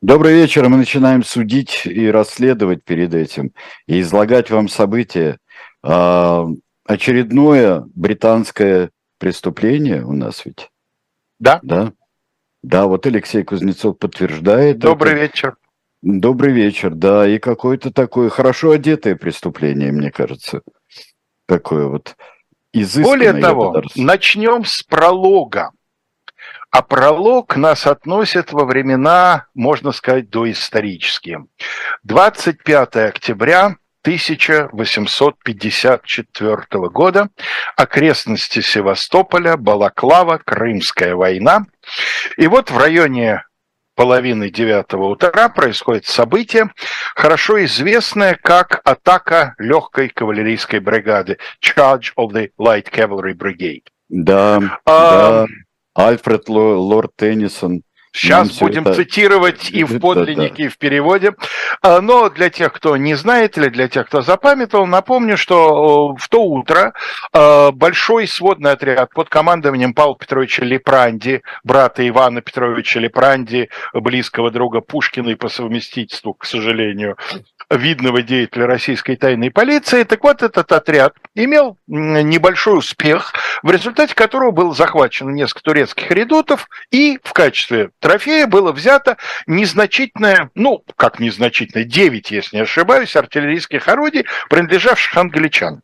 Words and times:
Добрый 0.00 0.34
вечер. 0.34 0.68
Мы 0.68 0.76
начинаем 0.76 1.24
судить 1.24 1.84
и 1.84 2.08
расследовать 2.08 2.84
перед 2.84 3.14
этим, 3.14 3.52
и 3.88 4.00
излагать 4.00 4.48
вам 4.48 4.68
события. 4.68 5.38
А, 5.82 6.46
очередное 6.84 7.84
британское 7.96 8.90
преступление 9.18 10.04
у 10.04 10.12
нас 10.12 10.44
ведь. 10.44 10.70
Да. 11.40 11.58
Да. 11.64 11.92
Да, 12.62 12.86
вот 12.86 13.06
Алексей 13.06 13.42
Кузнецов 13.42 13.98
подтверждает. 13.98 14.78
Добрый 14.78 15.14
это. 15.14 15.22
вечер. 15.22 15.56
Добрый 16.00 16.52
вечер, 16.52 16.94
да, 16.94 17.26
и 17.28 17.40
какое-то 17.40 17.92
такое 17.92 18.28
хорошо 18.28 18.70
одетое 18.70 19.16
преступление, 19.16 19.90
мне 19.90 20.12
кажется. 20.12 20.62
Такое 21.46 21.86
вот 21.86 22.14
изысканное. 22.72 23.32
Более 23.32 23.42
того, 23.42 23.82
начнем 23.96 24.64
с 24.64 24.84
пролога. 24.84 25.72
А 26.70 26.82
пролог 26.82 27.56
нас 27.56 27.86
относит 27.86 28.52
во 28.52 28.66
времена, 28.66 29.46
можно 29.54 29.92
сказать, 29.92 30.28
доисторические. 30.28 31.46
25 32.02 32.96
октября 32.96 33.76
1854 34.02 36.88
года, 36.88 37.30
окрестности 37.76 38.60
Севастополя, 38.60 39.56
Балаклава, 39.56 40.38
Крымская 40.44 41.14
война. 41.14 41.64
И 42.36 42.46
вот 42.46 42.70
в 42.70 42.76
районе 42.78 43.42
половины 43.98 44.48
девятого 44.48 45.08
утра 45.08 45.48
происходит 45.48 46.06
событие, 46.06 46.70
хорошо 47.16 47.64
известное 47.64 48.38
как 48.40 48.80
атака 48.84 49.56
легкой 49.58 50.08
кавалерийской 50.08 50.78
бригады 50.78 51.38
Charge 51.60 52.12
of 52.16 52.32
the 52.32 52.50
Light 52.58 52.92
Cavalry 52.92 53.34
Brigade. 53.34 53.82
Да, 54.08 54.78
а, 54.86 55.46
да. 55.46 55.48
Альфред 55.98 56.48
Лорд 56.48 57.10
Теннисон. 57.16 57.82
Сейчас 58.12 58.58
будем 58.58 58.82
это... 58.82 58.94
цитировать 58.94 59.70
и 59.70 59.84
в 59.84 60.00
подлиннике, 60.00 60.48
да, 60.48 60.56
да. 60.56 60.64
и 60.64 60.68
в 60.68 60.78
переводе. 60.78 61.34
А, 61.82 62.00
но 62.00 62.30
для 62.30 62.50
тех, 62.50 62.72
кто 62.72 62.96
не 62.96 63.14
знает, 63.14 63.58
или 63.58 63.68
для 63.68 63.88
тех, 63.88 64.06
кто 64.06 64.22
запамятовал, 64.22 64.86
напомню, 64.86 65.36
что 65.36 66.14
в 66.16 66.28
то 66.28 66.42
утро 66.42 66.94
а, 67.32 67.70
большой 67.70 68.26
сводный 68.26 68.72
отряд 68.72 69.12
под 69.12 69.28
командованием 69.28 69.92
Павла 69.92 70.16
Петровича 70.16 70.64
Лепранди, 70.64 71.42
брата 71.64 72.06
Ивана 72.08 72.40
Петровича 72.40 72.98
Лепранди, 72.98 73.68
близкого 73.92 74.50
друга 74.50 74.80
Пушкина 74.80 75.30
и 75.30 75.34
по 75.34 75.48
совместительству, 75.48 76.32
к 76.32 76.44
сожалению, 76.44 77.16
видного 77.70 78.22
деятеля 78.22 78.66
российской 78.66 79.16
тайной 79.16 79.50
полиции. 79.50 80.02
Так 80.04 80.22
вот, 80.24 80.42
этот 80.42 80.72
отряд 80.72 81.14
имел 81.34 81.78
небольшой 81.86 82.78
успех, 82.78 83.34
в 83.62 83.70
результате 83.70 84.14
которого 84.14 84.50
было 84.50 84.74
захвачено 84.74 85.30
несколько 85.30 85.62
турецких 85.62 86.10
редутов, 86.10 86.68
и 86.90 87.18
в 87.22 87.32
качестве 87.32 87.90
трофея 88.00 88.46
было 88.46 88.72
взято 88.72 89.16
незначительное, 89.46 90.50
ну, 90.54 90.84
как 90.96 91.20
незначительное, 91.20 91.84
9, 91.84 92.30
если 92.30 92.56
не 92.56 92.62
ошибаюсь, 92.62 93.16
артиллерийских 93.16 93.88
орудий, 93.88 94.26
принадлежавших 94.48 95.16
англичанам. 95.16 95.82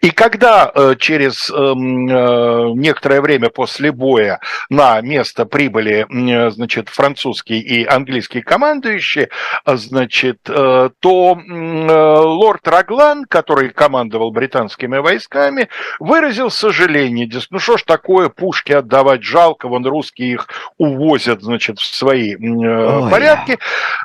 И 0.00 0.10
когда 0.10 0.70
э, 0.74 0.94
через 0.98 1.50
эм, 1.50 2.08
э, 2.08 2.72
некоторое 2.74 3.20
время 3.20 3.50
после 3.50 3.92
боя 3.92 4.40
на 4.70 5.00
место 5.00 5.44
прибыли, 5.44 6.06
э, 6.08 6.50
значит, 6.50 6.88
французские 6.88 7.60
и 7.60 7.84
английские 7.84 8.42
командующие, 8.42 9.28
значит, 9.66 10.42
то 10.42 11.38
лорд 11.48 12.66
Раглан, 12.66 13.24
который 13.24 13.70
командовал 13.70 14.30
британскими 14.30 14.98
войсками, 14.98 15.68
выразил 15.98 16.50
сожаление, 16.50 17.26
дескать, 17.26 17.50
ну 17.50 17.58
что 17.58 17.76
ж 17.76 17.82
такое, 17.82 18.28
пушки 18.28 18.72
отдавать 18.72 19.22
жалко, 19.22 19.68
вон 19.68 19.86
русские 19.86 20.32
их 20.32 20.48
увозят, 20.78 21.42
значит, 21.42 21.78
в 21.78 21.84
свои 21.84 22.36
Ой. 22.36 23.10
порядки. 23.10 23.58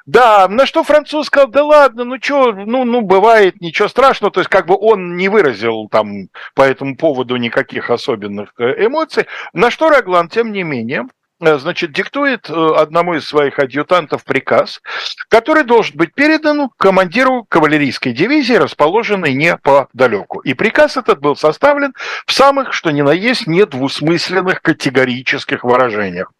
Да, 0.05 0.47
на 0.47 0.65
что 0.65 0.83
француз 0.83 1.27
сказал, 1.27 1.49
да 1.49 1.63
ладно, 1.63 2.03
ну 2.03 2.17
что, 2.21 2.51
ну, 2.51 2.83
ну 2.83 3.01
бывает, 3.01 3.61
ничего 3.61 3.87
страшного, 3.87 4.31
то 4.31 4.39
есть 4.39 4.49
как 4.49 4.65
бы 4.67 4.75
он 4.79 5.15
не 5.15 5.29
выразил 5.29 5.52
выразил 5.53 5.87
там 5.89 6.29
по 6.55 6.63
этому 6.63 6.95
поводу 6.97 7.35
никаких 7.37 7.89
особенных 7.89 8.53
э, 8.57 8.85
эмоций, 8.85 9.27
на 9.53 9.71
что 9.71 9.89
Раглан, 9.89 10.29
тем 10.29 10.51
не 10.51 10.63
менее, 10.63 11.05
э, 11.39 11.57
значит, 11.57 11.91
диктует 11.93 12.49
э, 12.49 12.53
одному 12.53 13.15
из 13.15 13.27
своих 13.27 13.59
адъютантов 13.59 14.23
приказ, 14.23 14.81
который 15.29 15.63
должен 15.63 15.97
быть 15.97 16.13
передан 16.13 16.69
командиру 16.77 17.45
кавалерийской 17.47 18.13
дивизии, 18.13 18.53
расположенной 18.53 19.33
неподалеку. 19.33 20.39
И 20.39 20.53
приказ 20.53 20.97
этот 20.97 21.19
был 21.19 21.35
составлен 21.35 21.93
в 22.25 22.33
самых, 22.33 22.73
что 22.73 22.91
ни 22.91 23.01
на 23.01 23.11
есть, 23.11 23.47
недвусмысленных 23.47 24.61
категорических 24.61 25.63
выражениях. 25.63 26.31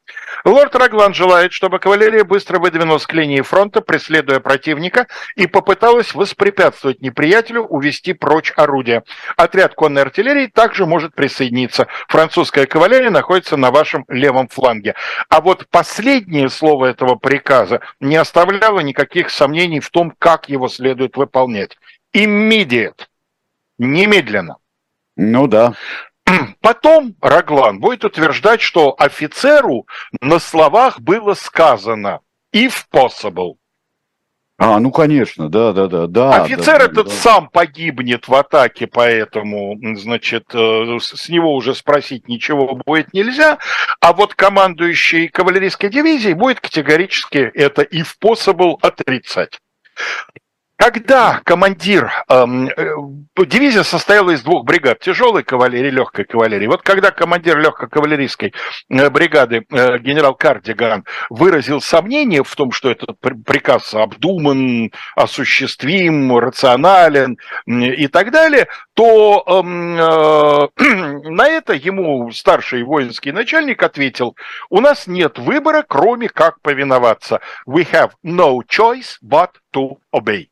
Лорд 0.45 0.75
Раглан 0.75 1.13
желает, 1.13 1.53
чтобы 1.53 1.79
кавалерия 1.79 2.23
быстро 2.23 2.59
выдвинулась 2.59 3.05
к 3.05 3.13
линии 3.13 3.41
фронта, 3.41 3.81
преследуя 3.81 4.39
противника, 4.39 5.07
и 5.35 5.47
попыталась 5.47 6.13
воспрепятствовать 6.13 7.01
неприятелю 7.01 7.63
увести 7.63 8.13
прочь 8.13 8.51
орудия. 8.55 9.03
Отряд 9.37 9.73
конной 9.73 10.01
артиллерии 10.01 10.47
также 10.47 10.85
может 10.85 11.15
присоединиться. 11.15 11.87
Французская 12.07 12.65
кавалерия 12.65 13.09
находится 13.09 13.57
на 13.57 13.71
вашем 13.71 14.05
левом 14.09 14.47
фланге. 14.49 14.95
А 15.29 15.41
вот 15.41 15.67
последнее 15.69 16.49
слово 16.49 16.87
этого 16.87 17.15
приказа 17.15 17.81
не 17.99 18.15
оставляло 18.17 18.81
никаких 18.81 19.29
сомнений 19.29 19.79
в 19.79 19.89
том, 19.89 20.13
как 20.19 20.49
его 20.49 20.67
следует 20.67 21.15
выполнять. 21.15 21.77
Immediate. 22.13 23.07
Немедленно. 23.77 24.57
Ну 25.15 25.47
да. 25.47 25.73
Потом 26.61 27.15
Раглан 27.21 27.79
будет 27.79 28.05
утверждать, 28.05 28.61
что 28.61 28.95
офицеру 28.97 29.87
на 30.21 30.39
словах 30.39 30.99
было 30.99 31.33
сказано 31.33 32.21
if 32.53 32.85
possible. 32.91 33.55
А, 34.59 34.79
ну 34.79 34.91
конечно, 34.91 35.49
да, 35.49 35.73
да, 35.73 35.87
да, 35.87 36.07
да. 36.07 36.43
Офицер 36.43 36.77
да, 36.77 36.85
этот 36.85 37.07
да. 37.07 37.11
сам 37.11 37.49
погибнет 37.49 38.27
в 38.27 38.35
атаке, 38.35 38.85
поэтому, 38.85 39.77
значит, 39.95 40.45
э, 40.53 40.99
с 41.01 41.27
него 41.27 41.55
уже 41.55 41.73
спросить 41.73 42.27
ничего 42.27 42.75
будет 42.75 43.13
нельзя. 43.13 43.57
А 43.99 44.13
вот 44.13 44.35
командующий 44.35 45.27
кавалерийской 45.27 45.89
дивизией 45.89 46.35
будет 46.35 46.59
категорически 46.59 47.37
это 47.37 47.81
if 47.81 48.15
possible 48.21 48.77
отрицать. 48.81 49.59
Когда 50.83 51.39
командир, 51.45 52.11
эм, 52.27 52.67
э, 52.67 53.45
дивизия 53.45 53.83
состояла 53.83 54.31
из 54.31 54.41
двух 54.41 54.65
бригад, 54.65 54.99
тяжелой 54.99 55.43
кавалерии, 55.43 55.89
легкой 55.89 56.25
кавалерии. 56.25 56.67
Вот 56.67 56.81
когда 56.81 57.11
командир 57.11 57.57
легкой 57.57 57.87
кавалерийской 57.87 58.53
э, 58.89 59.09
бригады 59.09 59.65
э, 59.71 59.99
генерал 59.99 60.35
Кардиган 60.35 61.05
выразил 61.29 61.79
сомнение 61.79 62.43
в 62.43 62.53
том, 62.53 62.73
что 62.73 62.91
этот 62.91 63.17
приказ 63.45 63.93
обдуман, 63.93 64.91
осуществим, 65.15 66.37
рационален 66.37 67.37
и 67.65 68.07
так 68.07 68.31
далее, 68.31 68.67
то 68.93 69.41
эм, 69.47 69.97
э, 69.97 70.67
на 71.29 71.47
это 71.47 71.71
ему 71.75 72.29
старший 72.33 72.83
воинский 72.83 73.31
начальник 73.31 73.81
ответил, 73.83 74.35
у 74.69 74.81
нас 74.81 75.07
нет 75.07 75.39
выбора, 75.39 75.85
кроме 75.87 76.27
как 76.27 76.59
повиноваться. 76.59 77.39
We 77.65 77.89
have 77.89 78.11
no 78.21 78.59
choice 78.67 79.15
but 79.23 79.51
to 79.73 79.97
obey. 80.13 80.49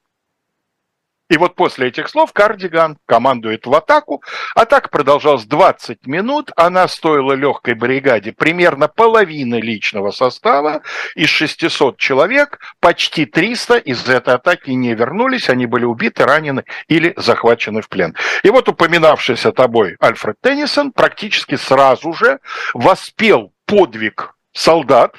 И 1.32 1.38
вот 1.38 1.56
после 1.56 1.88
этих 1.88 2.10
слов 2.10 2.34
Кардиган 2.34 2.98
командует 3.06 3.66
в 3.66 3.74
атаку. 3.74 4.22
Атака 4.54 4.90
продолжалась 4.90 5.46
20 5.46 6.06
минут. 6.06 6.52
Она 6.58 6.90
стоила 6.90 7.32
легкой 7.32 7.76
бригаде 7.76 8.34
примерно 8.34 8.90
половины 8.90 9.62
личного 9.62 10.12
состава. 10.12 10.82
Из 11.16 11.30
600 11.30 11.98
человек 11.98 12.60
почти 12.82 13.26
300 13.26 13.78
из 13.78 14.10
этой 14.10 14.34
атаки 14.34 14.72
не 14.72 14.94
вернулись. 14.94 15.50
Они 15.50 15.68
были 15.68 15.86
убиты, 15.86 16.26
ранены 16.26 16.66
или 16.90 17.14
захвачены 17.16 17.82
в 17.82 17.88
плен. 17.88 18.14
И 18.44 18.50
вот 18.50 18.68
упоминавшийся 18.68 19.54
тобой 19.54 19.96
Альфред 20.02 20.36
Теннисон 20.42 20.92
практически 20.92 21.56
сразу 21.56 22.12
же 22.12 22.40
воспел 22.74 23.54
подвиг 23.66 24.36
солдат 24.52 25.16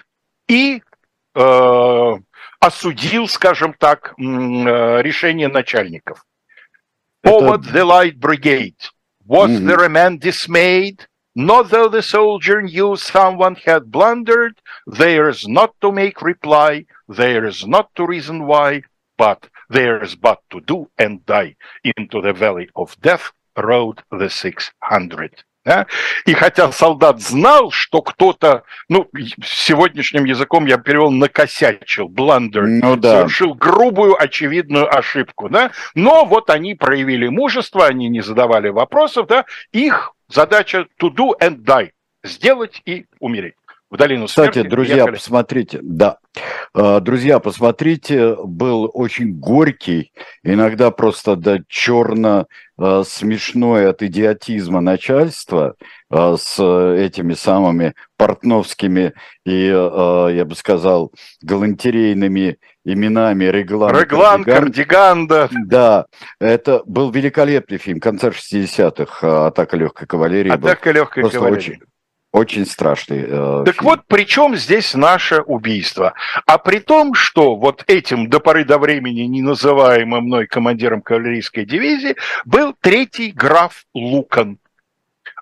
и 0.46 0.82
э, 1.34 2.12
осудил, 2.61 3.27
скажем 3.27 3.73
так, 3.73 4.13
э, 4.17 5.01
решение 5.01 5.47
начальников. 5.47 6.25
Forward 7.23 7.63
the 7.63 7.83
light 7.83 8.19
brigade. 8.19 8.75
Was 9.25 9.51
mm-hmm. 9.51 9.67
there 9.67 9.83
a 9.83 9.89
man 9.89 10.17
dismayed? 10.17 11.05
Not 11.35 11.69
though 11.69 11.89
the 11.89 12.01
soldier 12.01 12.61
knew 12.61 12.95
someone 12.95 13.55
had 13.55 13.91
blundered, 13.91 14.59
there 14.87 15.29
is 15.29 15.47
not 15.47 15.75
to 15.81 15.91
make 15.91 16.21
reply, 16.21 16.85
there 17.07 17.45
is 17.45 17.67
not 17.67 17.93
to 17.95 18.07
reason 18.07 18.47
why, 18.47 18.81
but 19.17 19.47
there 19.69 20.03
is 20.03 20.15
but 20.15 20.41
to 20.49 20.61
do 20.61 20.89
and 20.97 21.23
die. 21.25 21.55
Into 21.83 22.21
the 22.21 22.33
valley 22.33 22.69
of 22.75 22.99
death 23.01 23.31
rode 23.55 24.01
the 24.09 24.29
600. 24.29 25.43
Да? 25.64 25.86
И 26.26 26.32
хотя 26.34 26.72
солдат 26.72 27.20
знал, 27.20 27.70
что 27.70 28.02
кто-то, 28.02 28.64
ну, 28.88 29.08
сегодняшним 29.44 30.24
языком 30.24 30.66
я 30.66 30.76
перевел 30.76 31.12
накосячил, 31.12 32.08
бландер, 32.08 32.66
ну, 32.66 32.96
да. 32.96 33.18
совершил 33.18 33.54
грубую, 33.54 34.20
очевидную 34.20 34.92
ошибку, 34.92 35.48
да, 35.48 35.70
но 35.94 36.24
вот 36.24 36.50
они 36.50 36.74
проявили 36.74 37.28
мужество, 37.28 37.86
они 37.86 38.08
не 38.08 38.22
задавали 38.22 38.70
вопросов, 38.70 39.28
да, 39.28 39.44
их 39.70 40.14
задача 40.28 40.86
to 41.00 41.10
do 41.10 41.30
and 41.40 41.58
die, 41.58 41.90
сделать 42.24 42.82
и 42.84 43.06
умереть. 43.20 43.54
В 43.92 43.96
долину 43.98 44.26
Кстати, 44.26 44.54
смерти. 44.54 44.70
друзья, 44.70 44.94
приехали. 44.94 45.14
посмотрите, 45.16 45.78
да, 45.82 46.16
э, 46.74 47.00
друзья, 47.02 47.40
посмотрите, 47.40 48.36
был 48.42 48.90
очень 48.94 49.34
горький, 49.34 50.12
иногда 50.42 50.90
просто 50.90 51.36
до 51.36 51.58
черно 51.68 52.46
э, 52.78 53.02
смешной 53.06 53.90
от 53.90 54.02
идиотизма 54.02 54.80
начальства 54.80 55.74
э, 56.10 56.36
с 56.40 56.58
этими 56.58 57.34
самыми 57.34 57.92
портновскими 58.16 59.12
и, 59.44 59.66
я 59.66 60.44
бы 60.46 60.54
сказал, 60.54 61.12
галантерейными 61.42 62.56
именами 62.84 63.44
Реглан. 63.44 63.94
Реглан, 63.94 64.44
Кардиган, 64.44 65.26
да. 65.26 65.50
Да, 65.66 66.06
это 66.40 66.82
был 66.86 67.10
великолепный 67.10 67.76
фильм, 67.76 68.00
концерт 68.00 68.36
60-х, 68.36 69.48
«Атака 69.48 69.76
легкой 69.76 70.06
кавалерии». 70.06 70.50
«Атака 70.50 70.92
легкой 70.92 71.28
кавалерии». 71.28 71.58
Очень, 71.58 71.80
очень 72.32 72.64
страшный. 72.64 73.24
Э, 73.28 73.62
так 73.64 73.76
фильм. 73.76 73.90
вот, 73.90 74.06
при 74.06 74.24
чем 74.24 74.56
здесь 74.56 74.94
наше 74.94 75.42
убийство? 75.42 76.14
А 76.46 76.58
при 76.58 76.78
том, 76.78 77.14
что 77.14 77.56
вот 77.56 77.84
этим 77.86 78.28
до 78.28 78.40
поры 78.40 78.64
до 78.64 78.78
времени 78.78 79.20
не 79.22 79.42
называемым 79.42 80.24
мной 80.24 80.46
командиром 80.46 81.02
кавалерийской 81.02 81.66
дивизии 81.66 82.16
был 82.44 82.74
третий 82.80 83.32
граф 83.32 83.84
Лукан. 83.94 84.58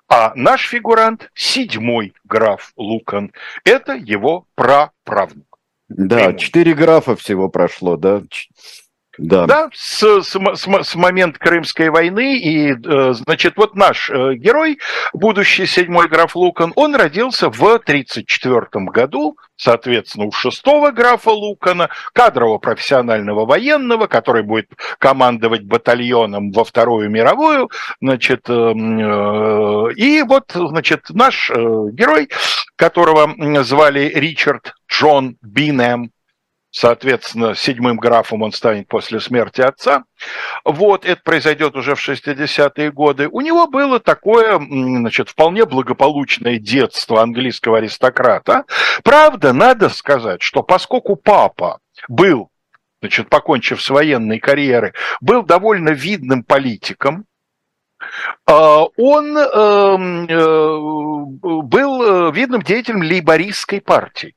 А 0.09 0.33
наш 0.35 0.67
фигурант– 0.67 1.31
седьмой 1.33 2.13
граф 2.25 2.73
Лукан. 2.75 3.31
Это 3.63 3.93
его 3.93 4.45
праправнук. 4.55 5.45
Да, 5.87 6.33
четыре 6.33 6.73
графа 6.73 7.15
всего 7.15 7.49
прошло, 7.49 7.95
да? 7.95 8.21
Да, 9.17 9.45
да 9.45 9.69
с, 9.73 10.23
с, 10.23 10.35
с, 10.35 10.67
с 10.83 10.95
момента 10.95 11.37
Крымской 11.39 11.89
войны. 11.89 12.37
И, 12.37 12.71
э, 12.71 13.13
значит, 13.13 13.57
вот 13.57 13.75
наш 13.75 14.09
э, 14.09 14.35
герой, 14.35 14.79
будущий 15.13 15.65
седьмой 15.65 16.07
граф 16.07 16.35
Лукан, 16.35 16.71
он 16.75 16.95
родился 16.95 17.49
в 17.49 17.61
1934 17.61 18.85
году, 18.85 19.35
соответственно, 19.57 20.25
у 20.25 20.31
шестого 20.31 20.91
графа 20.91 21.31
Лукана, 21.31 21.89
кадрового 22.13 22.57
профессионального 22.57 23.45
военного, 23.45 24.07
который 24.07 24.43
будет 24.43 24.69
командовать 24.97 25.63
батальоном 25.63 26.51
во 26.51 26.63
Вторую 26.63 27.09
мировую. 27.09 27.69
Значит, 27.99 28.49
э, 28.49 28.53
и 29.95 30.23
вот, 30.23 30.51
значит, 30.53 31.09
наш 31.09 31.49
герой, 31.49 32.29
которого 32.77 33.35
звали 33.63 34.11
Ричард 34.15 34.73
Джон 34.89 35.35
Бинэм, 35.41 36.11
соответственно, 36.71 37.53
седьмым 37.53 37.97
графом 37.97 38.41
он 38.41 38.51
станет 38.51 38.87
после 38.87 39.19
смерти 39.19 39.61
отца. 39.61 40.05
Вот, 40.63 41.05
это 41.05 41.21
произойдет 41.21 41.75
уже 41.75 41.95
в 41.95 42.09
60-е 42.09 42.91
годы. 42.91 43.27
У 43.27 43.41
него 43.41 43.67
было 43.67 43.99
такое, 43.99 44.57
значит, 44.57 45.29
вполне 45.29 45.65
благополучное 45.65 46.57
детство 46.57 47.21
английского 47.21 47.77
аристократа. 47.77 48.63
Правда, 49.03 49.53
надо 49.53 49.89
сказать, 49.89 50.41
что 50.41 50.63
поскольку 50.63 51.15
папа 51.15 51.79
был, 52.07 52.49
значит, 53.01 53.29
покончив 53.29 53.81
с 53.81 53.89
военной 53.89 54.39
карьерой, 54.39 54.93
был 55.19 55.43
довольно 55.43 55.89
видным 55.89 56.43
политиком, 56.43 57.25
а, 58.47 58.85
он 58.97 59.37
эм, 59.37 60.25
э, 60.27 60.77
был 61.61 62.01
э, 62.01 62.31
видным 62.33 62.63
деятелем 62.63 63.03
лейбористской 63.03 63.79
партии. 63.79 64.33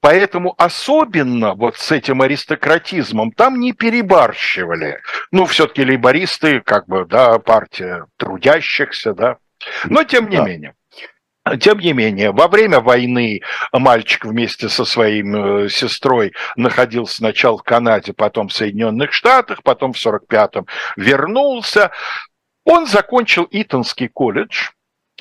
Поэтому 0.00 0.54
особенно 0.58 1.54
вот 1.54 1.76
с 1.76 1.92
этим 1.92 2.22
аристократизмом 2.22 3.32
там 3.32 3.60
не 3.60 3.72
перебарщивали. 3.72 5.00
Ну, 5.30 5.46
все-таки 5.46 5.84
лейбористы, 5.84 6.60
как 6.60 6.86
бы, 6.86 7.04
да, 7.04 7.38
партия 7.38 8.06
трудящихся, 8.16 9.14
да. 9.14 9.36
Но 9.84 10.04
тем 10.04 10.28
не 10.28 10.38
да. 10.38 10.44
менее. 10.44 10.74
Тем 11.60 11.80
не 11.80 11.92
менее, 11.92 12.30
во 12.30 12.46
время 12.46 12.78
войны 12.78 13.40
мальчик 13.72 14.24
вместе 14.24 14.68
со 14.68 14.84
своим 14.84 15.64
э, 15.64 15.68
сестрой 15.68 16.34
находился 16.54 17.16
сначала 17.16 17.58
в 17.58 17.64
Канаде, 17.64 18.12
потом 18.12 18.46
в 18.46 18.52
Соединенных 18.52 19.12
Штатах, 19.12 19.64
потом 19.64 19.92
в 19.92 19.96
45-м 19.96 20.66
вернулся. 20.96 21.90
Он 22.64 22.86
закончил 22.86 23.48
Итонский 23.50 24.06
колледж, 24.06 24.68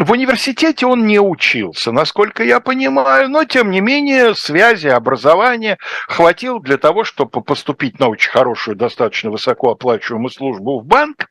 в 0.01 0.11
университете 0.11 0.85
он 0.85 1.05
не 1.05 1.19
учился, 1.19 1.91
насколько 1.91 2.43
я 2.43 2.59
понимаю, 2.59 3.29
но 3.29 3.45
тем 3.45 3.69
не 3.69 3.81
менее 3.81 4.35
связи, 4.35 4.87
образования 4.87 5.77
хватило 6.07 6.59
для 6.59 6.77
того, 6.77 7.03
чтобы 7.03 7.41
поступить 7.41 7.99
на 7.99 8.07
очень 8.07 8.31
хорошую, 8.31 8.75
достаточно 8.75 9.29
высокооплачиваемую 9.29 10.31
службу 10.31 10.79
в 10.79 10.85
банк. 10.85 11.27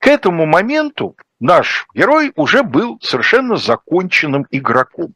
К 0.00 0.08
этому 0.08 0.44
моменту 0.44 1.16
наш 1.40 1.86
герой 1.94 2.32
уже 2.36 2.62
был 2.62 2.98
совершенно 3.00 3.56
законченным 3.56 4.46
игроком. 4.50 5.14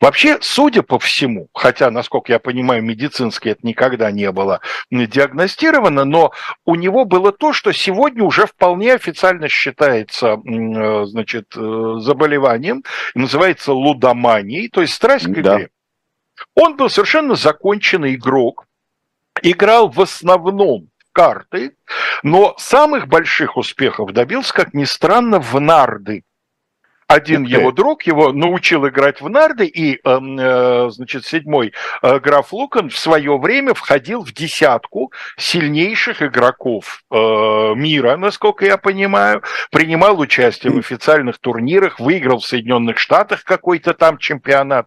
Вообще, 0.00 0.38
судя 0.40 0.82
по 0.82 0.98
всему, 0.98 1.48
хотя, 1.54 1.90
насколько 1.90 2.32
я 2.32 2.38
понимаю, 2.38 2.82
медицински 2.82 3.50
это 3.50 3.60
никогда 3.66 4.10
не 4.10 4.30
было 4.30 4.60
диагностировано, 4.90 6.04
но 6.04 6.32
у 6.64 6.74
него 6.74 7.04
было 7.04 7.32
то, 7.32 7.52
что 7.52 7.72
сегодня 7.72 8.24
уже 8.24 8.46
вполне 8.46 8.94
официально 8.94 9.48
считается 9.48 10.36
э, 10.36 11.04
значит, 11.06 11.54
э, 11.56 11.94
заболеванием, 11.98 12.82
называется 13.14 13.72
лудоманией, 13.72 14.68
то 14.68 14.80
есть 14.80 14.94
страсть 14.94 15.26
к 15.26 15.30
игре. 15.30 15.42
Да. 15.42 15.66
Он 16.54 16.76
был 16.76 16.90
совершенно 16.90 17.34
законченный 17.34 18.14
игрок, 18.14 18.66
играл 19.42 19.88
в 19.88 20.00
основном 20.00 20.88
карты, 21.12 21.76
но 22.22 22.54
самых 22.58 23.06
больших 23.06 23.56
успехов 23.56 24.12
добился, 24.12 24.52
как 24.52 24.74
ни 24.74 24.84
странно, 24.84 25.38
в 25.38 25.60
нарды. 25.60 26.24
Один 27.12 27.44
его 27.44 27.72
друг 27.72 28.04
его 28.04 28.32
научил 28.32 28.88
играть 28.88 29.20
в 29.20 29.28
нарды, 29.28 29.66
и, 29.66 30.00
эм, 30.02 30.38
э, 30.38 30.90
значит, 30.90 31.26
седьмой 31.26 31.74
э, 32.02 32.18
граф 32.20 32.52
Лукан 32.52 32.88
в 32.88 32.98
свое 32.98 33.36
время 33.38 33.74
входил 33.74 34.24
в 34.24 34.32
десятку 34.32 35.12
сильнейших 35.36 36.22
игроков 36.22 37.04
э, 37.10 37.16
мира, 37.16 38.16
насколько 38.16 38.64
я 38.64 38.78
понимаю, 38.78 39.42
принимал 39.70 40.18
участие 40.18 40.72
в 40.72 40.78
официальных 40.78 41.38
турнирах, 41.38 42.00
выиграл 42.00 42.38
в 42.38 42.46
Соединенных 42.46 42.98
Штатах 42.98 43.44
какой-то 43.44 43.92
там 43.92 44.16
чемпионат. 44.16 44.86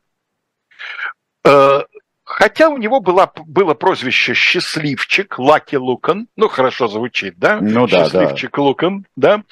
Хотя 2.26 2.70
у 2.70 2.78
него 2.78 3.02
была, 3.02 3.32
было 3.46 3.76
прозвище 3.76 4.34
«Счастливчик», 4.34 5.38
«Лаки 5.38 5.76
Лукан», 5.76 6.28
ну, 6.36 6.48
хорошо 6.48 6.88
звучит, 6.88 7.36
да? 7.38 7.60
Ну 7.62 7.88
да, 7.88 8.06
«Счастливчик 8.06 8.52
да. 8.56 8.62
Лукан», 8.64 9.06
да? 9.16 9.44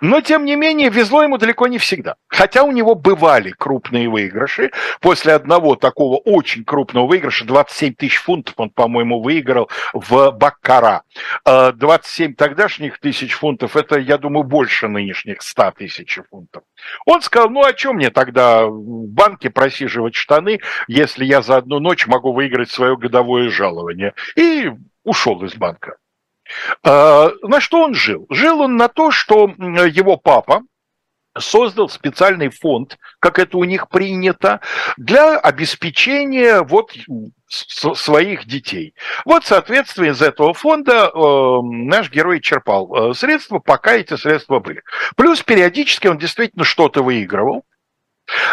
Но, 0.00 0.20
тем 0.20 0.44
не 0.44 0.54
менее, 0.54 0.90
везло 0.90 1.24
ему 1.24 1.38
далеко 1.38 1.66
не 1.66 1.78
всегда. 1.78 2.14
Хотя 2.28 2.62
у 2.62 2.70
него 2.70 2.94
бывали 2.94 3.50
крупные 3.50 4.08
выигрыши. 4.08 4.70
После 5.00 5.32
одного 5.32 5.74
такого 5.74 6.18
очень 6.18 6.64
крупного 6.64 7.08
выигрыша, 7.08 7.44
27 7.44 7.94
тысяч 7.94 8.18
фунтов 8.18 8.54
он, 8.58 8.70
по-моему, 8.70 9.20
выиграл 9.20 9.68
в 9.92 10.30
Баккара. 10.30 11.02
27 11.44 12.34
тогдашних 12.34 13.00
тысяч 13.00 13.32
фунтов, 13.32 13.74
это, 13.74 13.98
я 13.98 14.18
думаю, 14.18 14.44
больше 14.44 14.86
нынешних 14.86 15.42
100 15.42 15.72
тысяч 15.72 16.20
фунтов. 16.30 16.62
Он 17.06 17.22
сказал, 17.22 17.50
ну, 17.50 17.64
а 17.64 17.72
чем 17.72 17.96
мне 17.96 18.10
тогда 18.10 18.66
в 18.66 19.08
банке 19.08 19.50
просиживать 19.50 20.14
штаны, 20.14 20.60
если 20.86 21.24
я 21.24 21.42
за 21.42 21.56
одну 21.56 21.80
ночь 21.80 22.06
могу 22.06 22.19
могу 22.20 22.32
выиграть 22.34 22.70
свое 22.70 22.96
годовое 22.96 23.48
жалование. 23.50 24.12
И 24.36 24.70
ушел 25.04 25.42
из 25.42 25.54
банка. 25.54 25.96
А, 26.82 27.30
на 27.42 27.60
что 27.60 27.82
он 27.82 27.94
жил? 27.94 28.26
Жил 28.28 28.60
он 28.60 28.76
на 28.76 28.88
то, 28.88 29.10
что 29.10 29.46
его 29.48 30.16
папа, 30.16 30.62
создал 31.38 31.88
специальный 31.88 32.50
фонд, 32.50 32.98
как 33.20 33.38
это 33.38 33.56
у 33.56 33.64
них 33.64 33.88
принято, 33.88 34.60
для 34.96 35.38
обеспечения 35.38 36.60
вот 36.62 36.92
своих 37.48 38.46
детей. 38.46 38.94
Вот, 39.24 39.44
соответственно, 39.44 40.06
из 40.06 40.20
этого 40.20 40.52
фонда 40.52 41.08
э, 41.14 41.58
наш 41.62 42.10
герой 42.10 42.40
черпал 42.40 43.10
э, 43.12 43.14
средства, 43.14 43.60
пока 43.60 43.94
эти 43.94 44.16
средства 44.16 44.58
были. 44.58 44.82
Плюс 45.16 45.42
периодически 45.42 46.08
он 46.08 46.18
действительно 46.18 46.64
что-то 46.64 47.02
выигрывал. 47.02 47.64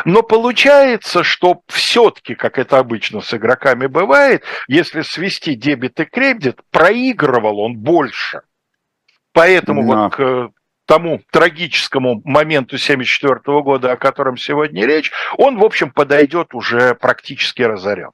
Но 0.05 0.23
получается, 0.23 1.23
что 1.23 1.61
все-таки, 1.67 2.35
как 2.35 2.57
это 2.57 2.79
обычно 2.79 3.21
с 3.21 3.33
игроками 3.33 3.87
бывает, 3.87 4.43
если 4.67 5.01
свести 5.01 5.55
дебет 5.55 5.99
и 5.99 6.05
кредит, 6.05 6.59
проигрывал 6.71 7.59
он 7.59 7.77
больше. 7.77 8.41
Поэтому 9.33 9.87
да. 9.87 10.03
вот 10.03 10.15
к 10.15 10.51
тому 10.85 11.21
трагическому 11.31 12.21
моменту 12.23 12.75
1974 12.75 13.61
года, 13.61 13.91
о 13.91 13.97
котором 13.97 14.37
сегодня 14.37 14.85
речь, 14.85 15.11
он, 15.37 15.57
в 15.57 15.63
общем, 15.63 15.91
подойдет 15.91 16.53
уже 16.53 16.95
практически 16.95 17.61
разорен. 17.61 18.11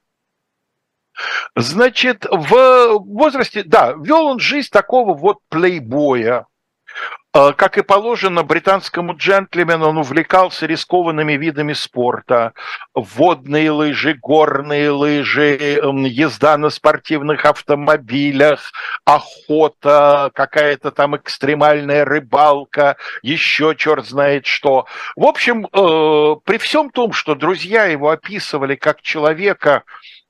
Значит, 1.56 2.26
в 2.26 2.98
возрасте, 3.06 3.64
да, 3.64 3.94
вел 3.94 4.26
он 4.26 4.40
жизнь 4.40 4.70
такого 4.72 5.14
вот 5.14 5.38
плейбоя, 5.50 6.48
Э, 6.94 7.23
как 7.34 7.80
и 7.80 7.82
положено 7.82 8.44
британскому 8.44 9.16
джентльмену, 9.16 9.88
он 9.88 9.98
увлекался 9.98 10.68
рискованными 10.68 11.34
видами 11.34 11.74
спорта. 11.74 12.54
Водные 12.94 13.72
лыжи, 13.72 14.14
горные 14.14 14.92
лыжи, 14.92 15.80
езда 16.06 16.58
на 16.58 16.70
спортивных 16.70 17.46
автомобилях, 17.46 18.72
охота, 19.04 20.30
какая-то 20.36 20.92
там 20.92 21.16
экстремальная 21.16 22.06
рыбалка, 22.06 22.98
еще 23.24 23.74
черт 23.76 24.06
знает 24.06 24.46
что. 24.46 24.86
В 25.16 25.26
общем, 25.26 25.66
э, 25.66 26.36
при 26.46 26.58
всем 26.60 26.92
том, 26.92 27.14
что 27.14 27.34
друзья 27.34 27.86
его 27.86 28.12
описывали 28.12 28.76
как 28.76 29.02
человека, 29.02 29.84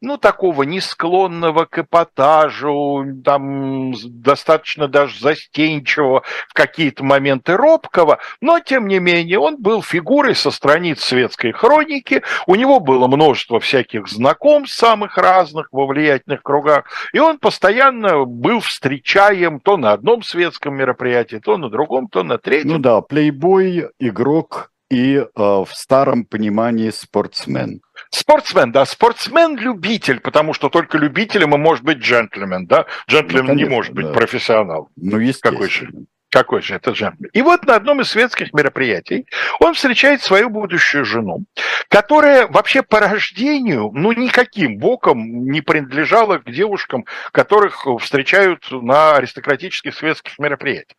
ну, 0.03 0.17
такого 0.17 0.63
не 0.63 0.81
склонного 0.81 1.65
к 1.65 1.79
эпатажу, 1.79 3.05
там, 3.24 3.93
достаточно 4.05 4.88
даже 4.89 5.19
застенчивого, 5.19 6.24
в 6.50 6.53
какие-то 6.53 7.05
моменты 7.05 7.55
робкого, 7.55 8.19
но, 8.41 8.60
тем 8.60 8.88
не 8.88 9.00
менее, 9.00 9.39
он 9.39 9.62
был 9.62 9.81
фигурой 9.81 10.36
со 10.36 10.51
страниц 10.51 11.01
светской 11.01 11.53
хроники, 11.53 12.22
у 12.48 12.55
него 12.55 12.81
было 12.81 13.07
множество 13.07 13.62
всяких 13.62 14.10
знакомств 14.10 14.77
самых 14.77 15.17
разных 15.17 15.69
во 15.72 15.88
влиятельных 15.88 16.43
кругах, 16.43 16.83
и 17.13 17.19
он 17.19 17.39
постоянно 17.39 18.25
был 18.25 18.60
встречаем 18.60 19.62
то 19.62 19.77
на 19.77 19.93
одном 19.93 20.22
светском 20.22 20.75
мероприятии, 20.75 21.38
то 21.38 21.57
на 21.57 21.69
другом, 21.69 22.10
то 22.10 22.24
на 22.24 22.38
третьем. 22.38 22.74
Ну 22.74 22.79
да, 22.79 23.00
плейбой, 23.00 23.88
игрок 24.00 24.72
и 24.89 25.15
э, 25.15 25.25
в 25.36 25.69
старом 25.72 26.25
понимании 26.25 26.89
спортсмен. 26.89 27.81
Спортсмен, 28.10 28.72
да, 28.72 28.86
спортсмен-любитель, 28.86 30.19
потому 30.19 30.53
что 30.53 30.69
только 30.69 30.98
любителем 30.98 31.55
и 31.55 31.57
может 31.57 31.83
быть 31.83 31.98
джентльмен, 31.98 32.65
да? 32.65 32.86
Джентльмен 33.10 33.41
ну, 33.41 33.48
конечно, 33.50 33.69
не 33.69 33.75
может 33.75 33.93
быть 33.93 34.07
да. 34.07 34.13
профессионал. 34.13 34.89
Ну, 34.95 35.17
естественно. 35.19 35.53
Какой 35.53 35.69
же? 35.69 35.89
Какой 36.29 36.62
же 36.63 36.74
это 36.75 36.91
джентльмен? 36.91 37.29
И 37.33 37.41
вот 37.43 37.65
на 37.65 37.75
одном 37.75 38.01
из 38.01 38.10
светских 38.10 38.53
мероприятий 38.53 39.27
он 39.60 39.75
встречает 39.75 40.24
свою 40.24 40.50
будущую 40.50 41.05
жену, 41.05 41.45
которая 41.89 42.48
вообще 42.48 42.81
по 42.81 43.00
рождению, 43.00 43.91
ну, 43.93 44.12
никаким 44.13 44.77
боком 44.77 45.45
не 45.45 45.62
принадлежала 45.62 46.39
к 46.39 46.50
девушкам, 46.51 47.05
которых 47.31 47.86
встречают 48.00 48.65
на 48.72 49.15
аристократических 49.15 49.93
светских 49.93 50.39
мероприятиях. 50.39 50.98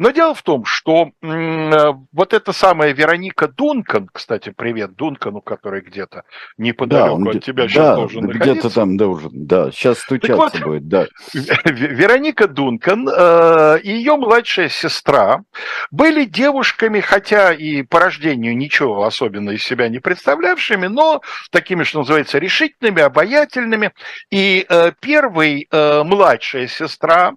Но 0.00 0.12
дело 0.12 0.32
в 0.32 0.42
том, 0.42 0.64
что 0.64 1.10
э, 1.20 1.92
вот 2.12 2.32
эта 2.32 2.52
самая 2.54 2.94
Вероника 2.94 3.48
Дункан, 3.48 4.08
кстати, 4.10 4.48
привет 4.48 4.96
Дункану, 4.96 5.42
который 5.42 5.82
где-то 5.82 6.22
неподалеку 6.56 7.22
да, 7.22 7.30
от 7.32 7.44
тебя 7.44 7.64
да, 7.64 7.68
сейчас 7.68 7.96
должен 7.96 8.22
находиться. 8.22 8.52
где-то 8.52 8.74
там 8.74 8.96
должен, 8.96 9.30
да, 9.34 9.70
сейчас 9.70 9.98
стучаться 9.98 10.36
вот, 10.36 10.60
будет, 10.62 10.88
да. 10.88 11.06
Вероника 11.66 12.48
Дункан 12.48 13.10
э, 13.14 13.80
и 13.82 13.90
ее 13.90 14.16
младшая 14.16 14.70
сестра 14.70 15.42
были 15.90 16.24
девушками, 16.24 17.00
хотя 17.00 17.52
и 17.52 17.82
по 17.82 18.00
рождению 18.00 18.56
ничего 18.56 19.04
особенно 19.04 19.50
из 19.50 19.62
себя 19.62 19.90
не 19.90 19.98
представлявшими, 19.98 20.86
но 20.86 21.20
такими, 21.50 21.82
что 21.82 21.98
называется, 21.98 22.38
решительными, 22.38 23.02
обаятельными. 23.02 23.92
И 24.30 24.64
э, 24.66 24.92
первый 24.98 25.68
младшая 25.70 26.68
сестра 26.68 27.34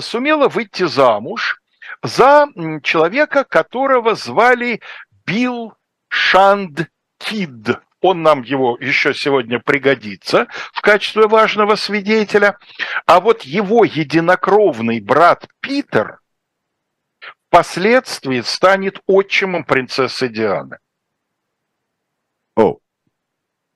сумела 0.00 0.46
выйти 0.46 0.84
замуж 0.84 1.58
за 2.02 2.46
человека, 2.82 3.44
которого 3.44 4.14
звали 4.14 4.80
Билл 5.26 5.74
Шанд 6.08 6.90
Кид. 7.18 7.78
Он 8.00 8.22
нам 8.22 8.42
его 8.42 8.76
еще 8.80 9.12
сегодня 9.12 9.58
пригодится 9.58 10.46
в 10.72 10.80
качестве 10.80 11.26
важного 11.26 11.74
свидетеля. 11.74 12.56
А 13.06 13.20
вот 13.20 13.42
его 13.42 13.84
единокровный 13.84 15.00
брат 15.00 15.48
Питер 15.60 16.20
впоследствии 17.48 18.40
станет 18.42 19.00
отчимом 19.06 19.64
принцессы 19.64 20.28
Дианы. 20.28 20.78
О. 22.56 22.78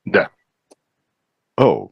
Да. 0.04 0.30
О. 1.56 1.90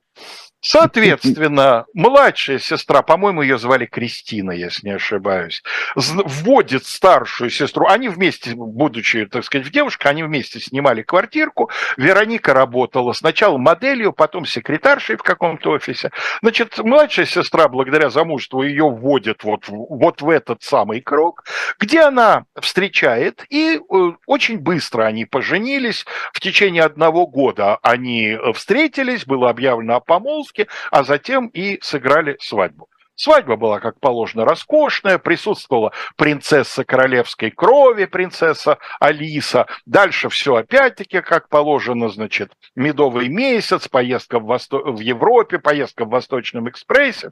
Соответственно, 0.62 1.86
младшая 1.94 2.58
сестра, 2.58 3.00
по-моему, 3.02 3.40
ее 3.40 3.58
звали 3.58 3.86
Кристина, 3.86 4.50
если 4.50 4.88
не 4.88 4.94
ошибаюсь, 4.94 5.62
вводит 5.94 6.84
старшую 6.84 7.48
сестру. 7.48 7.86
Они 7.86 8.08
вместе, 8.08 8.52
будучи, 8.54 9.24
так 9.24 9.44
сказать, 9.44 9.66
в 9.66 9.70
девушке, 9.70 10.08
они 10.08 10.22
вместе 10.22 10.60
снимали 10.60 11.02
квартирку. 11.02 11.70
Вероника 11.96 12.52
работала 12.52 13.14
сначала 13.14 13.56
моделью, 13.56 14.12
потом 14.12 14.44
секретаршей 14.44 15.16
в 15.16 15.22
каком-то 15.22 15.70
офисе. 15.70 16.10
Значит, 16.42 16.78
младшая 16.78 17.24
сестра, 17.24 17.68
благодаря 17.68 18.10
замужеству, 18.10 18.62
ее 18.62 18.84
вводит 18.84 19.44
вот, 19.44 19.64
вот 19.68 20.20
в 20.20 20.28
этот 20.28 20.62
самый 20.62 21.00
круг, 21.00 21.44
где 21.78 22.02
она 22.02 22.44
встречает, 22.60 23.46
и 23.48 23.78
э, 23.78 24.12
очень 24.26 24.58
быстро 24.58 25.04
они 25.04 25.24
поженились. 25.24 26.04
В 26.34 26.40
течение 26.40 26.82
одного 26.82 27.26
года 27.26 27.78
они 27.82 28.36
встретились, 28.54 29.24
было 29.24 29.48
объявлено 29.48 29.96
о 29.96 30.00
помолвке, 30.00 30.49
помолвки, 30.50 30.68
а 30.90 31.04
затем 31.04 31.48
и 31.48 31.78
сыграли 31.82 32.36
свадьбу. 32.40 32.88
Свадьба 33.14 33.56
была, 33.56 33.80
как 33.80 34.00
положено, 34.00 34.46
роскошная, 34.46 35.18
присутствовала 35.18 35.92
принцесса 36.16 36.84
королевской 36.84 37.50
крови, 37.50 38.06
принцесса 38.06 38.78
Алиса. 38.98 39.66
Дальше 39.84 40.30
все 40.30 40.54
опять-таки, 40.54 41.20
как 41.20 41.50
положено, 41.50 42.08
значит, 42.08 42.50
медовый 42.74 43.28
месяц, 43.28 43.88
поездка 43.88 44.38
в, 44.38 44.44
Восто... 44.44 44.78
в 44.78 45.00
Европе, 45.00 45.58
поездка 45.58 46.06
в 46.06 46.08
Восточном 46.08 46.70
экспрессе. 46.70 47.30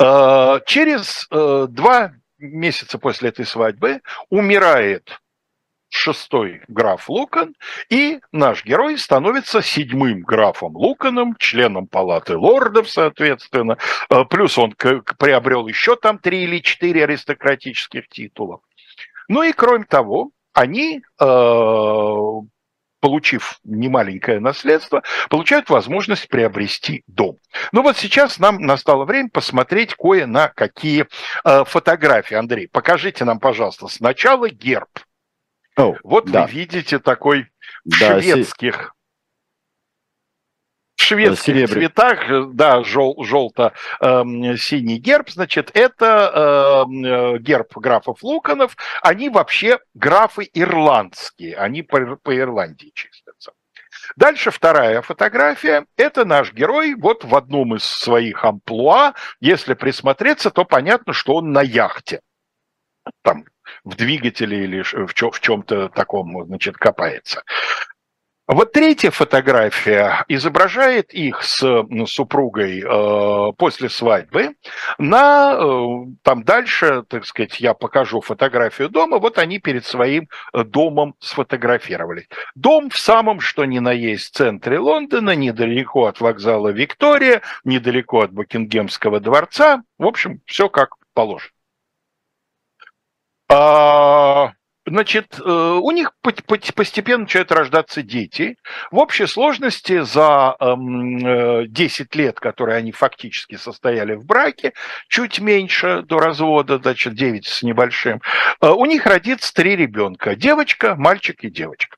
Э, 0.00 0.60
через 0.64 1.26
э, 1.30 1.66
два 1.68 2.12
месяца 2.38 2.98
после 2.98 3.28
этой 3.28 3.44
свадьбы 3.44 4.00
умирает 4.30 5.20
шестой 5.90 6.62
граф 6.68 7.08
Лукан, 7.08 7.54
и 7.88 8.20
наш 8.32 8.64
герой 8.64 8.98
становится 8.98 9.62
седьмым 9.62 10.20
графом 10.20 10.76
Луканом, 10.76 11.36
членом 11.38 11.86
палаты 11.86 12.36
лордов, 12.36 12.90
соответственно, 12.90 13.78
э, 14.10 14.24
плюс 14.24 14.58
он 14.58 14.72
приобрел 14.72 15.66
еще 15.66 15.96
там 15.96 16.18
три 16.18 16.44
или 16.44 16.60
четыре 16.60 17.04
аристократических 17.04 18.08
титула. 18.08 18.60
Ну 19.28 19.42
и 19.42 19.52
кроме 19.52 19.84
того, 19.84 20.30
они, 20.52 21.02
э, 21.20 22.16
получив 23.00 23.60
немаленькое 23.64 24.40
наследство, 24.40 25.02
получают 25.30 25.70
возможность 25.70 26.28
приобрести 26.28 27.04
дом. 27.06 27.36
Ну 27.72 27.82
вот 27.82 27.96
сейчас 27.96 28.38
нам 28.38 28.58
настало 28.60 29.04
время 29.04 29.30
посмотреть 29.30 29.94
кое 29.94 30.26
на 30.26 30.48
какие 30.48 31.06
э, 31.44 31.64
фотографии. 31.64 32.34
Андрей, 32.34 32.68
покажите 32.68 33.24
нам, 33.24 33.38
пожалуйста, 33.38 33.88
сначала 33.88 34.50
герб– 34.50 34.88
Oh, 35.78 35.96
вот 36.02 36.30
да. 36.30 36.44
вы 36.44 36.50
видите 36.50 36.98
такой 36.98 37.50
в 37.84 38.00
да, 38.00 38.20
шведских 38.20 38.94
в 40.96 41.02
шведских 41.02 41.54
Серебря. 41.54 41.74
цветах, 41.74 42.54
да, 42.54 42.82
жел, 42.82 43.14
желто-синий 43.22 44.96
эм, 44.96 45.00
герб, 45.00 45.30
значит, 45.30 45.70
это 45.74 46.84
э, 46.84 47.38
герб 47.38 47.76
графов 47.76 48.24
Луканов, 48.24 48.76
они 49.02 49.28
вообще 49.28 49.78
графы 49.94 50.50
ирландские, 50.52 51.56
они 51.56 51.82
по, 51.82 52.16
по 52.16 52.36
Ирландии 52.36 52.90
числятся. 52.94 53.52
Дальше 54.16 54.50
вторая 54.50 55.02
фотография. 55.02 55.86
Это 55.96 56.24
наш 56.24 56.52
герой 56.52 56.94
вот 56.94 57.24
в 57.24 57.36
одном 57.36 57.76
из 57.76 57.84
своих 57.84 58.44
амплуа. 58.44 59.14
Если 59.40 59.74
присмотреться, 59.74 60.50
то 60.50 60.64
понятно, 60.64 61.12
что 61.12 61.34
он 61.34 61.52
на 61.52 61.62
яхте. 61.62 62.20
Там 63.22 63.44
в 63.84 63.96
двигателе 63.96 64.64
или 64.64 64.82
в, 64.82 65.14
чем, 65.14 65.30
в 65.30 65.40
чем-то 65.40 65.88
таком, 65.88 66.46
значит, 66.46 66.76
копается. 66.76 67.42
Вот 68.48 68.72
третья 68.72 69.10
фотография 69.10 70.24
изображает 70.26 71.12
их 71.12 71.42
с 71.42 71.84
супругой 72.06 72.80
э, 72.80 73.52
после 73.58 73.90
свадьбы. 73.90 74.54
На, 74.96 75.52
э, 75.52 75.86
там 76.22 76.44
дальше, 76.44 77.04
так 77.08 77.26
сказать, 77.26 77.60
я 77.60 77.74
покажу 77.74 78.22
фотографию 78.22 78.88
дома. 78.88 79.18
Вот 79.18 79.36
они 79.36 79.58
перед 79.58 79.84
своим 79.84 80.30
домом 80.54 81.14
сфотографировались. 81.20 82.26
Дом 82.54 82.88
в 82.88 82.96
самом, 82.96 83.40
что 83.40 83.66
ни 83.66 83.80
на 83.80 83.92
есть, 83.92 84.34
центре 84.34 84.78
Лондона, 84.78 85.34
недалеко 85.34 86.06
от 86.06 86.22
вокзала 86.22 86.70
Виктория, 86.70 87.42
недалеко 87.64 88.22
от 88.22 88.32
Букингемского 88.32 89.20
дворца. 89.20 89.82
В 89.98 90.06
общем, 90.06 90.40
все 90.46 90.70
как 90.70 90.94
положено. 91.12 91.52
А, 93.50 94.52
значит, 94.86 95.40
э, 95.40 95.78
у 95.82 95.90
них 95.90 96.12
постепенно 96.22 97.22
начинают 97.22 97.52
рождаться 97.52 98.02
дети. 98.02 98.56
В 98.90 98.98
общей 98.98 99.26
сложности 99.26 100.00
за 100.00 100.56
10 100.60 100.60
эм, 100.60 101.26
э, 101.26 101.66
лет, 102.14 102.40
которые 102.40 102.76
они 102.76 102.92
фактически 102.92 103.56
состояли 103.56 104.14
в 104.14 104.26
браке, 104.26 104.72
чуть 105.08 105.40
меньше 105.40 106.02
до 106.02 106.18
развода, 106.18 106.78
значит, 106.78 107.14
9 107.14 107.46
с 107.46 107.62
небольшим, 107.62 108.20
э, 108.60 108.68
у 108.68 108.84
них 108.84 109.06
родится 109.06 109.52
три 109.54 109.76
ребенка. 109.76 110.34
Девочка, 110.36 110.94
мальчик 110.96 111.44
и 111.44 111.50
девочка. 111.50 111.97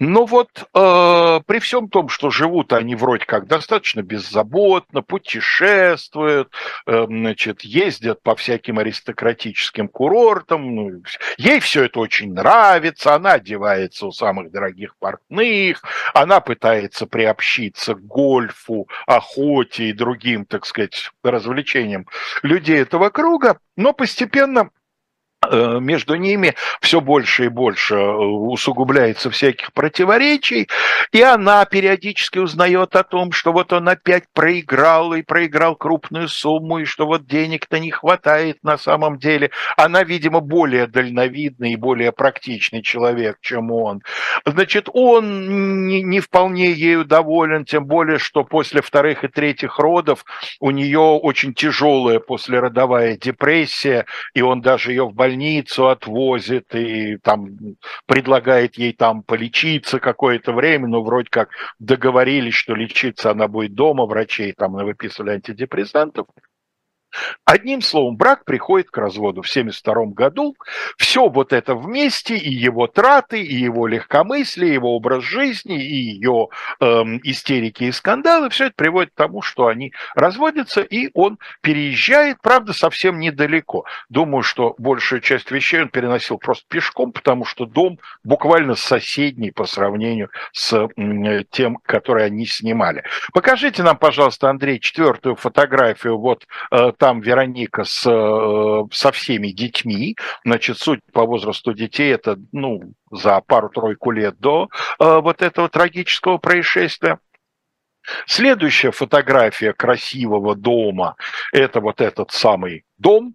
Но 0.00 0.24
вот 0.24 0.48
э, 0.74 1.40
при 1.46 1.58
всем 1.58 1.90
том, 1.90 2.08
что 2.08 2.30
живут 2.30 2.72
они 2.72 2.94
вроде 2.94 3.26
как 3.26 3.46
достаточно 3.46 4.00
беззаботно, 4.00 5.02
путешествуют, 5.02 6.50
э, 6.86 7.04
значит, 7.06 7.60
ездят 7.60 8.22
по 8.22 8.34
всяким 8.34 8.78
аристократическим 8.78 9.88
курортам, 9.88 10.74
ну, 10.74 11.02
ей 11.36 11.60
все 11.60 11.84
это 11.84 12.00
очень 12.00 12.32
нравится, 12.32 13.14
она 13.14 13.32
одевается 13.32 14.06
у 14.06 14.10
самых 14.10 14.50
дорогих 14.50 14.96
портных, 14.96 15.82
она 16.14 16.40
пытается 16.40 17.06
приобщиться 17.06 17.94
к 17.94 18.00
гольфу, 18.00 18.88
охоте 19.06 19.90
и 19.90 19.92
другим, 19.92 20.46
так 20.46 20.64
сказать, 20.64 21.10
развлечениям 21.22 22.06
людей 22.42 22.78
этого 22.78 23.10
круга, 23.10 23.58
но 23.76 23.92
постепенно 23.92 24.70
между 25.48 26.16
ними 26.16 26.54
все 26.82 27.00
больше 27.00 27.46
и 27.46 27.48
больше 27.48 27.94
э, 27.94 28.14
усугубляется 28.14 29.30
всяких 29.30 29.72
противоречий, 29.72 30.68
и 31.12 31.22
она 31.22 31.64
периодически 31.64 32.38
узнает 32.38 32.94
о 32.94 33.04
том, 33.04 33.32
что 33.32 33.52
вот 33.52 33.72
он 33.72 33.88
опять 33.88 34.24
проиграл 34.34 35.14
и 35.14 35.22
проиграл 35.22 35.76
крупную 35.76 36.28
сумму, 36.28 36.78
и 36.78 36.84
что 36.84 37.06
вот 37.06 37.26
денег-то 37.26 37.78
не 37.78 37.90
хватает 37.90 38.58
на 38.62 38.76
самом 38.76 39.18
деле. 39.18 39.50
Она, 39.78 40.04
видимо, 40.04 40.40
более 40.40 40.86
дальновидный 40.86 41.72
и 41.72 41.76
более 41.76 42.12
практичный 42.12 42.82
человек, 42.82 43.38
чем 43.40 43.72
он. 43.72 44.02
Значит, 44.44 44.88
он 44.92 45.86
не, 45.86 46.02
не 46.02 46.20
вполне 46.20 46.70
ею 46.70 47.06
доволен, 47.06 47.64
тем 47.64 47.86
более, 47.86 48.18
что 48.18 48.44
после 48.44 48.82
вторых 48.82 49.24
и 49.24 49.28
третьих 49.28 49.78
родов 49.78 50.24
у 50.60 50.70
нее 50.70 50.98
очень 50.98 51.54
тяжелая 51.54 52.20
послеродовая 52.20 53.16
депрессия, 53.16 54.04
и 54.34 54.42
он 54.42 54.60
даже 54.60 54.90
ее 54.90 55.06
в 55.06 55.14
больнице 55.14 55.29
больницу 55.30 55.88
отвозит 55.88 56.74
и 56.74 57.16
там 57.18 57.56
предлагает 58.06 58.76
ей 58.76 58.92
там 58.92 59.22
полечиться 59.22 60.00
какое-то 60.00 60.52
время, 60.52 60.88
но 60.88 61.02
вроде 61.02 61.28
как 61.30 61.50
договорились, 61.78 62.54
что 62.54 62.74
лечиться 62.74 63.30
она 63.30 63.46
будет 63.46 63.74
дома, 63.74 64.06
врачей 64.06 64.52
там 64.52 64.72
выписывали 64.72 65.32
антидепрессантов. 65.32 66.26
Одним 67.44 67.82
словом, 67.82 68.16
брак 68.16 68.44
приходит 68.44 68.90
к 68.90 68.98
разводу 68.98 69.42
в 69.42 69.50
1972 69.50 70.14
году. 70.14 70.56
Все 70.96 71.28
вот 71.28 71.52
это 71.52 71.74
вместе, 71.74 72.36
и 72.36 72.52
его 72.52 72.86
траты, 72.86 73.42
и 73.42 73.54
его 73.54 73.86
легкомыслие, 73.86 74.70
и 74.70 74.74
его 74.74 74.94
образ 74.94 75.24
жизни, 75.24 75.82
и 75.82 75.96
ее 75.96 76.48
эм, 76.80 77.20
истерики 77.22 77.84
и 77.84 77.92
скандалы, 77.92 78.50
все 78.50 78.66
это 78.66 78.74
приводит 78.76 79.12
к 79.12 79.16
тому, 79.16 79.42
что 79.42 79.66
они 79.66 79.92
разводятся, 80.14 80.82
и 80.82 81.10
он 81.14 81.38
переезжает, 81.60 82.38
правда, 82.42 82.72
совсем 82.72 83.18
недалеко. 83.18 83.84
Думаю, 84.08 84.42
что 84.42 84.74
большую 84.78 85.20
часть 85.20 85.50
вещей 85.50 85.82
он 85.82 85.88
переносил 85.88 86.38
просто 86.38 86.64
пешком, 86.68 87.12
потому 87.12 87.44
что 87.44 87.66
дом 87.66 87.98
буквально 88.24 88.74
соседний 88.74 89.50
по 89.50 89.64
сравнению 89.64 90.30
с 90.52 90.88
тем, 91.50 91.76
который 91.84 92.26
они 92.26 92.46
снимали. 92.46 93.04
Покажите 93.32 93.82
нам, 93.82 93.96
пожалуйста, 93.96 94.50
Андрей, 94.50 94.80
четвертую 94.80 95.36
фотографию 95.36 96.18
вот 96.18 96.46
э, 96.70 96.92
там 97.00 97.20
Вероника 97.22 97.84
с, 97.84 98.06
э, 98.06 98.82
со 98.92 99.10
всеми 99.10 99.48
детьми. 99.48 100.16
Значит, 100.44 100.78
суть 100.78 101.00
по 101.12 101.24
возрасту 101.24 101.72
детей 101.72 102.12
это 102.12 102.36
ну, 102.52 102.92
за 103.10 103.40
пару-тройку 103.40 104.10
лет 104.10 104.38
до 104.38 104.68
э, 104.98 105.20
вот 105.20 105.40
этого 105.40 105.70
трагического 105.70 106.36
происшествия. 106.36 107.18
Следующая 108.26 108.90
фотография 108.92 109.72
красивого 109.72 110.54
дома– 110.54 111.16
это 111.52 111.80
вот 111.80 112.00
этот 112.00 112.32
самый 112.32 112.84
дом, 112.98 113.34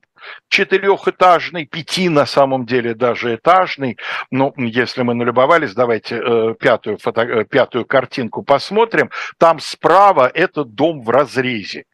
четырехэтажный, 0.50 1.66
пяти 1.66 2.10
на 2.10 2.26
самом 2.26 2.66
деле 2.66 2.94
даже 2.94 3.36
этажный. 3.36 3.98
Но 4.30 4.54
если 4.58 5.02
мы 5.02 5.16
налюбовались, 5.16 5.74
давайте 5.74 6.18
э, 6.18 6.56
пятую, 6.60 6.98
фото, 7.00 7.22
э, 7.22 7.46
пятую 7.46 7.86
картинку 7.86 8.44
посмотрим. 8.44 9.10
Там 9.40 9.60
справа 9.60 10.30
это 10.34 10.64
дом 10.64 11.02
в 11.02 11.10
разрезе. 11.10 11.86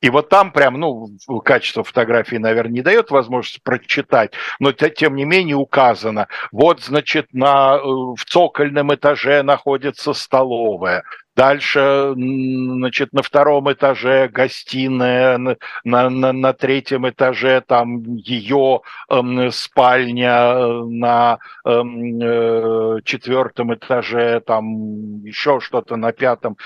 И 0.00 0.08
вот 0.08 0.28
там 0.28 0.50
прям, 0.52 0.74
ну, 0.74 1.08
качество 1.44 1.84
фотографии, 1.84 2.36
наверное, 2.36 2.72
не 2.72 2.82
дает 2.82 3.10
возможности 3.10 3.60
прочитать, 3.62 4.32
но 4.58 4.72
тем 4.72 5.14
не 5.14 5.24
менее 5.24 5.56
указано. 5.56 6.28
Вот, 6.52 6.80
значит, 6.80 7.28
на, 7.32 7.76
э, 7.76 7.80
в 7.82 8.24
цокольном 8.26 8.94
этаже 8.94 9.42
находится 9.42 10.14
столовая, 10.14 11.04
Дальше, 11.36 12.12
значит, 12.16 13.12
на 13.12 13.22
втором 13.22 13.72
этаже 13.72 14.28
гостиная, 14.28 15.38
на, 15.38 15.56
на, 15.84 16.32
на 16.32 16.52
третьем 16.52 17.08
этаже 17.08 17.62
там 17.66 18.02
ее 18.16 18.80
э, 19.08 19.50
спальня, 19.52 20.84
на 20.84 21.38
эм, 21.64 22.20
э, 22.20 23.00
четвертом 23.04 23.72
этаже 23.74 24.40
там 24.40 25.24
еще 25.24 25.60
что-то, 25.60 25.96
на 25.96 26.12
пятом 26.12 26.56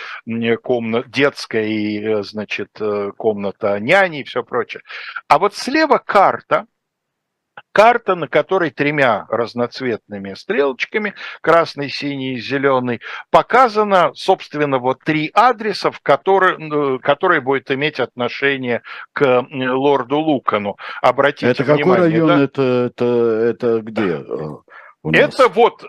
комната 0.62 1.08
детская 1.10 1.64
э, 1.64 2.22
значит, 2.22 2.70
э, 2.80 3.12
комната 3.16 3.78
няни 3.78 4.20
и 4.20 4.24
все 4.24 4.42
прочее. 4.42 4.82
А 5.28 5.38
вот 5.38 5.54
слева 5.54 5.98
карта– 5.98 6.66
карта, 7.74 8.14
на 8.14 8.28
которой 8.28 8.70
тремя 8.70 9.26
разноцветными 9.28 10.34
стрелочками, 10.34 11.14
красный, 11.40 11.90
синий 11.90 12.34
и 12.34 12.40
зеленый, 12.40 13.00
показано, 13.30 14.12
собственно, 14.14 14.78
вот 14.78 15.00
три 15.04 15.28
адреса, 15.34 15.90
в 15.90 16.00
которые, 16.00 16.56
э, 16.56 16.98
которые 17.00 17.40
будет 17.40 17.72
иметь 17.72 17.98
отношение 17.98 18.82
к 19.12 19.22
э, 19.22 19.42
лорду 19.50 20.18
Лукану. 20.18 20.76
Обратите 21.02 21.48
это 21.48 21.64
внимание. 21.64 21.84
какой 21.84 21.98
район? 21.98 22.28
Да? 22.28 22.44
Это, 22.44 22.62
это, 22.62 23.04
это 23.04 23.80
где? 23.80 24.24
Э, 24.24 25.12
это 25.12 25.48
вот 25.48 25.84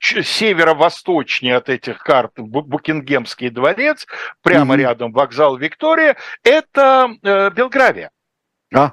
северо-восточнее 0.00 1.56
от 1.56 1.68
этих 1.68 1.98
карт 1.98 2.32
Букингемский 2.36 3.50
дворец, 3.50 4.06
прямо 4.42 4.74
угу. 4.74 4.82
рядом 4.82 5.12
вокзал 5.12 5.58
Виктория, 5.58 6.16
это 6.42 7.10
э, 7.22 7.50
Белгравия. 7.50 8.10
А, 8.74 8.92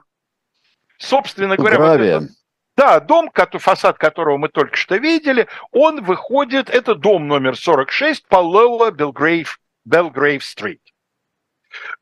Собственно 0.97 1.57
говоря, 1.57 1.77
вот 1.77 1.99
этот, 1.99 2.29
да, 2.75 2.99
дом, 2.99 3.31
фасад 3.53 3.97
которого 3.97 4.37
мы 4.37 4.49
только 4.49 4.75
что 4.75 4.97
видели, 4.97 5.47
он 5.71 6.03
выходит, 6.03 6.69
это 6.69 6.95
дом 6.95 7.27
номер 7.27 7.55
46 7.57 8.27
по 8.27 8.37
Lower 8.37 8.91
Belgrave, 8.91 9.47
Belgrave 9.87 10.39
Street. 10.41 10.81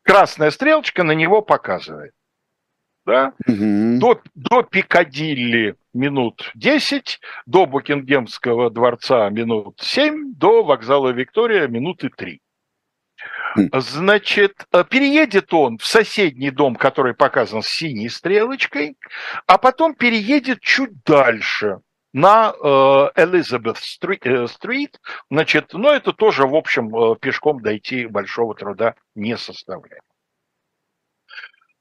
Красная 0.04 0.52
стрелочка 0.52 1.04
на 1.04 1.14
него 1.14 1.42
показывает. 1.42 2.14
Да? 3.06 3.34
Угу. 3.48 4.00
До, 4.00 4.22
до 4.34 4.64
Пикадилли 4.64 5.76
минут 5.94 6.52
10, 6.56 7.20
до 7.46 7.66
Букингемского 7.66 8.70
дворца 8.70 9.30
минут 9.30 9.80
7, 9.82 10.34
до 10.36 10.64
вокзала 10.64 11.10
Виктория 11.10 11.68
минуты 11.68 12.10
3. 12.10 12.42
Значит, 13.74 14.66
э, 14.72 14.84
переедет 14.90 15.54
он 15.54 15.78
в 15.78 15.86
соседний 15.86 16.52
дом, 16.52 16.76
который 16.76 17.14
показан 17.14 17.62
синей 17.62 18.10
стрелочкой, 18.10 18.98
а 19.48 19.58
потом 19.58 19.96
переедет 19.96 20.62
чуть 20.62 21.04
дальше 21.04 21.80
на 22.14 22.54
э, 22.54 23.34
Стрит. 24.48 25.00
Значит, 25.30 25.74
но 25.74 25.92
это 25.92 26.14
тоже, 26.14 26.48
в 26.48 26.56
общем, 26.56 26.96
э, 26.96 27.16
пешком 27.20 27.62
дойти 27.62 28.06
большого 28.06 28.56
труда 28.56 28.96
не 29.16 29.38
составляет. 29.38 30.04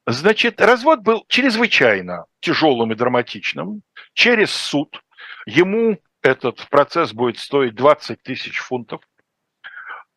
Значит, 0.06 0.60
развод 0.60 1.00
был 1.00 1.24
чрезвычайно 1.28 2.24
тяжелым 2.40 2.92
и 2.92 2.96
драматичным. 2.96 3.82
Через 4.14 4.50
суд 4.50 5.02
ему 5.46 5.98
этот 6.22 6.66
процесс 6.70 7.12
будет 7.12 7.38
стоить 7.38 7.74
20 7.74 8.20
тысяч 8.22 8.58
фунтов. 8.58 9.02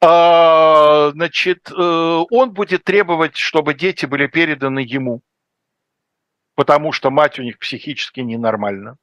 А, 0.01 1.11
значит, 1.11 1.69
э, 1.71 1.73
он 1.73 2.51
будет 2.51 2.83
требовать, 2.83 3.37
чтобы 3.37 3.73
дети 3.73 4.05
были 4.05 4.27
переданы 4.27 4.79
ему, 4.79 5.21
потому 6.55 6.91
что 6.91 7.09
мать 7.09 7.39
у 7.39 7.43
них 7.43 7.59
психически 7.59 8.19
ненормальна. 8.19 8.97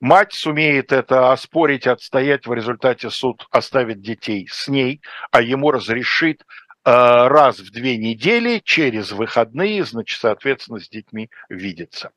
Мать 0.00 0.34
сумеет 0.34 0.92
это 0.92 1.32
оспорить, 1.32 1.86
отстоять, 1.86 2.46
в 2.46 2.52
результате 2.52 3.10
суд 3.10 3.46
оставит 3.50 4.02
детей 4.02 4.46
с 4.50 4.68
ней, 4.68 5.00
а 5.30 5.40
ему 5.40 5.70
разрешит 5.70 6.42
э, 6.42 6.90
раз 6.90 7.58
в 7.58 7.70
две 7.70 7.96
недели 7.96 8.60
через 8.62 9.12
выходные, 9.12 9.84
значит, 9.84 10.20
соответственно, 10.20 10.78
с 10.78 10.88
детьми 10.88 11.30
видеться. 11.48 12.12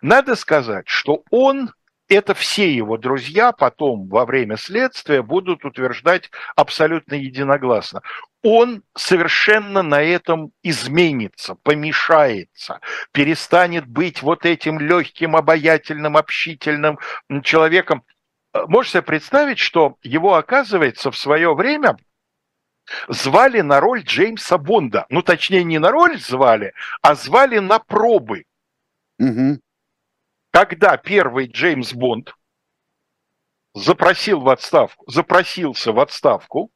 Надо 0.00 0.36
сказать, 0.36 0.88
что 0.88 1.24
он 1.30 1.72
это 2.08 2.34
все 2.34 2.72
его 2.72 2.96
друзья 2.96 3.52
потом 3.52 4.08
во 4.08 4.24
время 4.24 4.56
следствия 4.56 5.22
будут 5.22 5.64
утверждать 5.64 6.30
абсолютно 6.54 7.14
единогласно. 7.14 8.02
Он 8.42 8.82
совершенно 8.96 9.82
на 9.82 10.02
этом 10.02 10.52
изменится, 10.62 11.56
помешается, 11.62 12.80
перестанет 13.12 13.86
быть 13.86 14.22
вот 14.22 14.46
этим 14.46 14.78
легким, 14.78 15.34
обаятельным, 15.34 16.16
общительным 16.16 16.98
человеком. 17.42 18.04
Можете 18.68 18.98
себе 18.98 19.02
представить, 19.02 19.58
что 19.58 19.96
его, 20.02 20.34
оказывается, 20.34 21.10
в 21.10 21.16
свое 21.16 21.54
время 21.54 21.96
звали 23.08 23.62
на 23.62 23.80
роль 23.80 24.02
Джеймса 24.02 24.58
Бонда. 24.58 25.06
Ну, 25.08 25.22
точнее, 25.22 25.64
не 25.64 25.80
на 25.80 25.90
роль 25.90 26.18
звали, 26.20 26.72
а 27.02 27.16
звали 27.16 27.58
на 27.58 27.80
пробы. 27.80 28.44
Угу 29.18 29.58
когда 30.50 30.96
первый 30.96 31.46
Джеймс 31.46 31.92
Бонд 31.92 32.34
запросил 33.74 34.40
в 34.40 34.48
отставку, 34.48 35.04
запросился 35.10 35.92
в 35.92 36.00
отставку, 36.00 36.70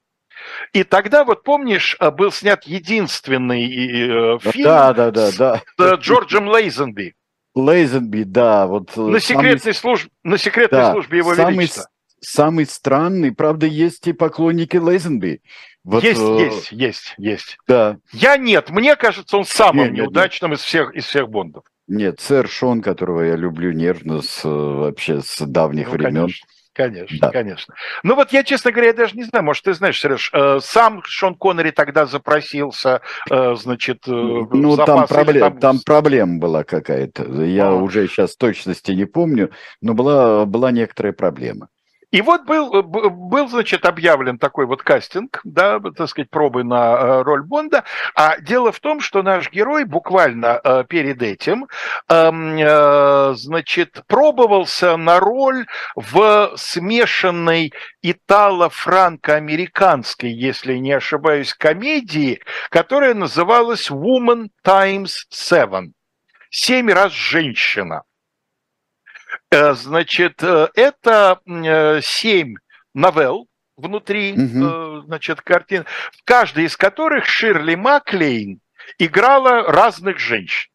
и 0.73 0.85
тогда, 0.85 1.25
вот 1.25 1.43
помнишь, 1.43 1.97
э, 2.01 2.11
был 2.11 2.33
снят 2.33 2.65
единственный 2.65 3.65
э, 3.67 4.39
фильм 4.39 4.65
да, 4.65 4.93
да, 4.93 5.11
да, 5.11 5.31
да. 5.37 5.63
с 5.77 5.81
э, 5.81 5.97
Джорджем 5.97 6.49
Лейзенби. 6.49 7.15
Лейзенби, 7.55 8.23
да. 8.23 8.67
Вот 8.67 8.97
на, 8.97 9.21
секретной 9.21 9.75
самый... 9.75 9.75
служб... 9.75 10.09
на 10.23 10.39
секретной 10.39 10.81
да, 10.81 10.93
службе 10.93 11.19
его 11.19 11.35
самый, 11.35 11.55
величества. 11.55 11.89
Самый 12.21 12.67
странный, 12.67 13.33
правда, 13.33 13.67
есть 13.67 14.07
и 14.07 14.13
поклонники 14.13 14.77
Лейзенби. 14.77 15.43
Вот, 15.83 16.05
есть, 16.05 16.21
э... 16.21 16.45
есть, 16.45 16.73
есть, 16.73 17.15
есть. 17.19 17.59
Да. 17.67 17.99
Я 18.13 18.37
нет, 18.37 18.71
мне 18.71 18.97
кажется, 18.97 19.37
он 19.37 19.45
самым 19.45 19.93
нет, 19.93 20.05
неудачным 20.05 20.53
нет. 20.53 20.61
из 20.61 20.65
всех 20.65 20.95
из 20.95 21.05
всех 21.07 21.29
Бондов. 21.29 21.65
Нет, 21.91 22.21
сэр 22.21 22.49
Шон, 22.49 22.83
которого 22.83 23.23
я 23.23 23.35
люблю 23.35 23.73
нервно 23.73 24.23
с, 24.23 24.45
вообще 24.45 25.21
с 25.23 25.45
давних 25.45 25.89
ну, 25.89 25.93
времен. 25.95 26.21
Конечно. 26.21 26.47
Конечно, 26.73 27.19
да. 27.21 27.31
конечно. 27.31 27.75
Ну 28.05 28.15
вот 28.15 28.33
я, 28.33 28.45
честно 28.45 28.71
говоря, 28.71 28.91
я 28.91 28.95
даже 28.95 29.17
не 29.17 29.25
знаю, 29.25 29.45
может, 29.45 29.65
ты 29.65 29.75
знаешь, 29.75 30.01
Сереж, 30.01 30.31
э, 30.33 30.61
сам 30.63 31.03
Шон 31.05 31.35
Коннери 31.35 31.73
тогда 31.73 32.07
запросился, 32.07 33.01
э, 33.29 33.57
значит, 33.57 34.07
э, 34.07 34.13
Ну, 34.13 34.77
там, 34.77 35.09
проблем, 35.09 35.41
там... 35.41 35.59
там 35.59 35.79
проблема 35.85 36.39
была 36.39 36.63
какая-то. 36.63 37.25
Я 37.43 37.71
а. 37.71 37.75
уже 37.75 38.07
сейчас 38.07 38.37
точности 38.37 38.93
не 38.93 39.05
помню, 39.05 39.51
но 39.83 39.93
была, 39.95 40.47
была 40.47 40.71
некоторая 40.71 41.13
проблема. 41.13 41.71
И 42.11 42.23
вот 42.23 42.45
был, 42.45 42.75
э, 42.75 42.83
был, 42.83 43.49
значит, 43.49 43.87
объявлен 43.87 44.39
такой 44.39 44.67
вот 44.67 44.83
кастинг, 44.83 45.41
да, 45.45 45.79
так 45.97 46.09
сказать, 46.09 46.29
пробы 46.31 46.65
на 46.65 46.97
э, 46.97 47.23
роль 47.23 47.43
Бонда. 47.43 47.85
А 48.15 48.39
дело 48.41 48.73
в 48.73 48.81
том, 48.81 49.01
что 49.01 49.23
наш 49.23 49.51
герой 49.51 49.85
буквально 49.85 50.61
э, 50.63 50.85
перед 50.89 51.23
этим, 51.23 51.67
эм, 52.09 52.41
значит, 53.37 54.03
пробовался 54.07 54.97
на 54.97 55.21
роль 55.21 55.67
в 55.95 56.53
смешанной 56.57 57.73
итало-франко-американской, 58.03 60.31
если 60.31 60.77
не 60.77 60.93
ошибаюсь, 60.93 61.55
комедии, 61.55 62.41
которая 62.71 63.15
называлась 63.15 63.91
Woman 63.91 64.49
Times 64.63 65.27
Seven. 65.33 65.93
Семь 66.51 66.91
раз 66.91 67.13
женщина. 67.13 68.03
Э, 69.51 69.73
значит, 69.75 70.43
э, 70.43 70.69
это 70.75 71.41
э, 71.47 72.01
семь 72.03 72.55
новелл 72.95 73.49
внутри, 73.77 74.33
угу. 74.33 75.03
значит, 75.03 75.41
картин, 75.41 75.87
в 76.13 76.25
каждой 76.25 76.65
из 76.65 76.77
которых 76.77 77.25
Ширли 77.25 77.75
Маклейн 77.75 78.61
играла 78.99 79.63
разных 79.65 80.19
женщин. 80.19 80.71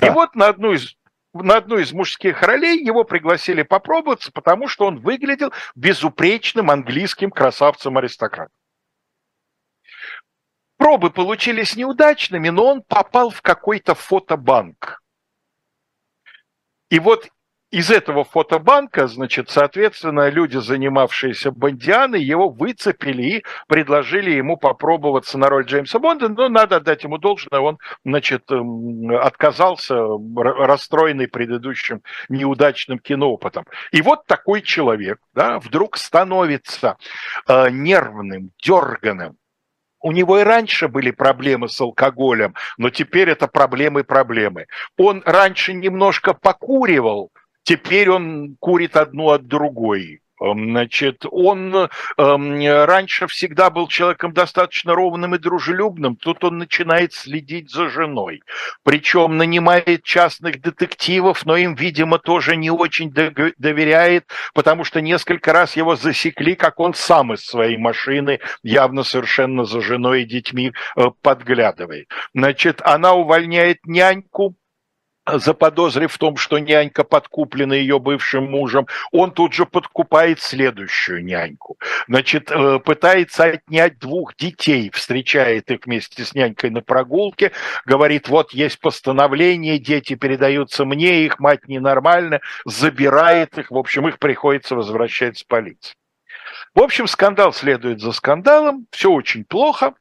Да. 0.00 0.06
И 0.06 0.10
вот 0.10 0.34
на 0.34 0.48
одну 0.48 0.72
из 0.72 0.94
на 1.34 1.56
одну 1.56 1.78
из 1.78 1.92
мужских 1.92 2.42
ролей 2.42 2.84
его 2.84 3.02
пригласили 3.02 3.62
попробоваться, 3.62 4.30
потому 4.30 4.68
что 4.68 4.86
он 4.86 5.00
выглядел 5.00 5.52
безупречным 5.74 6.70
английским 6.70 7.32
красавцем-аристократом. 7.32 8.56
Пробы 10.76 11.10
получились 11.10 11.74
неудачными, 11.74 12.50
но 12.50 12.66
он 12.66 12.82
попал 12.82 13.30
в 13.30 13.42
какой-то 13.42 13.96
фотобанк. 13.96 15.02
И 16.88 17.00
вот 17.00 17.28
из 17.74 17.90
этого 17.90 18.22
фотобанка, 18.22 19.08
значит, 19.08 19.50
соответственно, 19.50 20.28
люди, 20.28 20.58
занимавшиеся 20.58 21.50
Бондианой, 21.50 22.22
его 22.22 22.48
выцепили 22.48 23.22
и 23.22 23.44
предложили 23.66 24.30
ему 24.30 24.56
попробоваться 24.56 25.38
на 25.38 25.48
роль 25.48 25.64
Джеймса 25.64 25.98
Бонда, 25.98 26.28
но 26.28 26.48
надо 26.48 26.76
отдать 26.76 27.02
ему 27.02 27.18
должное, 27.18 27.58
он, 27.58 27.78
значит, 28.04 28.48
эм, 28.52 29.10
отказался, 29.16 29.96
расстроенный 30.36 31.26
предыдущим 31.26 32.02
неудачным 32.28 33.00
киноопытом. 33.00 33.64
И 33.90 34.02
вот 34.02 34.24
такой 34.26 34.62
человек, 34.62 35.18
да, 35.34 35.58
вдруг 35.58 35.96
становится 35.96 36.96
э, 37.48 37.70
нервным, 37.70 38.52
дерганым, 38.62 39.36
у 40.00 40.12
него 40.12 40.38
и 40.38 40.44
раньше 40.44 40.86
были 40.86 41.10
проблемы 41.10 41.68
с 41.68 41.80
алкоголем, 41.80 42.54
но 42.76 42.90
теперь 42.90 43.30
это 43.30 43.48
проблемы-проблемы. 43.48 44.66
Он 44.96 45.22
раньше 45.24 45.72
немножко 45.72 46.34
покуривал, 46.34 47.32
Теперь 47.64 48.10
он 48.10 48.56
курит 48.60 48.96
одну 48.96 49.30
от 49.30 49.46
другой. 49.46 50.20
Эм, 50.40 50.70
значит, 50.70 51.24
он 51.30 51.74
э, 51.74 51.88
раньше 52.16 53.26
всегда 53.28 53.70
был 53.70 53.86
человеком 53.88 54.32
достаточно 54.32 54.94
ровным 54.94 55.34
и 55.34 55.38
дружелюбным, 55.38 56.16
тут 56.16 56.44
он 56.44 56.58
начинает 56.58 57.12
следить 57.12 57.70
за 57.70 57.88
женой. 57.88 58.42
Причем 58.82 59.36
нанимает 59.36 60.02
частных 60.02 60.60
детективов, 60.60 61.46
но 61.46 61.56
им, 61.56 61.74
видимо, 61.74 62.18
тоже 62.18 62.56
не 62.56 62.70
очень 62.70 63.12
доверяет, 63.12 64.26
потому 64.54 64.84
что 64.84 65.00
несколько 65.00 65.52
раз 65.52 65.76
его 65.76 65.96
засекли, 65.96 66.56
как 66.56 66.80
он 66.80 66.94
сам 66.94 67.32
из 67.32 67.44
своей 67.44 67.76
машины 67.76 68.40
явно 68.62 69.04
совершенно 69.04 69.64
за 69.64 69.80
женой 69.80 70.22
и 70.22 70.26
детьми 70.26 70.72
э, 70.96 71.04
подглядывает. 71.22 72.08
Значит, 72.34 72.82
она 72.82 73.14
увольняет 73.14 73.78
няньку, 73.86 74.56
заподозрив 75.26 76.12
в 76.12 76.18
том, 76.18 76.36
что 76.36 76.58
нянька 76.58 77.04
подкуплена 77.04 77.74
ее 77.74 77.98
бывшим 77.98 78.50
мужем, 78.50 78.86
он 79.12 79.32
тут 79.32 79.52
же 79.52 79.66
подкупает 79.66 80.40
следующую 80.40 81.24
няньку. 81.24 81.78
Значит, 82.08 82.50
э, 82.50 82.78
пытается 82.78 83.44
отнять 83.44 83.98
двух 83.98 84.36
детей, 84.36 84.90
встречает 84.90 85.70
их 85.70 85.80
вместе 85.86 86.24
с 86.24 86.34
нянькой 86.34 86.70
на 86.70 86.82
прогулке, 86.82 87.52
говорит, 87.86 88.28
вот 88.28 88.52
есть 88.52 88.80
постановление, 88.80 89.78
дети 89.78 90.14
передаются 90.14 90.84
мне, 90.84 91.24
их 91.24 91.38
мать 91.38 91.66
ненормальная, 91.68 92.40
забирает 92.64 93.56
их, 93.58 93.70
в 93.70 93.76
общем, 93.76 94.08
их 94.08 94.18
приходится 94.18 94.74
возвращать 94.74 95.38
с 95.38 95.44
полиции. 95.44 95.94
В 96.74 96.82
общем, 96.82 97.06
скандал 97.06 97.52
следует 97.52 98.00
за 98.00 98.12
скандалом, 98.12 98.86
все 98.90 99.10
очень 99.10 99.44
плохо, 99.44 99.94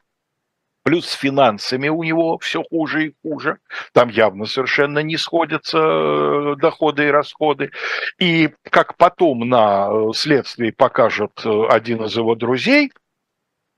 Плюс 0.83 1.07
с 1.07 1.13
финансами 1.13 1.87
у 1.87 2.03
него 2.03 2.37
все 2.39 2.61
хуже 2.61 3.07
и 3.07 3.13
хуже. 3.23 3.59
Там 3.93 4.09
явно 4.09 4.45
совершенно 4.45 4.99
не 4.99 5.17
сходятся 5.17 5.77
э, 5.77 6.55
доходы 6.59 7.07
и 7.07 7.11
расходы. 7.11 7.71
И 8.19 8.51
как 8.69 8.97
потом 8.97 9.47
на 9.47 9.87
э, 9.89 10.13
следствии 10.13 10.71
покажет 10.71 11.41
э, 11.45 11.65
один 11.69 12.03
из 12.03 12.15
его 12.17 12.35
друзей, 12.35 12.91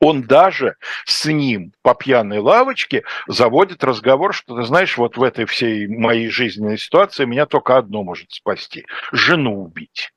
он 0.01 0.23
даже 0.23 0.75
с 1.05 1.25
ним 1.25 1.73
по 1.81 1.93
пьяной 1.93 2.39
лавочке 2.39 3.03
заводит 3.27 3.83
разговор, 3.83 4.33
что 4.33 4.55
ты 4.55 4.63
знаешь, 4.63 4.97
вот 4.97 5.15
в 5.15 5.23
этой 5.23 5.45
всей 5.45 5.87
моей 5.87 6.29
жизненной 6.29 6.77
ситуации 6.77 7.25
меня 7.25 7.45
только 7.45 7.77
одно 7.77 8.03
может 8.03 8.31
спасти– 8.31 8.85
жену 9.11 9.63
убить. 9.63 10.11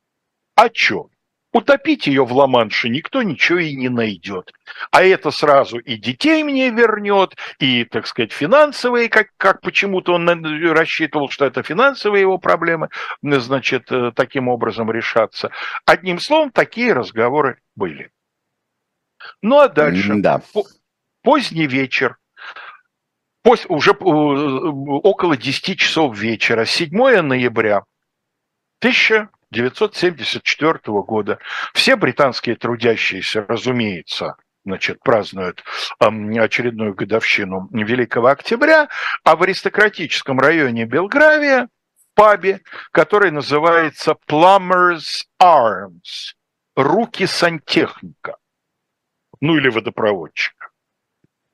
А 0.57 0.68
чё? 0.68 1.11
Утопить 1.51 2.07
ее 2.07 2.27
в 2.27 2.33
Ла-Манше 2.33 2.91
никто 2.91 3.23
ничего 3.23 3.59
и 3.59 3.75
не 3.75 3.89
найдет. 3.89 4.53
А 4.91 5.03
это 5.03 5.31
сразу 5.31 5.79
и 5.79 5.97
детей 5.97 6.43
мне 6.43 6.71
вернет, 6.71 7.37
и, 7.59 7.85
так 7.85 8.07
сказать, 8.07 8.33
финансовые, 8.33 9.09
как, 9.09 9.29
как 9.39 9.63
почему-то 9.63 10.13
он 10.15 10.29
рассчитывал, 10.73 11.31
что 11.31 11.47
это 11.47 11.63
финансовые 11.63 12.21
его 12.21 12.37
проблемы, 12.37 12.91
значит, 13.23 13.91
э, 13.91 14.13
таким 14.15 14.49
образом 14.49 14.91
решаться. 14.91 15.51
Одним 15.87 16.19
словом, 16.19 16.51
такие 16.51 16.93
разговоры 16.93 17.61
были. 17.75 18.11
Ну 19.41 19.59
а 19.59 19.69
дальше, 19.69 20.15
да. 20.17 20.43
поздний 21.23 21.67
вечер, 21.67 22.19
уже 23.69 23.93
э, 23.93 23.95
около 24.05 25.37
10 25.39 25.79
часов 25.79 26.17
вечера, 26.17 26.67
7 26.67 27.23
ноября 27.23 27.85
1000 28.81 29.31
1974 29.51 30.79
года. 31.03 31.39
Все 31.75 31.97
британские 31.97 32.57
трудящиеся, 32.57 33.45
разумеется, 33.49 34.37
значит, 34.65 35.01
празднуют 35.01 35.65
очередную 35.99 36.95
годовщину 36.95 37.69
Великого 37.73 38.29
Октября, 38.29 38.89
а 39.25 39.37
в 39.37 39.43
аристократическом 39.43 40.39
районе 40.39 40.85
Белгравия, 40.85 41.69
пабе, 42.15 42.61
который 42.91 43.31
называется 43.31 44.17
Plumbers 44.29 45.25
Arms, 45.41 46.35
руки 46.77 47.27
сантехника, 47.27 48.37
ну 49.41 49.57
или 49.57 49.69
водопроводчика. 49.69 50.58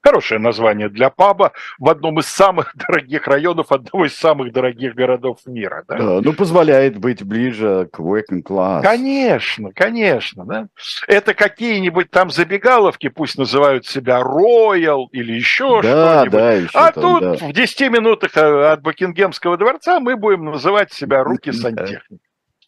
Хорошее 0.05 0.39
название 0.39 0.91
для 0.91 1.09
паба 1.09 1.53
в 1.79 1.89
одном 1.89 2.19
из 2.19 2.27
самых 2.27 2.77
дорогих 2.89 3.27
районов, 3.27 3.73
одного 3.73 4.05
из 4.05 4.15
самых 4.15 4.53
дорогих 4.53 4.95
городов 4.95 5.39
мира. 5.47 5.83
Да? 5.89 5.97
Да, 5.97 6.21
ну, 6.21 6.35
позволяет 6.35 6.99
быть 6.99 7.25
ближе 7.25 7.89
к 7.91 8.01
working 8.01 8.43
class. 8.47 8.83
Конечно, 8.83 9.73
конечно. 9.73 10.45
Да? 10.45 10.69
Это 11.09 11.33
какие-нибудь 11.33 12.11
там 12.11 12.29
забегаловки, 12.31 13.09
пусть 13.09 13.39
называют 13.39 13.87
себя 13.87 14.21
Royal 14.21 15.07
или 15.11 15.33
еще 15.33 15.81
да, 15.81 16.21
что-нибудь. 16.21 16.33
Да, 16.33 16.53
еще 16.53 16.79
а 16.79 16.93
там, 16.93 17.03
тут 17.03 17.41
да. 17.41 17.47
в 17.47 17.53
10 17.55 17.81
минутах 17.91 18.37
э, 18.37 18.67
от 18.67 18.83
Букингемского 18.83 19.57
дворца 19.57 20.01
мы 20.01 20.17
будем 20.17 20.45
называть 20.45 20.93
себя 20.93 21.25
руки 21.25 21.51
сантехника. 21.51 22.23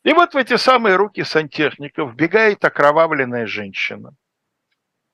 И 0.05 0.13
вот 0.15 0.33
в 0.33 0.37
эти 0.39 0.57
самые 0.57 0.97
руки 0.97 1.23
сантехника 1.23 2.05
вбегает 2.05 2.65
окровавленная 2.65 3.47
женщина 3.47 4.15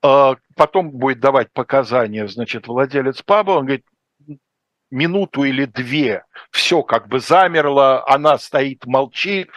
потом 0.03 0.91
будет 0.91 1.21
давать 1.21 1.53
показания, 1.53 2.27
значит, 2.27 2.67
владелец 2.67 3.23
паба, 3.23 3.53
он 3.53 3.67
говорит, 3.67 3.87
минуту 4.91 5.45
или 5.45 5.65
две 5.65 6.25
все 6.51 6.83
как 6.83 7.09
бы 7.09 7.21
замерло, 7.21 8.07
она 8.07 8.37
стоит, 8.39 8.85
молчит, 8.85 9.49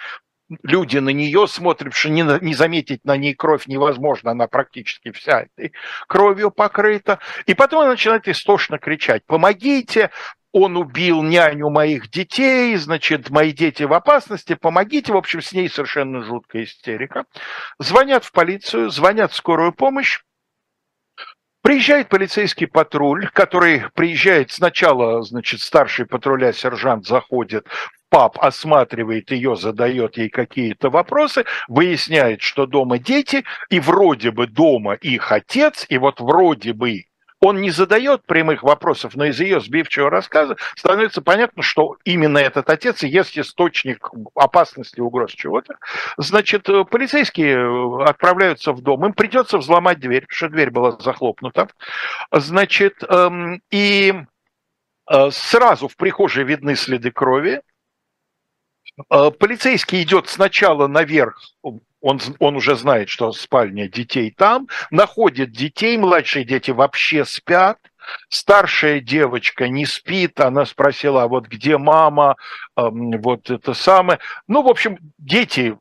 люди 0.64 0.98
на 0.98 1.10
нее 1.10 1.48
смотрят, 1.48 1.94
что 1.94 2.10
не, 2.10 2.24
не 2.42 2.54
заметить 2.54 3.04
на 3.04 3.18
ней 3.18 3.34
кровь 3.34 3.68
невозможно, 3.68 4.32
она 4.32 4.48
практически 4.48 5.12
вся 5.12 5.44
этой 5.44 5.74
кровью 6.08 6.52
покрыта. 6.52 7.20
И 7.46 7.54
потом 7.54 7.82
она 7.82 7.92
начинает 7.92 8.28
истошно 8.28 8.78
кричать, 8.78 9.26
помогите, 9.26 10.12
он 10.58 10.78
убил 10.78 11.22
няню 11.22 11.70
моих 11.70 12.10
детей, 12.10 12.78
значит, 12.78 13.30
мои 13.30 13.52
дети 13.52 13.84
в 13.84 13.92
опасности, 13.92 14.56
помогите. 14.56 15.12
В 15.12 15.18
общем, 15.18 15.42
с 15.42 15.52
ней 15.52 15.68
совершенно 15.68 16.24
жуткая 16.24 16.64
истерика. 16.64 17.26
Звонят 17.78 18.24
в 18.24 18.32
полицию, 18.32 18.90
звонят 18.90 19.34
в 19.34 19.36
скорую 19.36 19.74
помощь. 19.74 20.22
Приезжает 21.66 22.10
полицейский 22.10 22.68
патруль, 22.68 23.28
который 23.34 23.86
приезжает 23.96 24.52
сначала, 24.52 25.24
значит, 25.24 25.62
старший 25.62 26.06
патруля 26.06 26.54
сержант 26.54 27.08
заходит 27.08 27.66
пап 28.12 28.38
осматривает 28.40 29.32
ее, 29.32 29.56
задает 29.56 30.16
ей 30.18 30.30
какие-то 30.30 30.92
вопросы, 30.92 31.44
выясняет, 31.68 32.44
что 32.44 32.68
дома 32.68 33.00
дети, 33.00 33.46
и 33.72 33.80
вроде 33.80 34.30
бы 34.30 34.46
дома 34.46 34.94
их 34.94 35.32
отец, 35.32 35.88
и 35.90 35.98
вот 35.98 36.20
вроде 36.20 36.74
бы 36.74 37.06
он 37.46 37.62
не 37.62 37.70
задает 37.70 38.26
прямых 38.26 38.64
вопросов, 38.64 39.16
но 39.16 39.26
из 39.26 39.40
ее 39.40 39.60
сбивчивого 39.60 40.10
рассказа 40.10 40.58
становится 40.76 41.22
понятно, 41.22 41.62
что 41.62 41.98
именно 42.04 42.40
этот 42.40 42.72
отец 42.72 43.04
и 43.04 43.08
есть 43.08 43.38
источник 43.38 44.10
опасности, 44.34 45.00
угроз 45.00 45.32
чего-то. 45.32 45.76
Значит, 46.18 46.68
э, 46.70 46.86
полицейские 46.86 47.58
э, 47.58 48.04
отправляются 48.04 48.74
в 48.74 48.82
дом, 48.82 49.06
им 49.06 49.14
придется 49.14 49.60
взломать 49.60 50.00
дверь, 50.00 50.22
потому 50.22 50.36
что 50.36 50.50
дверь 50.50 50.72
была 50.72 50.98
захлопнута. 51.00 51.70
Значит, 52.32 53.04
эм, 53.08 53.62
и 53.70 54.14
э, 55.12 55.30
сразу 55.30 55.88
в 55.88 55.96
прихожей 55.98 56.46
видны 56.46 56.76
следы 56.76 57.12
крови, 57.12 57.62
полицейский 59.08 60.02
идет 60.02 60.30
сначала 60.30 60.88
наверх, 60.88 61.38
он, 62.06 62.22
он 62.38 62.56
уже 62.56 62.76
знает, 62.76 63.10
что 63.10 63.32
спальня 63.32 63.90
детей 63.90 64.30
там, 64.30 64.68
находит 64.92 65.52
детей, 65.52 65.98
младшие 65.98 66.46
дети 66.46 66.70
вообще 66.70 67.26
спят, 67.26 67.80
старшая 68.30 69.00
девочка 69.00 69.68
не 69.68 69.88
спит, 69.88 70.40
она 70.40 70.68
спросила, 70.68 71.24
а 71.24 71.28
вот 71.28 71.48
где 71.48 71.80
мама, 71.80 72.36
вот 72.76 73.50
это 73.50 73.74
самое. 73.74 74.20
Ну, 74.48 74.62
в 74.62 74.68
общем, 74.68 75.00
дети 75.18 75.76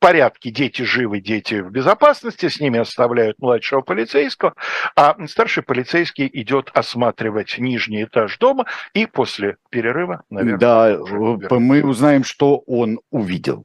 порядке, 0.00 0.50
дети 0.50 0.82
живы, 0.82 1.20
дети 1.20 1.60
в 1.60 1.70
безопасности, 1.70 2.48
с 2.48 2.58
ними 2.58 2.80
оставляют 2.80 3.38
младшего 3.38 3.82
полицейского, 3.82 4.54
а 4.96 5.14
старший 5.28 5.62
полицейский 5.62 6.28
идет 6.32 6.72
осматривать 6.74 7.56
нижний 7.58 8.02
этаж 8.02 8.36
дома 8.38 8.66
и 8.94 9.06
после 9.06 9.58
перерыва, 9.70 10.24
наверное... 10.28 10.58
Да, 10.58 10.98
мы 11.60 11.84
узнаем, 11.84 12.24
что 12.24 12.64
он 12.66 12.98
увидел. 13.12 13.64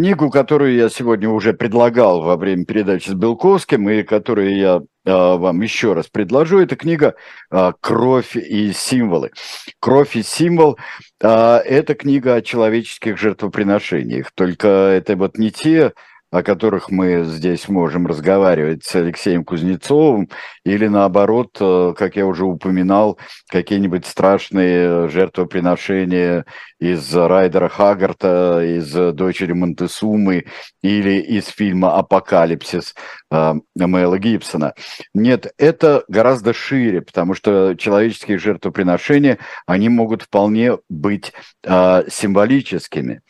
Книгу, 0.00 0.30
которую 0.30 0.76
я 0.76 0.88
сегодня 0.88 1.28
уже 1.28 1.52
предлагал 1.52 2.22
во 2.22 2.38
время 2.38 2.64
передачи 2.64 3.10
с 3.10 3.12
Белковским, 3.12 3.86
и 3.90 4.02
которую 4.02 4.56
я 4.56 4.76
э, 4.76 4.80
вам 5.04 5.60
еще 5.60 5.92
раз 5.92 6.06
предложу, 6.06 6.58
это 6.58 6.74
книга 6.74 7.16
э, 7.50 7.72
«Кровь 7.82 8.34
и 8.34 8.72
символы». 8.72 9.30
«Кровь 9.78 10.16
и 10.16 10.22
символ» 10.22 10.78
э,– 11.20 11.28
это 11.66 11.94
книга 11.94 12.36
о 12.36 12.40
человеческих 12.40 13.18
жертвоприношениях, 13.18 14.30
только 14.34 14.68
это 14.68 15.16
вот 15.16 15.36
не 15.36 15.50
те 15.50 15.92
о 16.30 16.42
которых 16.42 16.90
мы 16.90 17.24
здесь 17.24 17.68
можем 17.68 18.06
разговаривать 18.06 18.84
с 18.84 18.94
Алексеем 18.94 19.44
Кузнецовым, 19.44 20.28
или 20.64 20.86
наоборот, 20.86 21.56
э, 21.60 21.94
как 21.96 22.16
я 22.16 22.26
уже 22.26 22.44
упоминал, 22.44 23.18
какие-нибудь 23.48 24.06
страшные 24.06 25.08
жертвоприношения 25.08 26.44
из 26.78 27.14
Райдера 27.14 27.68
Хагарта, 27.68 28.62
из 28.64 28.92
«Дочери 29.14 29.52
Монтесумы» 29.52 30.46
или 30.82 31.20
из 31.20 31.46
фильма 31.46 31.96
«Апокалипсис» 31.98 32.94
э, 33.30 33.54
Мэла 33.76 34.18
Гибсона. 34.18 34.74
Нет, 35.14 35.52
это 35.58 36.04
гораздо 36.08 36.52
шире, 36.52 37.02
потому 37.02 37.34
что 37.34 37.74
человеческие 37.74 38.38
жертвоприношения, 38.38 39.38
они 39.66 39.88
могут 39.88 40.22
вполне 40.22 40.78
быть 40.88 41.32
э, 41.64 42.04
символическими. 42.08 43.22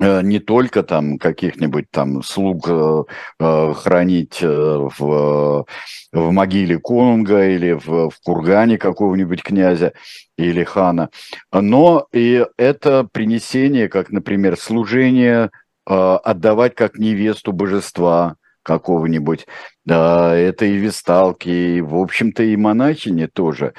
Э, 0.00 0.22
не 0.22 0.38
только 0.38 0.82
там 0.82 1.18
каких-нибудь 1.18 1.90
там 1.90 2.22
слуг 2.22 2.68
э, 2.68 3.02
э 3.40 3.72
хранить 3.74 4.38
э, 4.42 4.46
в, 4.46 5.66
в 6.12 6.30
могиле 6.30 6.78
конунга 6.78 7.48
или 7.48 7.72
в, 7.72 8.10
в 8.10 8.20
кургане 8.24 8.78
какого-нибудь 8.78 9.42
князя 9.42 9.92
или 10.36 10.62
хана, 10.62 11.10
но 11.52 12.06
и 12.12 12.46
это 12.56 13.08
принесение, 13.10 13.88
как, 13.88 14.10
например, 14.10 14.56
служение, 14.56 15.50
э, 15.88 15.94
отдавать 16.24 16.76
как 16.76 16.98
невесту 16.98 17.52
божества 17.52 18.36
какого-нибудь, 18.62 19.46
да, 19.84 20.36
это 20.36 20.66
и 20.66 20.76
весталки, 20.76 21.48
и, 21.48 21.80
в 21.80 21.96
общем-то, 21.96 22.42
и 22.42 22.54
монахини 22.54 23.26
тоже. 23.26 23.72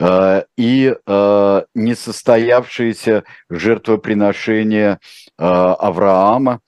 Э, 0.00 0.44
и 0.56 0.94
э, 1.06 1.62
несостоявшееся 1.74 3.24
жертвоприношение 3.50 4.92
э, 4.92 4.96
Авраама, 5.38 6.60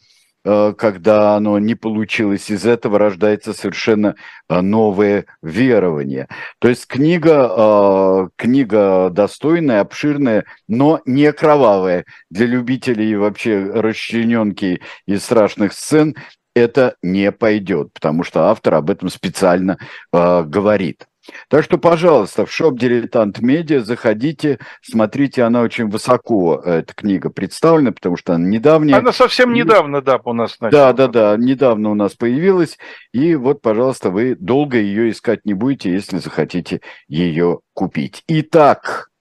когда 0.45 1.37
оно 1.37 1.61
не 1.61 1.77
получилось, 1.77 2.51
из 2.51 2.67
этого 2.67 2.99
рождается 2.99 3.53
совершенно 3.53 4.17
новое 4.49 5.27
верование. 5.41 6.27
То 6.59 6.67
есть 6.67 6.89
книга, 6.89 8.29
книга 8.35 9.11
достойная, 9.11 9.83
обширная, 9.83 10.45
но 10.67 11.01
не 11.07 11.33
кровавая. 11.33 12.07
Для 12.29 12.47
любителей 12.47 13.15
вообще 13.15 13.71
расчлененки 13.73 14.81
и 15.07 15.17
страшных 15.17 15.75
сцен 15.75 16.17
это 16.57 16.97
не 17.05 17.31
пойдет, 17.31 17.93
потому 17.93 18.25
что 18.25 18.51
автор 18.51 18.75
об 18.75 18.91
этом 18.91 19.11
специально 19.11 19.79
говорит. 20.11 21.07
Так 21.49 21.65
что, 21.65 21.79
пожалуйста, 21.79 22.47
в 22.47 22.53
шоп 22.53 22.79
«Дилетант 22.79 23.41
Медиа» 23.41 23.81
заходите, 23.81 24.59
смотрите, 24.83 25.43
она 25.43 25.63
очень 25.63 25.89
высоко, 25.89 26.61
э, 26.65 26.79
эта 26.81 26.95
книга 26.95 27.31
представлена, 27.31 27.93
потому 27.93 28.17
что 28.17 28.35
она 28.35 28.49
недавняя. 28.49 28.97
Она 28.97 29.13
совсем 29.13 29.53
недавно, 29.53 30.03
да, 30.03 30.21
у 30.25 30.33
нас 30.33 30.59
начала. 30.61 30.93
Да, 30.93 31.09
да, 31.09 31.37
да, 31.37 31.37
недавно 31.37 31.91
у 31.91 31.95
нас 31.95 32.15
появилась, 32.15 32.79
и 33.13 33.35
вот, 33.35 33.63
пожалуйста, 33.63 34.11
вы 34.11 34.35
долго 34.35 34.79
ее 34.79 35.11
искать 35.11 35.45
не 35.45 35.55
будете, 35.55 35.93
если 35.93 36.19
захотите 36.19 36.81
ее 37.07 37.61
купить. 37.73 38.25
Итак, 38.27 39.12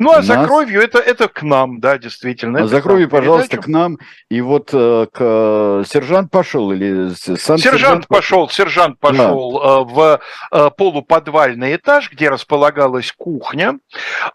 Ну, 0.00 0.12
а 0.12 0.22
за 0.22 0.36
нас... 0.36 0.46
кровью 0.46 0.80
это, 0.80 0.98
это 0.98 1.28
к 1.28 1.42
нам, 1.42 1.78
да, 1.78 1.98
действительно. 1.98 2.62
А 2.62 2.66
за 2.66 2.80
кровью, 2.80 3.10
пожалуйста, 3.10 3.58
к 3.58 3.66
нам. 3.66 3.98
И 4.30 4.40
вот 4.40 4.70
э, 4.72 5.06
к, 5.12 5.18
э, 5.20 5.84
сержант 5.86 6.30
пошел 6.30 6.72
или 6.72 7.10
сам 7.10 7.36
сержант, 7.36 7.62
сержант 7.62 8.08
пошел, 8.08 8.48
сержант 8.48 8.98
пошел 8.98 9.60
да. 9.60 9.68
э, 9.68 9.84
в 9.84 10.20
э, 10.52 10.70
полуподвальный 10.74 11.76
этаж, 11.76 12.10
где 12.10 12.30
располагалась 12.30 13.12
кухня. 13.12 13.78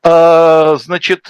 Э, 0.03 0.77
значит, 0.77 1.29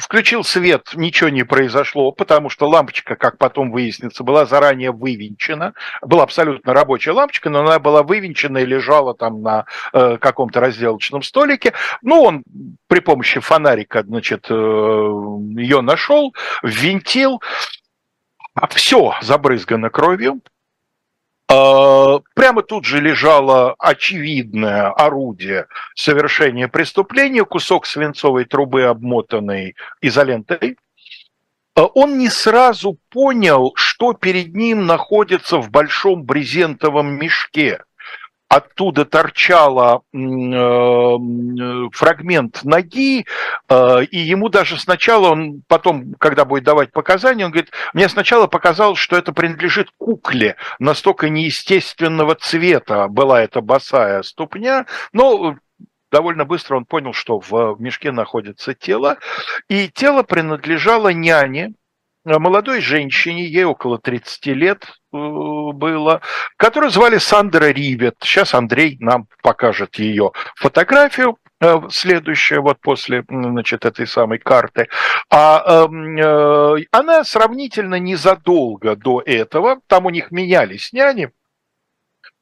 включил 0.00 0.42
свет, 0.42 0.92
ничего 0.94 1.28
не 1.28 1.42
произошло, 1.42 2.12
потому 2.12 2.48
что 2.48 2.66
лампочка, 2.66 3.14
как 3.14 3.36
потом 3.36 3.72
выяснится, 3.72 4.24
была 4.24 4.46
заранее 4.46 4.90
вывинчена. 4.90 5.74
Была 6.00 6.22
абсолютно 6.22 6.72
рабочая 6.72 7.10
лампочка, 7.10 7.50
но 7.50 7.60
она 7.60 7.78
была 7.78 8.02
вывинчена 8.02 8.56
и 8.56 8.64
лежала 8.64 9.12
там 9.14 9.42
на 9.42 9.66
э, 9.92 10.16
каком-то 10.18 10.60
разделочном 10.60 11.22
столике. 11.22 11.74
Ну, 12.00 12.22
он 12.22 12.42
при 12.88 13.00
помощи 13.00 13.38
фонаря 13.40 13.65
фонарика, 13.66 14.02
значит, 14.02 14.46
э, 14.48 14.54
ее 14.54 15.80
нашел, 15.80 16.34
ввинтил, 16.62 17.42
а 18.54 18.66
все 18.68 19.14
забрызгано 19.22 19.90
кровью. 19.90 20.40
А, 21.48 22.20
прямо 22.34 22.62
тут 22.62 22.84
же 22.84 23.00
лежало 23.00 23.74
очевидное 23.78 24.90
орудие 24.90 25.66
совершения 25.94 26.68
преступления, 26.68 27.44
кусок 27.44 27.86
свинцовой 27.86 28.44
трубы, 28.44 28.84
обмотанный 28.84 29.76
изолентой. 30.00 30.76
Он 31.74 32.18
не 32.18 32.30
сразу 32.30 32.98
понял, 33.10 33.72
что 33.76 34.14
перед 34.14 34.54
ним 34.54 34.86
находится 34.86 35.58
в 35.58 35.70
большом 35.70 36.24
брезентовом 36.24 37.18
мешке– 37.18 37.82
оттуда 38.48 39.04
торчала 39.04 40.02
э, 40.12 40.18
фрагмент 41.96 42.62
ноги, 42.64 43.26
э, 43.68 44.04
и 44.04 44.18
ему 44.18 44.48
даже 44.48 44.78
сначала, 44.78 45.30
он 45.30 45.62
потом, 45.66 46.14
когда 46.18 46.44
будет 46.44 46.64
давать 46.64 46.92
показания, 46.92 47.44
он 47.44 47.50
говорит, 47.50 47.72
мне 47.94 48.08
сначала 48.08 48.46
показалось, 48.46 48.98
что 48.98 49.16
это 49.16 49.32
принадлежит 49.32 49.88
кукле, 49.96 50.56
настолько 50.78 51.28
неестественного 51.28 52.34
цвета 52.34 53.08
была 53.08 53.42
эта 53.42 53.60
босая 53.60 54.22
ступня, 54.22 54.86
но 55.12 55.56
довольно 56.12 56.44
быстро 56.44 56.76
он 56.76 56.84
понял, 56.84 57.12
что 57.12 57.40
в 57.40 57.76
мешке 57.78 58.12
находится 58.12 58.74
тело, 58.74 59.18
и 59.68 59.88
тело 59.88 60.22
принадлежало 60.22 61.08
няне, 61.08 61.72
молодой 62.26 62.80
женщине, 62.80 63.46
ей 63.46 63.64
около 63.64 63.98
30 63.98 64.46
лет 64.46 64.84
э, 64.84 65.16
было, 65.16 66.20
которую 66.56 66.90
звали 66.90 67.18
Сандра 67.18 67.66
Ривет. 67.70 68.16
Сейчас 68.20 68.54
Андрей 68.54 68.96
нам 69.00 69.28
покажет 69.42 69.96
ее 69.96 70.32
фотографию 70.56 71.38
э, 71.44 71.45
следующая 71.90 72.60
вот 72.60 72.80
после 72.80 73.24
значит, 73.28 73.84
этой 73.84 74.06
самой 74.06 74.38
карты. 74.38 74.88
А 75.30 75.86
эм, 75.86 76.16
э, 76.16 76.84
она 76.90 77.24
сравнительно 77.24 77.98
незадолго 77.98 78.94
до 78.96 79.22
этого, 79.24 79.80
там 79.86 80.06
у 80.06 80.10
них 80.10 80.30
менялись 80.30 80.92
няни, 80.92 81.30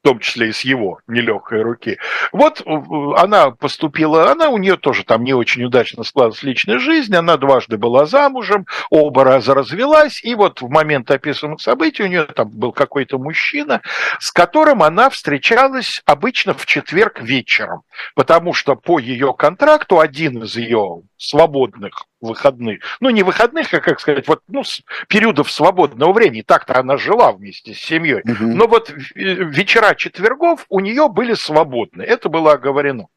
в 0.05 0.07
том 0.07 0.19
числе 0.19 0.49
и 0.49 0.51
с 0.51 0.61
его 0.61 0.99
нелегкой 1.07 1.63
руки. 1.63 1.97
Вот 2.31 2.61
э, 2.61 2.71
она 3.17 3.49
поступила, 3.49 4.31
она 4.31 4.49
у 4.49 4.59
нее 4.59 4.77
тоже 4.77 5.03
там 5.03 5.23
не 5.23 5.33
очень 5.33 5.63
удачно 5.63 6.03
складывалась 6.03 6.43
личная 6.43 6.77
жизнь, 6.77 7.15
она 7.15 7.37
дважды 7.37 7.77
была 7.77 8.05
замужем, 8.05 8.67
оба 8.91 9.23
раза 9.23 9.55
развелась, 9.55 10.23
и 10.23 10.35
вот 10.35 10.61
в 10.61 10.69
момент 10.69 11.09
описанных 11.09 11.59
событий 11.59 12.03
у 12.03 12.07
нее 12.07 12.25
там 12.25 12.49
был 12.49 12.71
какой-то 12.71 13.17
мужчина, 13.17 13.81
с 14.19 14.31
которым 14.31 14.83
она 14.83 15.09
встречалась 15.09 16.03
обычно 16.05 16.53
в 16.53 16.67
четверг 16.67 17.19
вечером, 17.19 17.81
потому 18.13 18.53
что 18.53 18.75
по 18.75 18.99
ее 18.99 19.33
контракту 19.33 19.99
один 19.99 20.43
из 20.43 20.55
ее 20.55 21.01
свободных 21.17 22.05
выходных, 22.21 22.81
ну 22.99 23.09
не 23.09 23.23
выходных, 23.23 23.73
а 23.73 23.79
как 23.79 23.99
сказать, 23.99 24.27
вот 24.27 24.41
ну, 24.47 24.63
периодов 25.07 25.51
свободного 25.51 26.13
времени, 26.13 26.41
так-то 26.41 26.79
она 26.79 26.97
жила 26.97 27.31
вместе 27.31 27.73
с 27.73 27.79
семьей, 27.79 28.21
угу. 28.23 28.45
но 28.55 28.67
вот 28.67 28.91
вечера 29.15 29.95
четвергов 29.95 30.65
у 30.69 30.79
нее 30.79 31.09
были 31.09 31.33
свободны, 31.33 32.01
это 32.01 32.29
было 32.29 32.53
оговорено. 32.53 33.07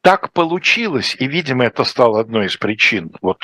Так 0.00 0.32
получилось, 0.32 1.16
и, 1.18 1.26
видимо, 1.26 1.64
это 1.64 1.82
стало 1.84 2.20
одной 2.20 2.46
из 2.46 2.56
причин 2.56 3.12
вот, 3.20 3.40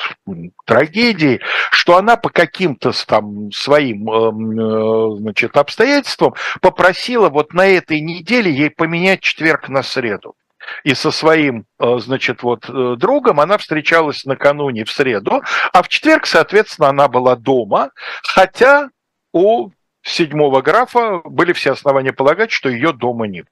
трагедии, 0.65 1.41
что 1.71 1.97
она 1.97 2.15
по 2.15 2.29
каким-то 2.29 2.91
там 3.05 3.51
своим 3.51 4.09
эм, 4.09 4.59
э, 4.59 5.17
значит, 5.17 5.57
обстоятельствам 5.57 6.33
попросила 6.61 7.29
вот 7.29 7.53
на 7.53 7.65
этой 7.67 7.99
неделе 7.99 8.51
ей 8.53 8.69
поменять 8.69 9.21
четверг 9.21 9.67
на 9.67 9.83
среду 9.83 10.35
и 10.83 10.93
со 10.93 11.11
своим, 11.11 11.65
э, 11.79 11.97
значит, 11.99 12.43
вот 12.43 12.69
э, 12.69 12.95
другом 12.97 13.39
она 13.39 13.57
встречалась 13.57 14.25
накануне 14.25 14.85
в 14.85 14.91
среду, 14.91 15.41
а 15.71 15.83
в 15.83 15.89
четверг, 15.89 16.25
соответственно, 16.25 16.89
она 16.89 17.07
была 17.07 17.35
дома, 17.35 17.91
хотя 18.23 18.89
у 19.31 19.71
седьмого 20.01 20.61
графа 20.61 21.21
были 21.23 21.53
все 21.53 21.71
основания 21.71 22.13
полагать, 22.13 22.51
что 22.51 22.69
ее 22.69 22.93
дома 22.93 23.27
нет. 23.27 23.47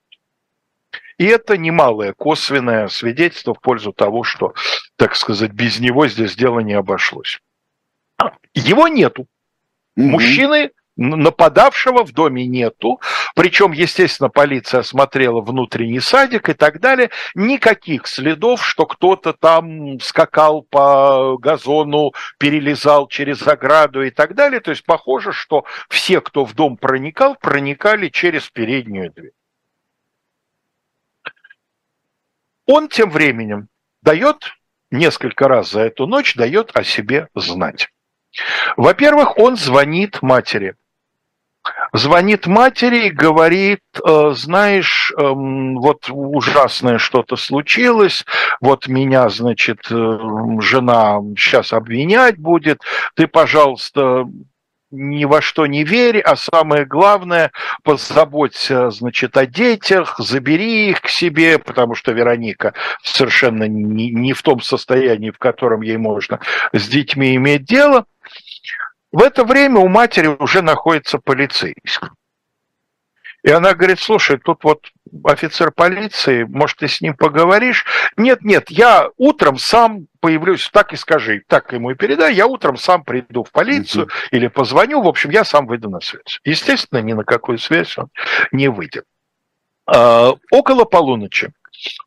И 1.18 1.26
это 1.26 1.58
немалое 1.58 2.14
косвенное 2.14 2.88
свидетельство 2.88 3.54
в 3.54 3.62
пользу 3.62 3.94
того, 3.94 4.24
что, 4.24 4.54
так 4.96 5.16
сказать, 5.16 5.52
без 5.52 5.80
него 5.80 6.08
здесь 6.08 6.36
дело 6.36 6.60
не 6.60 6.74
обошлось. 6.74 7.40
Его 8.54 8.88
нету. 8.88 9.28
Угу. 9.96 10.08
Мужчины 10.08 10.72
нападавшего 11.02 12.06
в 12.06 12.14
доме 12.14 12.46
нету, 12.46 13.02
причем, 13.36 13.72
естественно, 13.72 14.30
полиция 14.30 14.82
осмотрела 14.82 15.42
внутренний 15.42 16.00
садик 16.00 16.50
и 16.50 16.54
так 16.54 16.80
далее, 16.80 17.10
никаких 17.36 18.08
следов, 18.08 18.66
что 18.66 18.86
кто-то 18.86 19.34
там 19.34 20.00
скакал 20.00 20.64
по 20.64 21.38
газону, 21.40 22.12
перелезал 22.38 23.08
через 23.08 23.46
ограду 23.48 24.04
и 24.04 24.12
так 24.12 24.36
далее, 24.36 24.60
то 24.60 24.72
есть 24.72 24.86
похоже, 24.86 25.34
что 25.34 25.66
все, 25.90 26.22
кто 26.22 26.46
в 26.46 26.54
дом 26.54 26.78
проникал, 26.78 27.36
проникали 27.36 28.10
через 28.10 28.50
переднюю 28.50 29.12
дверь. 29.12 29.32
Он 32.68 32.88
тем 32.88 33.10
временем 33.10 33.68
дает 34.02 34.54
несколько 34.92 35.48
раз 35.48 35.72
за 35.72 35.82
эту 35.82 36.06
ночь 36.06 36.36
дает 36.36 36.72
о 36.76 36.84
себе 36.84 37.28
знать. 37.36 37.90
Во-первых, 38.78 39.38
он 39.38 39.58
звонит 39.58 40.22
матери 40.22 40.76
звонит 41.94 42.48
матери 42.48 43.08
и 43.08 43.12
говорит, 43.12 43.82
«Э, 44.06 44.32
знаешь, 44.36 45.14
эм, 45.18 45.76
вот 45.78 46.10
ужасное 46.10 46.98
что-то 46.98 47.36
случилось, 47.36 48.26
вот 48.62 48.88
меня, 48.88 49.30
значит, 49.30 49.80
э, 49.92 50.18
жена 50.60 51.20
сейчас 51.38 51.74
обвинять 51.74 52.38
будет, 52.38 52.80
ты, 53.16 53.28
пожалуйста, 53.28 54.26
ни 54.92 55.24
во 55.26 55.42
что 55.42 55.66
не 55.66 55.84
верь, 55.84 56.20
а 56.20 56.36
самое 56.36 56.86
главное, 56.86 57.52
позаботься, 57.84 58.90
значит, 58.92 59.38
о 59.38 59.46
детях, 59.46 60.16
забери 60.20 60.90
их 60.90 61.02
к 61.02 61.08
себе, 61.08 61.58
потому 61.60 61.96
что 61.96 62.12
Вероника 62.12 62.74
совершенно 63.04 63.68
не, 63.68 64.12
не 64.12 64.34
в 64.34 64.42
том 64.42 64.62
состоянии, 64.62 65.32
в 65.32 65.38
котором 65.38 65.82
ей 65.82 65.98
можно 65.98 66.40
с 66.74 66.88
детьми 66.88 67.36
иметь 67.36 67.64
дело. 67.64 68.06
В 69.12 69.22
это 69.22 69.44
время 69.44 69.80
у 69.80 69.88
матери 69.88 70.28
уже 70.28 70.62
находится 70.62 71.18
полицейский. 71.20 72.10
И 73.44 73.50
она 73.50 73.74
говорит, 73.74 74.00
слушай, 74.00 74.38
тут 74.38 74.64
вот 74.64 74.92
офицер 75.24 75.72
полиции, 75.72 76.44
может, 76.44 76.78
ты 76.78 76.88
с 76.88 77.02
ним 77.02 77.16
поговоришь? 77.16 77.86
Нет, 78.16 78.44
нет, 78.44 78.70
я 78.70 79.10
утром 79.18 79.58
сам 79.58 80.06
появлюсь, 80.20 80.70
так 80.72 80.94
и 80.94 80.96
скажи, 80.96 81.42
так 81.48 81.74
ему 81.74 81.90
и 81.90 81.96
передай, 81.96 82.36
я 82.36 82.46
утром 82.46 82.78
сам 82.78 83.04
приду 83.04 83.44
в 83.44 83.52
полицию 83.52 84.06
uh 84.06 84.12
или 84.30 84.48
позвоню, 84.48 85.02
в 85.02 85.08
общем, 85.08 85.32
я 85.32 85.44
сам 85.44 85.66
выйду 85.66 85.90
на 85.90 86.02
связь. 86.02 86.40
Естественно, 86.44 87.00
ни 87.00 87.14
на 87.14 87.24
какую 87.24 87.58
связь 87.58 87.98
он 87.98 88.10
не 88.52 88.68
выйдет. 88.68 89.06
А, 89.88 90.34
около 90.52 90.86
полуночи 90.86 91.52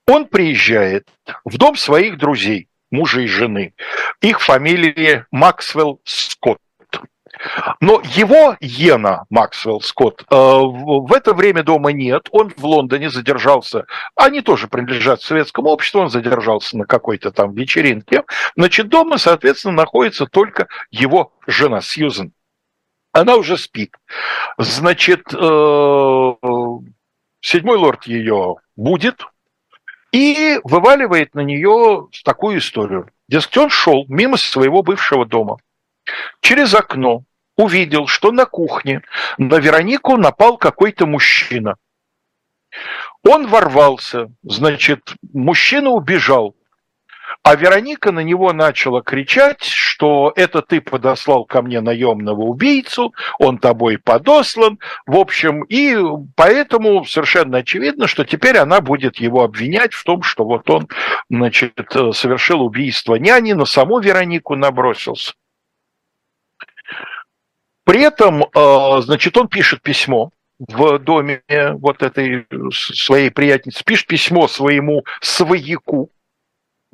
он 0.07 0.27
приезжает 0.27 1.09
в 1.45 1.59
дом 1.59 1.75
своих 1.75 2.17
друзей, 2.17 2.69
мужа 2.93 3.21
и 3.23 3.27
жены. 3.27 3.75
Их 4.21 4.41
фамилии 4.41 5.27
Максвелл 5.33 6.01
Скотт. 6.05 6.59
Но 7.81 8.01
его 8.05 8.57
Йена, 8.61 9.25
Максвелл 9.31 9.81
Скотт, 9.81 10.23
э, 10.23 10.35
в 10.35 11.13
это 11.13 11.35
время 11.35 11.63
дома 11.63 11.93
нет, 11.93 12.29
он 12.31 12.53
в 12.57 12.65
Лондоне 12.65 13.11
задержался, 13.11 13.87
они 14.15 14.41
тоже 14.41 14.69
принадлежат 14.69 15.23
советскому 15.23 15.69
обществу, 15.69 16.01
он 16.01 16.11
задержался 16.11 16.79
на 16.79 16.87
какой-то 16.87 17.31
там 17.31 17.53
вечеринке, 17.55 18.25
значит, 18.57 18.89
дома, 18.89 19.19
соответственно, 19.19 19.75
находится 19.75 20.27
только 20.27 20.69
его 20.91 21.33
жена 21.47 21.81
Сьюзен. 21.81 22.33
Она 23.13 23.37
уже 23.37 23.57
спит. 23.57 23.95
Значит, 24.59 25.33
э, 25.33 26.33
седьмой 27.41 27.77
лорд 27.77 28.07
ее 28.07 28.57
будет 28.77 29.27
и 30.11 30.59
вываливает 30.65 31.35
на 31.35 31.41
нее 31.41 32.09
такую 32.25 32.59
историю. 32.59 33.09
Дескать, 33.29 33.57
он 33.57 33.71
шел 33.71 34.05
мимо 34.09 34.37
своего 34.37 34.83
бывшего 34.83 35.25
дома– 35.25 35.59
через 36.41 36.75
окно 36.75 37.25
увидел, 37.57 38.07
что 38.07 38.33
на 38.33 38.47
кухне 38.47 39.03
на 39.39 39.59
Веронику 39.59 40.17
напал 40.17 40.57
какой-то 40.57 41.07
мужчина. 41.07 41.77
Он 43.23 43.47
ворвался, 43.47 44.33
значит, 44.43 45.15
мужчина 45.33 45.91
убежал. 45.91 46.57
А 47.43 47.57
Вероника 47.57 48.11
на 48.11 48.21
него 48.21 48.53
начала 48.53 49.03
кричать, 49.03 49.63
что 49.63 50.33
это 50.35 50.63
ты 50.63 50.81
подослал 50.81 51.45
ко 51.45 51.61
мне 51.63 51.81
наемного 51.81 52.41
убийцу, 52.41 53.13
он 53.39 53.59
тобой 53.59 53.99
подослан. 53.99 54.79
В 55.07 55.17
общем, 55.17 55.63
и 55.65 55.95
поэтому 56.37 57.05
совершенно 57.05 57.59
очевидно, 57.59 58.07
что 58.07 58.25
теперь 58.25 58.57
она 58.57 58.81
будет 58.81 59.17
его 59.17 59.43
обвинять 59.43 59.93
в 59.93 60.05
том, 60.05 60.23
что 60.23 60.45
вот 60.45 60.69
он, 60.71 60.89
значит, 61.29 61.75
совершил 62.13 62.63
убийство 62.63 63.17
няни, 63.17 63.53
на 63.53 63.67
саму 63.67 64.01
Веронику 64.01 64.55
набросился. 64.57 65.35
При 67.85 68.03
этом, 68.03 68.45
э, 68.45 69.01
значит, 69.03 69.37
он 69.37 69.49
пишет 69.49 69.83
письмо 69.83 70.31
в 70.59 70.99
доме 70.99 71.43
вот 71.49 72.03
этой 72.03 72.47
своей 72.71 73.31
приятельницы, 73.31 73.85
пишет 73.85 74.07
письмо 74.07 74.49
своему 74.49 75.05
свояку, 75.21 76.11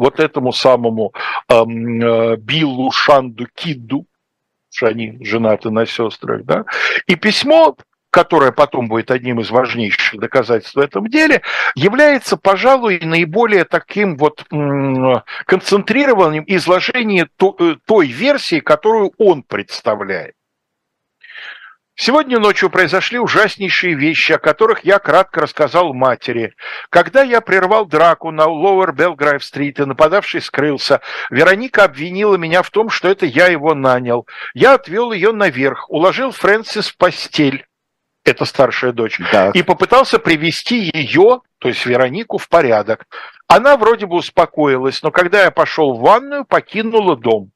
вот 0.00 0.18
этому 0.18 0.50
самому 0.52 1.12
эм, 1.48 2.00
э, 2.00 2.36
Биллу 2.36 2.90
Шанду 2.90 3.46
Кидду, 3.54 4.06
что 4.72 4.86
они 4.86 5.18
женаты 5.20 5.70
на 5.70 5.84
сестрах, 5.84 6.44
да, 6.44 6.64
и 7.06 7.16
письмо, 7.16 7.76
которое 8.10 8.50
потом 8.50 8.88
будет 8.88 9.10
одним 9.10 9.40
из 9.40 9.50
важнейших 9.50 10.18
доказательств 10.18 10.76
в 10.76 10.80
этом 10.80 11.06
деле, 11.08 11.42
является, 11.74 12.38
пожалуй, 12.38 12.98
наиболее 13.00 13.64
таким 13.64 14.16
вот 14.16 14.46
концентрированным 15.44 16.44
изложением 16.46 17.28
э, 17.38 17.76
той 17.84 18.06
версии, 18.06 18.60
которую 18.60 19.12
он 19.18 19.42
представляет. 19.42 20.34
Сегодня 22.02 22.38
ночью 22.38 22.70
произошли 22.70 23.18
ужаснейшие 23.18 23.94
вещи, 23.94 24.32
о 24.32 24.38
которых 24.38 24.86
я 24.86 24.98
кратко 24.98 25.42
рассказал 25.42 25.92
матери. 25.92 26.54
Когда 26.88 27.22
я 27.22 27.42
прервал 27.42 27.84
драку 27.84 28.30
на 28.30 28.46
Лоуэр 28.46 28.92
Белграйв-стрит 28.92 29.80
и 29.80 29.84
нападавший 29.84 30.40
скрылся, 30.40 31.02
Вероника 31.28 31.84
обвинила 31.84 32.36
меня 32.36 32.62
в 32.62 32.70
том, 32.70 32.88
что 32.88 33.06
это 33.10 33.26
я 33.26 33.48
его 33.48 33.74
нанял. 33.74 34.26
Я 34.54 34.76
отвел 34.76 35.12
ее 35.12 35.32
наверх, 35.32 35.90
уложил 35.90 36.30
Фрэнсис 36.30 36.88
в 36.88 36.96
постель, 36.96 37.66
это 38.24 38.46
старшая 38.46 38.92
дочь, 38.92 39.20
так. 39.30 39.54
и 39.54 39.62
попытался 39.62 40.18
привести 40.18 40.90
ее, 40.94 41.42
то 41.58 41.68
есть 41.68 41.84
Веронику, 41.84 42.38
в 42.38 42.48
порядок. 42.48 43.08
Она 43.46 43.76
вроде 43.76 44.06
бы 44.06 44.16
успокоилась, 44.16 45.02
но 45.02 45.10
когда 45.10 45.42
я 45.42 45.50
пошел 45.50 45.92
в 45.92 46.00
ванную, 46.00 46.46
покинула 46.46 47.14
дом. 47.14 47.50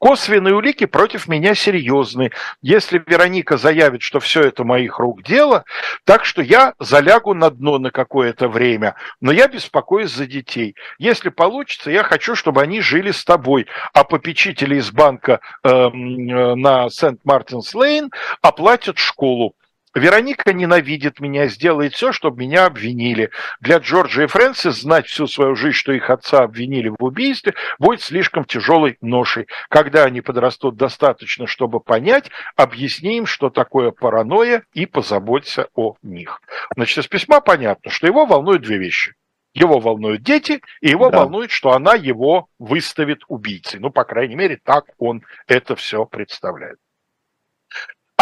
Косвенные 0.00 0.54
улики 0.54 0.86
против 0.86 1.28
меня 1.28 1.54
серьезны. 1.54 2.30
Если 2.62 3.02
Вероника 3.06 3.58
заявит, 3.58 4.00
что 4.00 4.18
все 4.18 4.40
это 4.40 4.64
моих 4.64 4.98
рук 4.98 5.22
дело, 5.22 5.64
так 6.04 6.24
что 6.24 6.40
я 6.40 6.72
залягу 6.78 7.34
на 7.34 7.50
дно 7.50 7.78
на 7.78 7.90
какое-то 7.90 8.48
время, 8.48 8.94
но 9.20 9.30
я 9.30 9.46
беспокоюсь 9.46 10.10
за 10.10 10.26
детей. 10.26 10.74
Если 10.98 11.28
получится, 11.28 11.90
я 11.90 12.02
хочу, 12.02 12.34
чтобы 12.34 12.62
они 12.62 12.80
жили 12.80 13.10
с 13.10 13.26
тобой, 13.26 13.66
а 13.92 14.04
попечители 14.04 14.76
из 14.76 14.90
банка 14.90 15.40
э, 15.62 15.68
э, 15.68 15.90
на 15.90 16.88
Сент-Мартинс-Лейн 16.88 18.10
оплатят 18.40 18.96
школу. 18.96 19.54
Вероника 19.94 20.52
ненавидит 20.52 21.18
меня, 21.18 21.48
сделает 21.48 21.94
все, 21.94 22.12
чтобы 22.12 22.38
меня 22.38 22.66
обвинили. 22.66 23.30
Для 23.60 23.78
Джорджа 23.78 24.24
и 24.24 24.26
Фрэнсис 24.26 24.82
знать 24.82 25.06
всю 25.06 25.26
свою 25.26 25.56
жизнь, 25.56 25.76
что 25.76 25.92
их 25.92 26.10
отца 26.10 26.44
обвинили 26.44 26.88
в 26.88 27.02
убийстве, 27.02 27.54
будет 27.78 28.00
слишком 28.00 28.44
тяжелой 28.44 28.98
ношей. 29.00 29.48
Когда 29.68 30.04
они 30.04 30.20
подрастут 30.20 30.76
достаточно, 30.76 31.48
чтобы 31.48 31.80
понять, 31.80 32.30
объясни 32.54 33.18
им, 33.18 33.26
что 33.26 33.50
такое 33.50 33.90
паранойя, 33.90 34.62
и 34.74 34.86
позаботься 34.86 35.68
о 35.74 35.96
них. 36.02 36.40
Значит, 36.76 36.98
из 36.98 37.08
письма 37.08 37.40
понятно, 37.40 37.90
что 37.90 38.06
его 38.06 38.26
волнуют 38.26 38.62
две 38.62 38.78
вещи. 38.78 39.14
Его 39.52 39.80
волнуют 39.80 40.22
дети, 40.22 40.62
и 40.80 40.90
его 40.90 41.10
да. 41.10 41.18
волнует, 41.18 41.50
что 41.50 41.72
она 41.72 41.94
его 41.94 42.48
выставит 42.60 43.22
убийцей. 43.26 43.80
Ну, 43.80 43.90
по 43.90 44.04
крайней 44.04 44.36
мере, 44.36 44.60
так 44.62 44.84
он 44.98 45.22
это 45.48 45.74
все 45.74 46.06
представляет. 46.06 46.78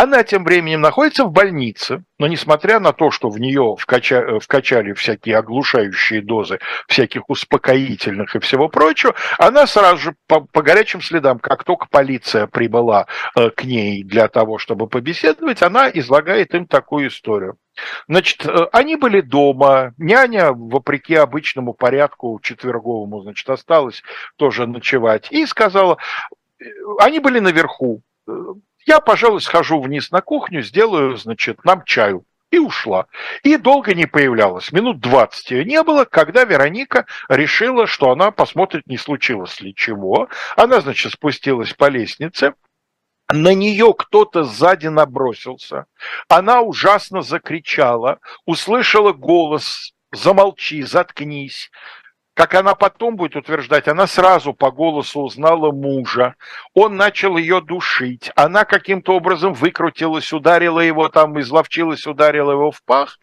Она 0.00 0.22
тем 0.22 0.44
временем 0.44 0.80
находится 0.80 1.24
в 1.24 1.32
больнице, 1.32 2.04
но 2.20 2.28
несмотря 2.28 2.78
на 2.78 2.92
то, 2.92 3.10
что 3.10 3.30
в 3.30 3.40
нее 3.40 3.74
вкача... 3.76 4.38
вкачали 4.38 4.92
всякие 4.92 5.36
оглушающие 5.36 6.22
дозы 6.22 6.60
всяких 6.86 7.28
успокоительных 7.28 8.36
и 8.36 8.38
всего 8.38 8.68
прочего, 8.68 9.16
она 9.38 9.66
сразу 9.66 9.96
же 9.96 10.14
по, 10.28 10.42
по 10.42 10.62
горячим 10.62 11.00
следам, 11.00 11.40
как 11.40 11.64
только 11.64 11.88
полиция 11.90 12.46
прибыла 12.46 13.08
э, 13.34 13.50
к 13.50 13.64
ней 13.64 14.04
для 14.04 14.28
того, 14.28 14.58
чтобы 14.58 14.86
побеседовать, 14.86 15.62
она 15.62 15.90
излагает 15.90 16.54
им 16.54 16.68
такую 16.68 17.08
историю. 17.08 17.56
Значит, 18.06 18.46
э, 18.46 18.68
они 18.70 18.94
были 18.94 19.20
дома, 19.20 19.94
няня, 19.98 20.52
вопреки 20.52 21.16
обычному 21.16 21.74
порядку 21.74 22.38
четверговому, 22.40 23.22
значит, 23.22 23.50
осталась 23.50 24.04
тоже 24.36 24.68
ночевать, 24.68 25.26
и 25.32 25.44
сказала, 25.44 25.98
э, 26.60 26.66
они 27.00 27.18
были 27.18 27.40
наверху, 27.40 28.02
э, 28.28 28.32
я, 28.88 29.00
пожалуй, 29.00 29.42
схожу 29.42 29.80
вниз 29.80 30.10
на 30.10 30.22
кухню, 30.22 30.62
сделаю, 30.62 31.16
значит, 31.16 31.64
нам 31.64 31.84
чаю. 31.84 32.24
И 32.50 32.58
ушла. 32.58 33.06
И 33.42 33.58
долго 33.58 33.94
не 33.94 34.06
появлялась. 34.06 34.72
Минут 34.72 35.00
20 35.00 35.50
ее 35.50 35.64
не 35.66 35.82
было, 35.82 36.06
когда 36.06 36.44
Вероника 36.44 37.04
решила, 37.28 37.86
что 37.86 38.10
она 38.10 38.30
посмотрит, 38.30 38.86
не 38.86 38.96
случилось 38.96 39.60
ли 39.60 39.74
чего. 39.74 40.30
Она, 40.56 40.80
значит, 40.80 41.12
спустилась 41.12 41.74
по 41.74 41.90
лестнице, 41.90 42.54
на 43.30 43.52
нее 43.52 43.92
кто-то 43.92 44.44
сзади 44.44 44.86
набросился. 44.86 45.84
Она 46.28 46.62
ужасно 46.62 47.20
закричала, 47.20 48.20
услышала 48.46 49.12
голос 49.12 49.92
«Замолчи, 50.12 50.80
заткнись» 50.80 51.70
как 52.38 52.54
она 52.54 52.76
потом 52.76 53.16
будет 53.16 53.34
утверждать, 53.34 53.88
она 53.88 54.06
сразу 54.06 54.54
по 54.54 54.70
голосу 54.70 55.22
узнала 55.22 55.72
мужа, 55.72 56.36
он 56.72 56.94
начал 56.94 57.36
ее 57.36 57.60
душить, 57.60 58.30
она 58.36 58.64
каким-то 58.64 59.16
образом 59.16 59.54
выкрутилась, 59.54 60.32
ударила 60.32 60.78
его 60.78 61.08
там, 61.08 61.40
изловчилась, 61.40 62.06
ударила 62.06 62.52
его 62.52 62.70
в 62.70 62.80
пах. 62.84 63.18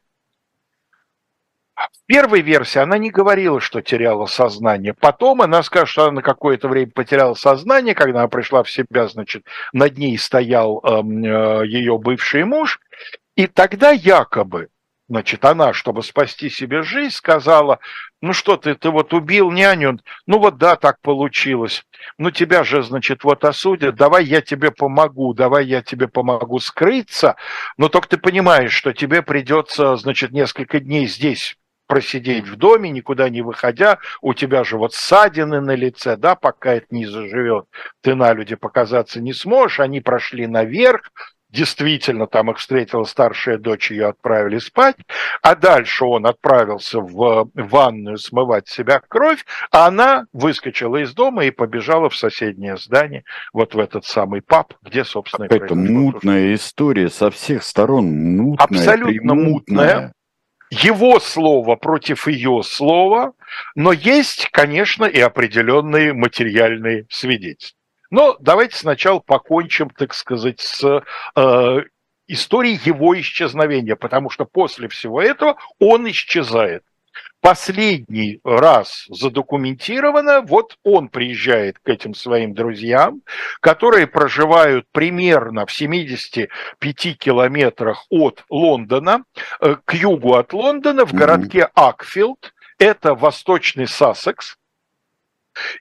В 1.78 2.06
первой 2.08 2.42
версии 2.42 2.80
она 2.80 2.98
не 2.98 3.10
говорила, 3.10 3.62
что 3.62 3.82
теряла 3.82 4.26
сознание. 4.26 4.94
Потом 4.94 5.42
она 5.42 5.64
скажет, 5.64 5.88
что 5.88 6.04
она 6.04 6.16
на 6.16 6.22
какое-то 6.22 6.68
время 6.68 6.92
потеряла 6.92 7.36
сознание, 7.36 7.96
когда 7.96 8.20
она 8.20 8.28
пришла 8.28 8.64
в 8.64 8.70
себя, 8.70 9.08
значит, 9.08 9.46
над 9.72 9.98
ней 9.98 10.18
стоял 10.18 10.82
э, 10.84 10.90
э, 10.90 11.68
ее 11.68 11.98
бывший 11.98 12.44
муж, 12.44 12.82
и 13.38 13.48
тогда 13.48 13.92
якобы 13.92 14.68
Значит, 15.08 15.46
она, 15.46 15.72
чтобы 15.74 16.02
спасти 16.02 16.50
себе 16.50 16.82
жизнь, 16.82 17.14
сказала, 17.14 17.80
ну 18.22 18.34
что 18.34 18.58
ты, 18.58 18.74
ты 18.74 18.90
вот 18.90 19.14
убил 19.14 19.52
няню, 19.52 20.00
ну 20.26 20.40
вот 20.40 20.58
да, 20.58 20.76
так 20.78 21.00
получилось. 21.02 21.86
Ну 22.18 22.32
тебя 22.32 22.64
же, 22.64 22.82
значит, 22.82 23.24
вот 23.24 23.46
осудят, 23.46 23.96
давай 23.96 24.26
я 24.26 24.42
тебе 24.42 24.72
помогу, 24.72 25.36
давай 25.36 25.68
я 25.68 25.84
тебе 25.84 26.08
помогу 26.08 26.58
скрыться, 26.58 27.36
но 27.78 27.88
только 27.88 28.10
ты 28.10 28.18
понимаешь, 28.18 28.74
что 28.74 28.94
тебе 28.94 29.22
придется, 29.22 29.96
значит, 29.96 30.32
несколько 30.32 30.80
дней 30.80 31.06
здесь 31.06 31.56
просидеть 31.86 32.48
в 32.48 32.56
доме, 32.56 32.90
никуда 32.90 33.30
не 33.30 33.44
выходя, 33.44 34.00
у 34.22 34.34
тебя 34.34 34.64
же 34.64 34.78
вот 34.78 34.96
ссадины 34.96 35.62
на 35.62 35.76
лице, 35.76 36.18
да, 36.18 36.34
пока 36.36 36.74
это 36.74 36.88
не 36.90 37.06
заживет, 37.06 37.66
ты 38.02 38.16
на 38.16 38.34
люди 38.34 38.56
показаться 38.56 39.22
не 39.22 39.34
сможешь, 39.34 39.80
они 39.80 40.02
прошли 40.02 40.48
наверх, 40.48 41.12
Действительно, 41.56 42.28
там 42.28 42.52
их 42.52 42.58
встретила 42.58 43.06
старшая 43.06 43.58
дочь, 43.58 43.90
ее 43.90 44.08
отправили 44.08 44.58
спать, 44.58 44.98
а 45.42 45.56
дальше 45.56 46.04
он 46.04 46.26
отправился 46.26 47.00
в 47.00 47.50
ванную 47.54 48.18
смывать 48.18 48.68
себя 48.68 49.02
кровь, 49.08 49.46
а 49.72 49.88
она 49.88 50.26
выскочила 50.34 50.98
из 50.98 51.14
дома 51.14 51.46
и 51.46 51.52
побежала 51.52 52.10
в 52.10 52.18
соседнее 52.18 52.76
здание, 52.76 53.24
вот 53.54 53.74
в 53.74 53.80
этот 53.80 54.04
самый 54.04 54.42
паб, 54.42 54.74
где, 54.82 55.06
собственно, 55.06 55.46
Это 55.46 55.76
мутная 55.76 56.50
то, 56.50 56.56
история 56.56 57.10
со 57.10 57.32
всех 57.32 57.64
сторон, 57.64 58.06
мутная, 58.36 58.66
Абсолютно 58.66 59.34
мутная. 59.34 60.14
Его 60.72 61.22
слово 61.22 61.78
против 61.78 62.28
ее 62.28 62.64
слова, 62.64 63.32
но 63.76 63.94
есть, 63.94 64.50
конечно, 64.52 65.06
и 65.06 65.22
определенные 65.22 66.12
материальные 66.12 67.06
свидетельства. 67.10 67.80
Но 68.10 68.38
давайте 68.40 68.78
сначала 68.78 69.20
покончим, 69.20 69.90
так 69.90 70.14
сказать, 70.14 70.60
с 70.60 71.04
э, 71.36 71.82
историей 72.28 72.80
его 72.84 73.20
исчезновения, 73.20 73.96
потому 73.96 74.30
что 74.30 74.46
после 74.46 74.88
всего 74.88 75.22
этого 75.22 75.58
он 75.80 76.10
исчезает. 76.10 76.84
Последний 77.42 78.40
раз 78.44 79.06
задокументировано, 79.08 80.42
вот 80.42 80.78
он 80.84 81.10
приезжает 81.10 81.78
к 81.78 81.88
этим 81.90 82.16
своим 82.16 82.56
друзьям, 82.56 83.22
которые 83.60 84.08
проживают 84.08 84.88
примерно 84.92 85.68
в 85.68 85.72
75 85.72 86.50
километрах 87.20 88.06
от 88.10 88.44
Лондона, 88.50 89.26
э, 89.62 89.76
к 89.86 89.94
югу 89.94 90.34
от 90.34 90.54
Лондона, 90.54 91.06
в 91.06 91.14
городке 91.14 91.70
Акфилд, 91.76 92.54
это 92.80 93.14
восточный 93.14 93.88
Сассекс, 93.88 94.58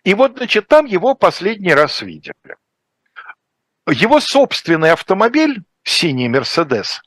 и 0.05 0.15
вот, 0.15 0.37
значит, 0.37 0.69
там 0.69 0.87
его 0.87 1.15
последний 1.15 1.75
раз 1.75 2.03
видели. 2.03 2.35
Его 3.87 4.21
собственный 4.21 4.93
автомобиль, 4.93 5.63
синий 5.83 6.29
Мерседес, 6.29 7.03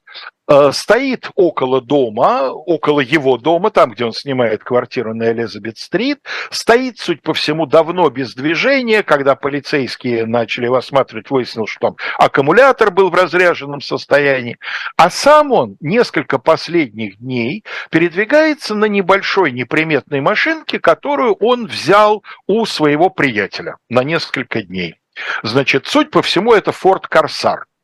стоит 0.71 1.29
около 1.35 1.81
дома, 1.81 2.51
около 2.51 2.99
его 2.99 3.37
дома, 3.37 3.69
там, 3.69 3.91
где 3.91 4.05
он 4.05 4.13
снимает 4.13 4.63
квартиру 4.63 5.13
на 5.13 5.31
Элизабет-стрит, 5.31 6.19
стоит, 6.51 6.99
суть 6.99 7.21
по 7.21 7.33
всему, 7.33 7.65
давно 7.65 8.09
без 8.09 8.33
движения, 8.33 9.03
когда 9.03 9.35
полицейские 9.35 10.25
начали 10.25 10.65
его 10.65 10.77
осматривать, 10.77 11.29
выяснилось, 11.29 11.69
что 11.69 11.79
там 11.79 11.95
аккумулятор 12.17 12.91
был 12.91 13.09
в 13.09 13.15
разряженном 13.15 13.81
состоянии, 13.81 14.57
а 14.95 15.09
сам 15.09 15.51
он 15.51 15.77
несколько 15.79 16.39
последних 16.39 17.17
дней 17.19 17.63
передвигается 17.89 18.75
на 18.75 18.85
небольшой 18.85 19.51
неприметной 19.51 20.21
машинке, 20.21 20.79
которую 20.79 21.33
он 21.35 21.67
взял 21.67 22.23
у 22.47 22.65
своего 22.65 23.09
приятеля 23.09 23.77
на 23.89 24.03
несколько 24.03 24.61
дней. 24.61 24.95
Значит, 25.43 25.87
суть 25.87 26.11
по 26.11 26.21
всему, 26.21 26.53
это 26.53 26.71
Форд 26.71 27.07
Корсар– 27.07 27.65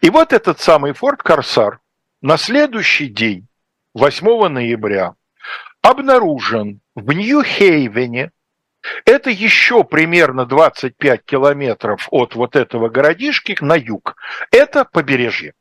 и 0.00 0.10
вот 0.10 0.32
этот 0.32 0.60
самый 0.60 0.92
Форд 0.92 1.22
Корсар 1.22 1.80
на 2.20 2.36
следующий 2.36 3.06
день, 3.06 3.48
8 3.94 4.48
ноября, 4.48 5.14
обнаружен 5.82 6.80
в 6.94 7.12
Нью-Хейвене, 7.12 8.30
это 9.04 9.30
еще 9.30 9.84
примерно 9.84 10.44
25 10.44 11.24
километров 11.24 12.08
от 12.10 12.34
вот 12.34 12.56
этого 12.56 12.88
городишки 12.88 13.56
на 13.60 13.74
юг. 13.76 14.16
Это 14.50 14.84
побережье. 14.84 15.54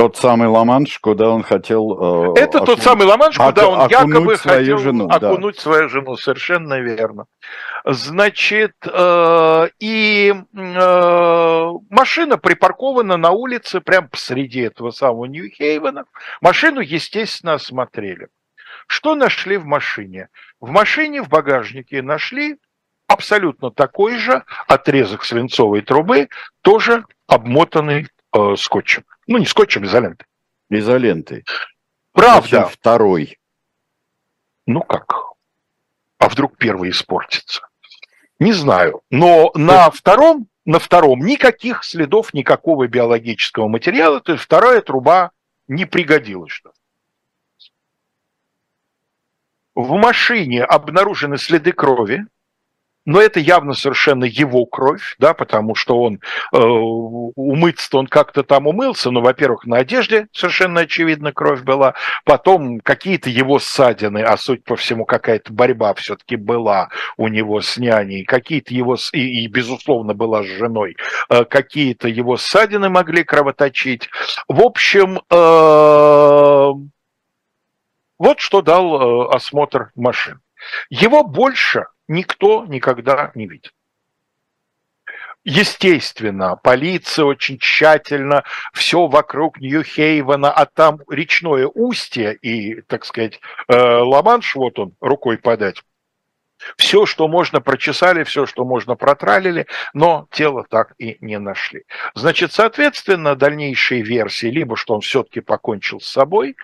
Тот 0.00 0.16
самый 0.16 0.48
Ла-Манш, 0.48 0.98
куда 0.98 1.28
он 1.28 1.42
хотел... 1.42 2.32
Э, 2.34 2.40
Это 2.40 2.56
окун... 2.56 2.68
тот 2.68 2.80
самый 2.80 3.06
Ла-Манш, 3.06 3.36
куда 3.36 3.68
он 3.68 3.90
якобы 3.90 4.34
хотел 4.38 4.78
жену, 4.78 5.06
окунуть 5.10 5.56
да. 5.56 5.60
свою 5.60 5.90
жену, 5.90 6.16
совершенно 6.16 6.80
верно. 6.80 7.26
Значит, 7.84 8.72
э, 8.90 9.68
и 9.78 10.34
э, 10.54 11.70
машина 11.90 12.38
припаркована 12.38 13.18
на 13.18 13.32
улице, 13.32 13.82
прямо 13.82 14.08
посреди 14.08 14.60
этого 14.60 14.90
самого 14.90 15.26
Нью-Хейвена. 15.26 16.04
Машину, 16.40 16.80
естественно, 16.80 17.52
осмотрели. 17.52 18.28
Что 18.86 19.14
нашли 19.14 19.58
в 19.58 19.66
машине? 19.66 20.30
В 20.60 20.70
машине 20.70 21.22
в 21.22 21.28
багажнике 21.28 22.00
нашли 22.00 22.56
абсолютно 23.06 23.70
такой 23.70 24.16
же 24.16 24.44
отрезок 24.66 25.24
свинцовой 25.24 25.82
трубы, 25.82 26.30
тоже 26.62 27.04
обмотанный 27.26 28.08
э, 28.32 28.54
скотчем. 28.56 29.04
Ну, 29.26 29.38
не 29.38 29.46
скотчем, 29.46 29.84
изолентой. 29.84 30.26
Изолентой. 30.68 31.44
Правда. 32.12 32.48
Зачем 32.48 32.68
второй. 32.68 33.38
Ну 34.66 34.82
как? 34.82 35.14
А 36.18 36.28
вдруг 36.28 36.56
первый 36.56 36.90
испортится? 36.90 37.62
Не 38.38 38.52
знаю. 38.52 39.02
Но 39.10 39.50
на 39.54 39.90
втором, 39.90 40.48
на 40.64 40.78
втором 40.78 41.20
никаких 41.20 41.84
следов 41.84 42.34
никакого 42.34 42.86
биологического 42.86 43.68
материала, 43.68 44.20
то 44.20 44.32
есть 44.32 44.44
вторая 44.44 44.80
труба 44.80 45.32
не 45.68 45.84
пригодилась. 45.84 46.52
Что 46.52 46.72
в 49.74 49.96
машине 49.96 50.64
обнаружены 50.64 51.38
следы 51.38 51.72
крови, 51.72 52.26
но 53.10 53.20
это 53.20 53.40
явно 53.40 53.74
совершенно 53.74 54.24
его 54.24 54.66
кровь, 54.66 55.16
да, 55.18 55.34
потому 55.34 55.74
что 55.74 56.00
он 56.00 56.20
э, 56.52 56.58
умыться 56.58 57.88
он 57.98 58.06
как-то 58.06 58.44
там 58.44 58.68
умылся, 58.68 59.10
но, 59.10 59.20
во-первых, 59.20 59.66
на 59.66 59.78
одежде 59.78 60.28
совершенно 60.32 60.82
очевидно 60.82 61.32
кровь 61.32 61.62
была, 61.62 61.94
потом 62.24 62.78
какие-то 62.78 63.28
его 63.28 63.58
ссадины, 63.58 64.18
а 64.22 64.36
суть 64.36 64.62
по 64.62 64.76
всему 64.76 65.06
какая-то 65.06 65.52
борьба 65.52 65.94
все-таки 65.94 66.36
была 66.36 66.90
у 67.16 67.26
него 67.26 67.60
с 67.60 67.76
няней, 67.78 68.24
какие-то 68.24 68.72
его, 68.72 68.96
и, 69.12 69.42
и 69.42 69.46
безусловно 69.48 70.14
была 70.14 70.44
с 70.44 70.46
женой, 70.46 70.96
э, 71.30 71.44
какие-то 71.44 72.06
его 72.06 72.36
ссадины 72.36 72.90
могли 72.90 73.24
кровоточить. 73.24 74.08
В 74.46 74.62
общем, 74.62 75.20
э, 75.30 76.70
вот 78.18 78.38
что 78.38 78.62
дал 78.62 79.26
э, 79.26 79.34
осмотр 79.34 79.90
машин. 79.96 80.40
Его 80.90 81.24
больше 81.24 81.86
никто 82.10 82.66
никогда 82.66 83.30
не 83.34 83.46
видит. 83.46 83.72
Естественно, 85.42 86.56
полиция 86.56 87.24
очень 87.24 87.58
тщательно 87.58 88.44
все 88.74 89.06
вокруг 89.06 89.58
Нью-Хейвена, 89.58 90.52
а 90.52 90.66
там 90.66 91.00
речное 91.08 91.66
устье 91.66 92.34
и, 92.34 92.82
так 92.82 93.06
сказать, 93.06 93.40
э, 93.68 93.74
Ла-Манш, 93.74 94.54
вот 94.56 94.78
он, 94.78 94.94
рукой 95.00 95.38
подать. 95.38 95.82
Все, 96.76 97.06
что 97.06 97.26
можно, 97.26 97.62
прочесали, 97.62 98.22
все, 98.24 98.44
что 98.44 98.66
можно, 98.66 98.96
протралили, 98.96 99.66
но 99.94 100.28
тело 100.30 100.66
так 100.68 100.92
и 100.98 101.16
не 101.22 101.38
нашли. 101.38 101.84
Значит, 102.14 102.52
соответственно, 102.52 103.34
дальнейшие 103.34 104.02
версии, 104.02 104.48
либо 104.48 104.76
что 104.76 104.94
он 104.94 105.00
все-таки 105.00 105.40
покончил 105.40 106.00
с 106.00 106.08
собой, 106.08 106.56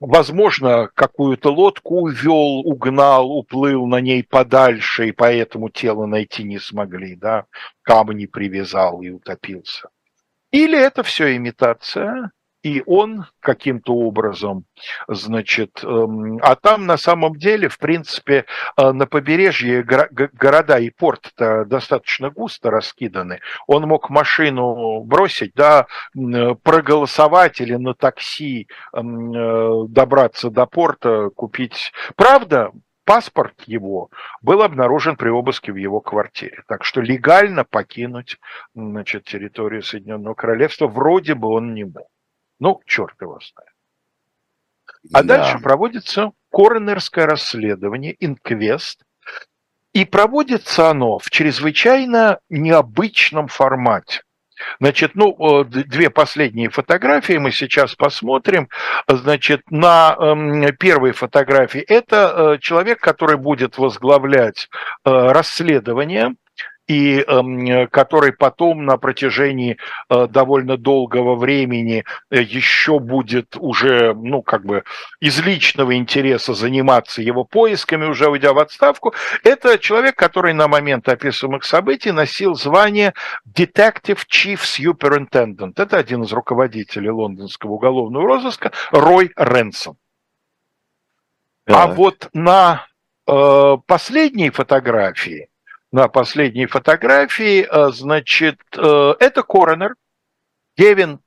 возможно, 0.00 0.90
какую-то 0.94 1.52
лодку 1.52 2.00
увел, 2.00 2.60
угнал, 2.66 3.30
уплыл 3.30 3.86
на 3.86 4.00
ней 4.00 4.24
подальше, 4.24 5.08
и 5.08 5.12
поэтому 5.12 5.68
тело 5.68 6.06
найти 6.06 6.42
не 6.42 6.58
смогли, 6.58 7.14
да, 7.14 7.46
камни 7.82 8.26
привязал 8.26 9.02
и 9.02 9.10
утопился. 9.10 9.88
Или 10.50 10.78
это 10.78 11.02
все 11.02 11.36
имитация, 11.36 12.32
и 12.62 12.82
он 12.86 13.26
каким-то 13.40 13.94
образом, 13.94 14.64
значит, 15.08 15.82
эм, 15.82 16.38
а 16.42 16.56
там 16.56 16.86
на 16.86 16.96
самом 16.96 17.36
деле, 17.36 17.68
в 17.68 17.78
принципе, 17.78 18.44
э, 18.76 18.92
на 18.92 19.06
побережье 19.06 19.82
города 19.82 20.78
и 20.78 20.90
порт 20.90 21.32
достаточно 21.36 22.30
густо 22.30 22.70
раскиданы. 22.70 23.40
Он 23.66 23.84
мог 23.84 24.10
машину 24.10 25.02
бросить, 25.04 25.52
да, 25.54 25.86
проголосовать 26.62 27.60
или 27.60 27.74
на 27.74 27.94
такси 27.94 28.68
э, 28.92 29.00
добраться 29.88 30.50
до 30.50 30.66
порта, 30.66 31.30
купить. 31.34 31.92
Правда, 32.16 32.72
паспорт 33.04 33.54
его 33.66 34.10
был 34.42 34.62
обнаружен 34.62 35.16
при 35.16 35.30
обыске 35.30 35.72
в 35.72 35.76
его 35.76 36.00
квартире. 36.00 36.62
Так 36.68 36.84
что 36.84 37.00
легально 37.00 37.64
покинуть 37.64 38.38
значит, 38.74 39.24
территорию 39.24 39.82
Соединенного 39.82 40.34
Королевства 40.34 40.86
вроде 40.86 41.34
бы 41.34 41.48
он 41.48 41.74
не 41.74 41.84
мог. 41.84 42.08
Ну, 42.60 42.80
черт 42.86 43.20
его 43.20 43.40
знает. 43.40 43.70
А 45.12 45.22
да. 45.22 45.38
дальше 45.38 45.58
проводится 45.58 46.32
коронерское 46.52 47.26
расследование, 47.26 48.14
инквест, 48.20 49.02
и 49.92 50.04
проводится 50.04 50.90
оно 50.90 51.18
в 51.18 51.30
чрезвычайно 51.30 52.38
необычном 52.48 53.48
формате. 53.48 54.22
Значит, 54.78 55.12
ну, 55.14 55.64
две 55.64 56.10
последние 56.10 56.68
фотографии 56.68 57.38
мы 57.38 57.50
сейчас 57.50 57.94
посмотрим. 57.94 58.68
Значит, 59.08 59.62
на 59.70 60.14
э, 60.18 60.72
первой 60.72 61.12
фотографии 61.12 61.80
это 61.80 62.34
э, 62.56 62.58
человек, 62.60 63.00
который 63.00 63.38
будет 63.38 63.78
возглавлять 63.78 64.68
э, 65.04 65.10
расследование 65.10 66.34
и 66.90 67.24
э, 67.24 67.86
который 67.86 68.32
потом 68.32 68.84
на 68.84 68.96
протяжении 68.96 69.76
э, 70.08 70.26
довольно 70.26 70.76
долгого 70.76 71.36
времени 71.36 72.04
э, 72.30 72.42
еще 72.42 72.98
будет 72.98 73.56
уже, 73.56 74.12
ну, 74.12 74.42
как 74.42 74.64
бы 74.64 74.82
из 75.20 75.38
личного 75.38 75.94
интереса 75.94 76.52
заниматься 76.52 77.22
его 77.22 77.44
поисками, 77.44 78.06
уже 78.06 78.28
уйдя 78.28 78.52
в 78.52 78.58
отставку, 78.58 79.14
это 79.44 79.78
человек, 79.78 80.16
который 80.16 80.52
на 80.52 80.66
момент 80.66 81.08
описываемых 81.08 81.62
событий 81.64 82.10
носил 82.10 82.56
звание 82.56 83.14
Detective 83.46 84.26
Chief 84.28 84.58
Superintendent. 84.58 85.74
Это 85.76 85.96
один 85.96 86.24
из 86.24 86.32
руководителей 86.32 87.10
лондонского 87.10 87.70
уголовного 87.70 88.26
розыска, 88.26 88.72
Рой 88.90 89.30
Ренсон. 89.36 89.96
А 91.68 91.86
вот 91.86 92.30
на 92.32 92.84
э, 93.28 93.76
последней 93.86 94.50
фотографии 94.50 95.49
на 95.92 96.08
последней 96.08 96.66
фотографии, 96.66 97.66
э, 97.68 97.90
значит, 97.92 98.60
э, 98.76 99.14
это 99.18 99.42
коронер 99.42 99.96
Кевин 100.76 101.20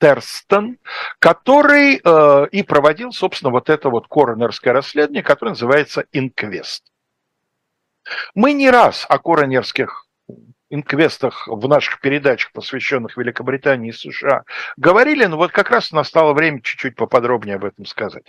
Терстон, 0.00 0.78
который 1.18 2.00
э, 2.02 2.48
и 2.50 2.62
проводил, 2.62 3.12
собственно, 3.12 3.50
вот 3.50 3.70
это 3.70 3.88
вот 3.88 4.08
коронерское 4.08 4.72
расследование, 4.72 5.22
которое 5.22 5.50
называется 5.50 6.04
«Инквест». 6.12 6.84
Мы 8.34 8.52
не 8.52 8.68
раз 8.68 9.06
о 9.08 9.18
коронерских 9.18 10.06
инквестах 10.68 11.46
в 11.46 11.68
наших 11.68 12.00
передачах, 12.00 12.50
посвященных 12.52 13.16
Великобритании 13.16 13.90
и 13.90 13.92
США, 13.92 14.42
говорили, 14.76 15.26
но 15.26 15.36
вот 15.36 15.52
как 15.52 15.70
раз 15.70 15.92
настало 15.92 16.32
время 16.32 16.60
чуть-чуть 16.62 16.96
поподробнее 16.96 17.56
об 17.56 17.64
этом 17.64 17.84
сказать. 17.84 18.24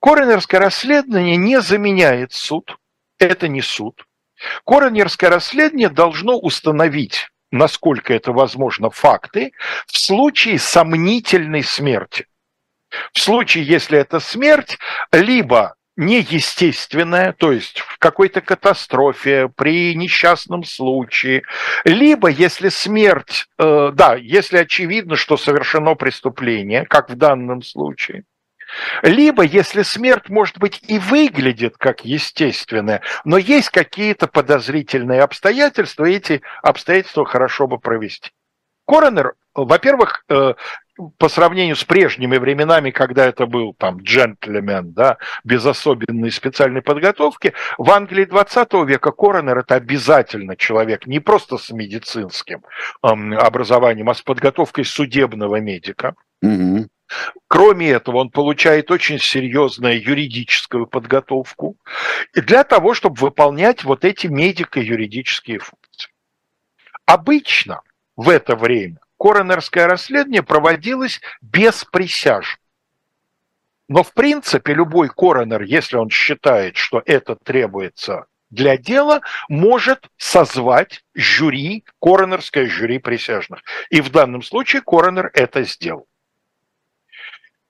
Коронерское 0.00 0.60
расследование 0.60 1.36
не 1.36 1.60
заменяет 1.60 2.32
суд, 2.32 2.76
это 3.18 3.48
не 3.48 3.62
суд, 3.62 4.04
Коронерское 4.64 5.30
расследование 5.30 5.88
должно 5.88 6.38
установить, 6.38 7.28
насколько 7.50 8.12
это 8.12 8.32
возможно, 8.32 8.90
факты 8.90 9.52
в 9.86 9.98
случае 9.98 10.58
сомнительной 10.58 11.62
смерти. 11.62 12.26
В 13.12 13.20
случае, 13.20 13.64
если 13.64 13.98
это 13.98 14.20
смерть, 14.20 14.78
либо 15.12 15.76
неестественное, 15.96 17.32
то 17.32 17.52
есть 17.52 17.80
в 17.80 17.98
какой-то 17.98 18.40
катастрофе, 18.40 19.48
при 19.54 19.94
несчастном 19.94 20.64
случае, 20.64 21.42
либо 21.84 22.28
если 22.28 22.70
смерть, 22.70 23.46
э, 23.58 23.90
да, 23.92 24.14
если 24.14 24.58
очевидно, 24.58 25.16
что 25.16 25.36
совершено 25.36 25.94
преступление, 25.94 26.86
как 26.86 27.10
в 27.10 27.16
данном 27.16 27.62
случае, 27.62 28.24
либо 29.02 29.42
если 29.42 29.82
смерть, 29.82 30.28
может 30.28 30.58
быть, 30.58 30.80
и 30.86 30.98
выглядит 30.98 31.76
как 31.76 32.04
естественная, 32.04 33.02
но 33.24 33.36
есть 33.38 33.70
какие-то 33.70 34.26
подозрительные 34.26 35.22
обстоятельства, 35.22 36.04
и 36.04 36.14
эти 36.14 36.42
обстоятельства 36.62 37.24
хорошо 37.24 37.66
бы 37.66 37.78
провести. 37.78 38.30
Коронер, 38.86 39.34
во-первых, 39.54 40.24
э, 40.28 40.54
по 41.18 41.28
сравнению 41.28 41.76
с 41.76 41.84
прежними 41.84 42.36
временами, 42.36 42.90
когда 42.90 43.26
это 43.26 43.46
был 43.46 43.74
там 43.74 43.98
джентльмен, 43.98 44.92
да, 44.92 45.18
без 45.44 45.64
особенной 45.64 46.30
специальной 46.30 46.82
подготовки, 46.82 47.54
в 47.78 47.90
Англии 47.90 48.24
20 48.24 48.84
века 48.84 49.12
коронер 49.12 49.58
это 49.58 49.76
обязательно 49.76 50.56
человек 50.56 51.06
не 51.06 51.20
просто 51.20 51.56
с 51.56 51.70
медицинским 51.70 52.62
эм, 53.02 53.32
образованием, 53.38 54.10
а 54.10 54.14
с 54.14 54.22
подготовкой 54.22 54.84
судебного 54.84 55.60
медика. 55.60 56.14
Угу. 56.42 56.88
Кроме 57.48 57.90
этого, 57.90 58.18
он 58.18 58.30
получает 58.30 58.90
очень 58.90 59.18
серьезную 59.18 60.02
юридическую 60.02 60.86
подготовку 60.86 61.76
для 62.34 62.64
того, 62.64 62.94
чтобы 62.94 63.16
выполнять 63.16 63.84
вот 63.84 64.04
эти 64.04 64.26
медико-юридические 64.26 65.58
функции. 65.58 66.10
Обычно 67.06 67.82
в 68.16 68.28
это 68.28 68.56
время 68.56 68.98
коронерское 69.18 69.86
расследование 69.86 70.42
проводилось 70.42 71.20
без 71.40 71.84
присяжных. 71.84 72.58
Но, 73.88 74.02
в 74.02 74.14
принципе, 74.14 74.74
любой 74.74 75.08
коронер, 75.08 75.62
если 75.62 75.96
он 75.96 76.08
считает, 76.08 76.76
что 76.76 77.02
это 77.04 77.36
требуется 77.36 78.26
для 78.50 78.76
дела, 78.76 79.20
может 79.48 80.08
созвать 80.16 81.04
жюри, 81.14 81.84
коронерское 82.00 82.66
жюри 82.66 82.98
присяжных. 82.98 83.62
И 83.90 84.00
в 84.00 84.10
данном 84.10 84.42
случае 84.42 84.82
коронер 84.82 85.30
это 85.34 85.64
сделал. 85.64 86.06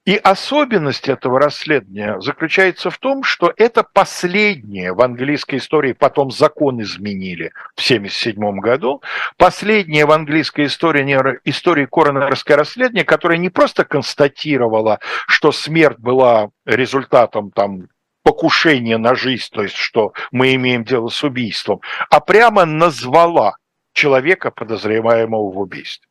И 0.05 0.16
особенность 0.16 1.09
этого 1.09 1.38
расследования 1.38 2.20
заключается 2.20 2.90
в 2.90 2.98
том, 2.98 3.22
что 3.22 3.53
это 3.57 3.84
последнее 3.84 4.92
в 4.92 5.00
английской 5.00 5.57
истории, 5.57 5.92
потом 5.92 6.32
закон 6.32 6.82
изменили 6.82 7.53
в 7.76 7.80
1977 7.80 8.59
году, 8.59 9.00
последнее 9.36 10.05
в 10.05 10.11
английской 10.11 10.66
истории, 10.66 11.03
истории 11.44 11.86
коронерское 11.86 12.57
расследование, 12.57 13.05
которое 13.05 13.38
не 13.38 13.48
просто 13.48 13.84
констатировало, 13.84 14.98
что 15.28 15.53
смерть 15.53 15.98
была 15.98 16.50
результатом 16.66 17.53
там, 17.53 17.88
покушения 18.24 18.98
на 18.98 19.14
жизнь, 19.14 19.48
то 19.53 19.62
есть 19.62 19.76
что 19.76 20.14
мы 20.32 20.55
имеем 20.55 20.84
дело 20.84 21.09
с 21.09 21.22
убийством, 21.22 21.80
а 22.11 22.18
прямо 22.18 22.64
назвала 22.64 23.57
человека, 23.92 24.50
подозреваемого 24.50 25.53
в 25.53 25.59
убийстве. 25.59 26.09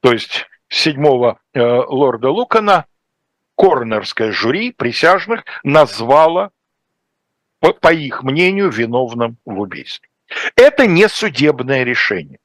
То 0.00 0.12
есть 0.12 0.46
седьмого 0.68 1.38
э, 1.54 1.60
лорда 1.60 2.30
Лукана 2.30 2.86
коронерское 3.56 4.32
жюри 4.32 4.72
присяжных 4.72 5.44
назвало, 5.62 6.50
по, 7.60 7.72
по 7.72 7.92
их 7.92 8.22
мнению, 8.22 8.70
виновным 8.70 9.38
в 9.44 9.60
убийстве. 9.60 10.08
Это 10.56 10.86
не 10.86 11.08
судебное 11.08 11.84
решение. 11.84 12.38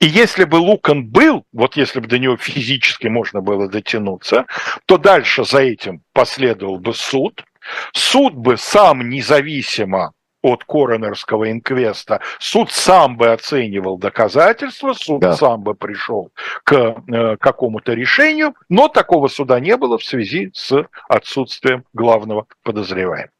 И 0.00 0.06
если 0.06 0.44
бы 0.44 0.56
Лукан 0.56 1.06
был, 1.06 1.44
вот 1.52 1.76
если 1.76 2.00
бы 2.00 2.06
до 2.06 2.18
него 2.18 2.36
физически 2.36 3.08
можно 3.08 3.40
было 3.40 3.68
дотянуться, 3.68 4.46
то 4.86 4.96
дальше 4.96 5.44
за 5.44 5.60
этим 5.60 6.02
последовал 6.12 6.78
бы 6.78 6.94
суд. 6.94 7.44
Суд 7.92 8.34
бы 8.34 8.56
сам 8.56 9.08
независимо 9.08 10.12
от 10.46 10.62
коронерского 10.64 11.50
инквеста, 11.50 12.20
суд 12.38 12.70
сам 12.70 13.16
бы 13.16 13.32
оценивал 13.32 13.98
доказательства, 13.98 14.92
суд 14.92 15.20
да. 15.20 15.34
сам 15.34 15.62
бы 15.62 15.74
пришел 15.74 16.30
к 16.62 16.72
э, 16.72 17.36
какому-то 17.38 17.94
решению, 17.94 18.54
но 18.68 18.86
такого 18.86 19.26
суда 19.26 19.58
не 19.58 19.76
было 19.76 19.98
в 19.98 20.04
связи 20.04 20.50
с 20.54 20.86
отсутствием 21.08 21.84
главного 21.92 22.46
подозреваемого. 22.62 23.30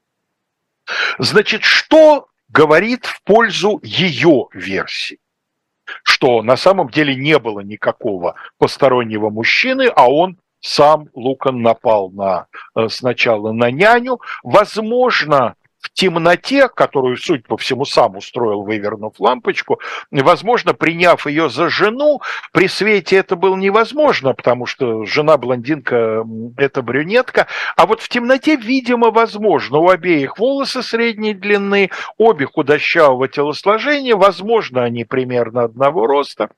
Значит, 1.19 1.63
что 1.63 2.27
говорит 2.49 3.07
в 3.07 3.23
пользу 3.23 3.79
ее 3.85 4.49
версии? 4.53 5.21
Что 6.03 6.43
на 6.43 6.57
самом 6.57 6.89
деле 6.89 7.15
не 7.15 7.39
было 7.39 7.61
никакого 7.61 8.35
постороннего 8.59 9.31
мужчины, 9.31 9.87
а 9.95 10.11
он 10.11 10.39
сам 10.61 11.09
Лукан 11.15 11.63
напал 11.63 12.11
на, 12.11 12.49
э, 12.75 12.89
сначала 12.89 13.53
на 13.53 13.71
няню. 13.71 14.21
Возможно, 14.43 15.55
в 15.87 15.91
темноте, 15.91 16.68
которую, 16.68 17.16
судя 17.16 17.45
по 17.45 17.57
всему, 17.57 17.84
сам 17.84 18.16
устроил, 18.16 18.62
вывернув 18.62 19.14
лампочку, 19.20 19.80
возможно, 20.11 20.74
приняв 20.74 21.26
ее 21.26 21.49
за 21.49 21.68
жену, 21.68 22.20
при 22.53 22.66
свете 22.66 23.16
это 23.16 23.37
было 23.37 23.57
невозможно, 23.57 24.34
потому 24.34 24.66
что 24.66 25.05
жена 25.05 25.37
блондинка– 25.37 26.24
это 26.57 26.82
брюнетка, 26.82 27.47
а 27.76 27.87
вот 27.87 28.01
в 28.01 28.09
темноте, 28.09 28.57
видимо, 28.57 29.11
возможно. 29.11 29.78
У 29.78 29.89
обеих 29.89 30.39
волосы 30.39 30.82
средней 30.82 31.34
длины, 31.34 31.91
обе 32.18 32.47
худощавого 32.47 33.28
телосложения, 33.28 34.16
возможно, 34.16 34.82
они 34.82 35.05
примерно 35.05 35.64
одного 35.64 36.07
роста. 36.07 36.51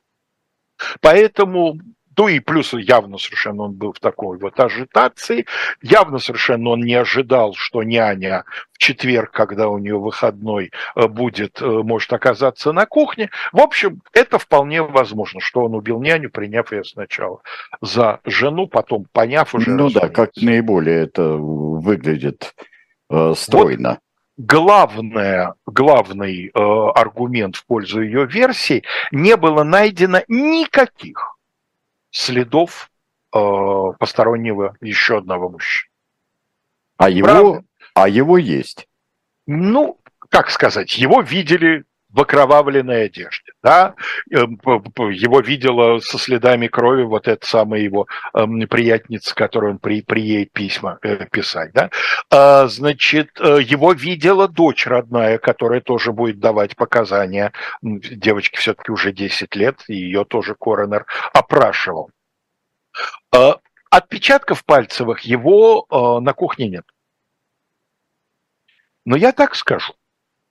Поэтому 1.01 1.79
ну 2.19 2.27
и 2.27 2.41
плюс 2.41 2.75
явно 2.75 3.17
совершенно 3.17 3.63
он 3.63 3.75
был 3.75 3.93
в 3.93 4.01
такой 4.01 4.39
вот 4.39 4.59
ажитации. 4.59 5.47
Явно 5.81 6.19
совершенно 6.19 6.71
он 6.71 6.81
не 6.81 6.95
ожидал, 6.95 7.55
что 7.55 7.85
няня 7.85 8.45
в 8.73 8.79
четверг, 8.79 9.31
когда 9.31 9.69
у 9.69 9.79
нее 9.79 9.97
выходной 9.97 10.73
э, 10.97 11.07
будет, 11.07 11.63
э, 11.63 11.65
может 11.65 12.13
оказаться 12.13 12.73
на 12.73 12.87
кухне. 12.87 13.31
В 13.53 13.61
общем, 13.61 14.03
это 14.13 14.41
вполне 14.41 14.83
возможно, 14.83 15.41
что 15.41 15.63
он 15.63 15.75
убил 15.75 16.01
няню, 16.01 16.29
приняв 16.29 16.73
ее 16.73 16.83
сначала 16.83 17.41
за 17.81 18.19
жену, 18.25 18.67
потом 18.67 19.07
поняв 19.13 19.55
уже. 19.55 19.71
Ну 19.71 19.89
да, 19.89 20.09
как 20.09 20.33
наиболее 20.37 21.05
это 21.05 21.23
выглядит 21.23 22.53
э, 23.11 23.35
стройно. 23.37 23.91
Вот 23.91 23.99
главное, 24.39 25.55
главный 25.67 26.47
э, 26.47 26.51
аргумент 26.55 27.57
в 27.57 27.67
пользу 27.67 28.03
ее 28.03 28.27
версии, 28.27 28.85
не 29.11 29.37
было 29.37 29.65
найдено 29.65 30.21
никаких 30.29 31.38
следов 32.19 32.91
э, 33.33 33.39
постороннего 33.99 34.77
еще 34.81 35.19
одного 35.19 35.49
мужчины. 35.49 35.89
А 36.97 37.09
его, 37.09 37.63
а 37.95 38.09
его 38.09 38.39
есть? 38.39 38.89
Ну, 39.47 40.01
как 40.29 40.51
сказать, 40.51 40.99
его 40.99 41.21
видели 41.23 41.85
в 42.11 42.21
окровавленной 42.21 43.05
одежде, 43.05 43.53
да, 43.63 43.95
э, 44.31 44.39
его 44.39 45.41
видела 45.41 45.99
со 46.01 46.19
следами 46.19 46.67
крови 46.67 47.03
вот 47.03 47.29
эта 47.29 47.47
самая 47.47 47.81
его 47.81 48.07
эм, 48.35 48.67
приятница, 48.67 49.35
которой 49.35 49.73
он 49.73 49.79
при, 49.79 50.03
приедет 50.03 50.53
письма 50.53 50.99
э, 51.03 51.27
писать, 51.27 51.73
да, 51.73 51.91
а, 52.31 52.67
значит, 52.69 53.39
э, 53.41 53.59
его 53.63 53.93
видела 53.93 54.49
дочь 54.49 54.87
родная, 54.87 55.39
которая 55.39 55.81
тоже 55.83 56.13
будет 56.13 56.39
давать 56.41 56.77
показания, 56.77 57.53
девочке 57.83 58.59
все-таки 58.59 58.91
уже 58.91 59.13
10 59.13 59.55
лет, 59.55 59.85
ее 59.89 60.25
тоже 60.25 60.55
коронер 60.55 61.05
опрашивал. 61.35 62.11
А, 63.35 63.59
отпечатков 63.91 64.65
пальцевых 64.65 65.21
его 65.21 65.87
на 66.21 66.33
кухне 66.33 66.69
нет. 66.69 66.85
Но 69.05 69.17
я 69.17 69.33
так 69.33 69.55
скажу. 69.55 69.95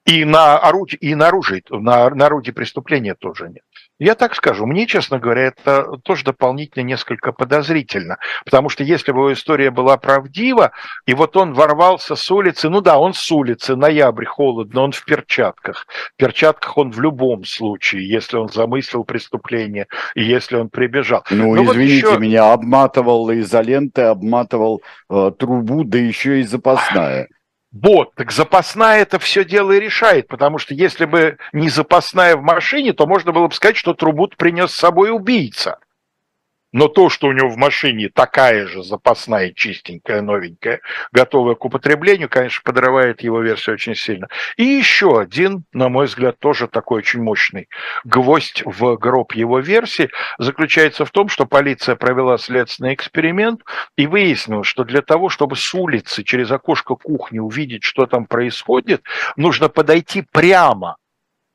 И 0.08 0.24
на 0.24 0.58
орудии, 0.58 0.96
и 0.96 1.16
на 1.16 1.28
оружии, 1.28 1.62
на, 1.70 2.10
на 2.10 2.26
орудии 2.28 2.52
преступления 2.52 3.14
тоже 3.14 3.50
нет. 3.50 3.64
Я 4.00 4.16
так 4.16 4.36
скажу, 4.36 4.66
мне, 4.66 4.88
честно 4.88 5.20
говоря, 5.20 5.48
это 5.48 5.98
тоже 6.04 6.24
дополнительно 6.24 6.84
несколько 6.84 7.34
подозрительно, 7.34 8.18
потому 8.46 8.70
что 8.70 8.86
если 8.86 9.12
бы 9.12 9.34
история 9.34 9.70
была 9.70 9.98
правдива, 9.98 10.72
и 11.06 11.14
вот 11.14 11.36
он 11.36 11.54
ворвался 11.54 12.16
с 12.16 12.32
улицы, 12.32 12.70
ну 12.70 12.80
да, 12.80 13.00
он 13.00 13.14
с 13.14 13.32
улицы, 13.32 13.76
ноябрь, 13.76 14.26
холодно, 14.26 14.84
он 14.84 14.92
в 14.94 15.04
перчатках. 15.04 15.88
В 16.14 16.18
перчатках 16.18 16.78
он 16.78 16.92
в 16.92 17.02
любом 17.02 17.44
случае, 17.44 18.08
если 18.08 18.38
он 18.38 18.48
замыслил 18.48 19.04
преступление 19.04 19.88
и 20.16 20.24
если 20.24 20.56
он 20.56 20.70
прибежал. 20.70 21.26
Ну, 21.32 21.56
Но 21.56 21.64
извините 21.64 22.06
вот 22.06 22.12
еще... 22.12 22.20
меня, 22.20 22.54
обматывал 22.54 23.30
изолентой, 23.34 24.10
обматывал 24.10 24.82
э, 25.10 25.32
трубу, 25.38 25.84
да 25.84 25.98
еще 25.98 26.40
и 26.40 26.44
запасная. 26.44 27.28
Вот, 27.84 28.16
так 28.16 28.32
запасная 28.32 29.02
это 29.02 29.20
все 29.20 29.46
дело 29.46 29.72
и 29.72 29.80
решает, 29.80 30.28
потому 30.28 30.58
что 30.58 30.74
если 30.74 31.06
бы 31.06 31.38
не 31.54 31.70
запасная 31.70 32.36
в 32.36 32.42
машине, 32.42 32.94
то 32.94 33.06
можно 33.06 33.32
было 33.32 33.48
бы 33.48 33.54
сказать, 33.54 33.78
что 33.78 33.94
трубу 33.94 34.28
принес 34.36 34.72
с 34.72 34.78
собой 34.78 35.12
убийца. 35.12 35.78
Но 36.78 36.88
то, 36.88 37.10
что 37.10 37.26
у 37.26 37.32
него 37.32 37.50
в 37.50 37.58
машине 37.58 38.08
такая 38.14 38.68
же 38.68 38.84
запасная, 38.84 39.52
чистенькая, 39.52 40.22
новенькая, 40.22 40.82
готовая 41.12 41.56
к 41.56 41.66
употреблению, 41.66 42.30
конечно, 42.30 42.62
подрывает 42.64 43.24
его 43.24 43.42
версию 43.42 43.74
очень 43.74 43.96
сильно. 43.96 44.28
И 44.58 44.64
еще 44.64 45.20
один, 45.20 45.64
на 45.74 45.90
мой 45.90 46.06
взгляд, 46.06 46.38
тоже 46.38 46.68
такой 46.68 47.00
очень 47.00 47.24
мощный 47.24 47.68
гвоздь 48.06 48.62
в 48.64 48.96
гроб 48.98 49.34
его 49.34 49.58
версии 49.58 50.12
заключается 50.38 51.04
в 51.04 51.10
том, 51.10 51.30
что 51.30 51.48
полиция 51.48 51.96
провела 51.96 52.38
следственный 52.38 52.94
эксперимент 52.94 53.62
и 53.96 54.06
выяснила, 54.06 54.64
что 54.64 54.84
для 54.84 55.02
того, 55.02 55.30
чтобы 55.30 55.56
с 55.56 55.74
улицы 55.74 56.24
через 56.24 56.52
окошко 56.52 56.94
кухни 56.94 57.40
увидеть, 57.40 57.86
что 57.86 58.06
там 58.06 58.28
происходит, 58.28 59.02
нужно 59.36 59.68
подойти 59.68 60.24
прямо 60.32 60.98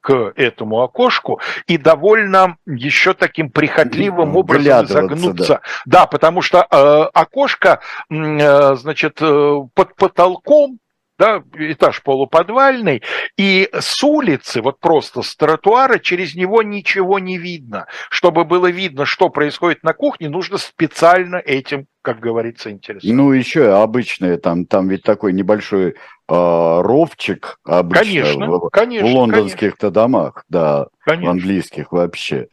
к 0.03 0.33
этому 0.37 0.83
окошку 0.83 1.41
и 1.67 1.79
довольно 1.79 2.59
еще 2.67 3.15
таким 3.15 3.51
прихотливым 3.51 4.37
образом 4.37 4.87
загнуться. 4.87 5.61
Да. 5.87 6.01
да, 6.01 6.07
потому 6.07 6.43
что 6.43 6.67
э, 6.71 7.03
окошко, 7.15 7.81
э, 8.11 8.75
значит, 8.75 9.19
э, 9.21 9.61
под 9.75 9.95
потолком 9.95 10.79
да, 11.23 11.45
этаж 11.55 12.03
полуподвальный, 12.03 13.03
и 13.37 13.69
с 13.73 14.03
улицы, 14.03 14.61
вот 14.61 14.81
просто 14.81 15.23
с 15.23 15.37
тротуара, 15.37 15.99
через 16.01 16.35
него 16.35 16.63
ничего 16.63 17.21
не 17.21 17.39
видно. 17.39 17.87
Чтобы 18.11 18.45
было 18.45 18.69
видно, 18.69 19.07
что 19.07 19.29
происходит 19.29 19.85
на 19.85 19.93
кухне, 19.93 20.29
нужно 20.29 20.59
специально 20.59 21.37
этим, 21.37 21.87
как 22.03 22.19
говорится, 22.19 22.73
интересоваться. 22.73 23.15
Ну, 23.15 23.31
еще 23.31 23.73
обычные, 23.73 24.37
там, 24.37 24.67
там 24.67 24.89
ведь 24.89 25.05
такой 25.05 25.33
небольшой 25.33 25.91
э, 25.91 25.95
ровчик 26.29 27.61
обычно 27.65 28.05
конечно, 28.05 28.47
в, 28.49 28.71
конечно, 28.71 29.09
в 29.09 29.15
лондонских-то 29.15 29.91
домах, 29.93 30.45
да, 30.49 30.89
конечно. 31.05 31.29
в 31.29 31.31
английских 31.31 31.93
вообще. 31.93 32.49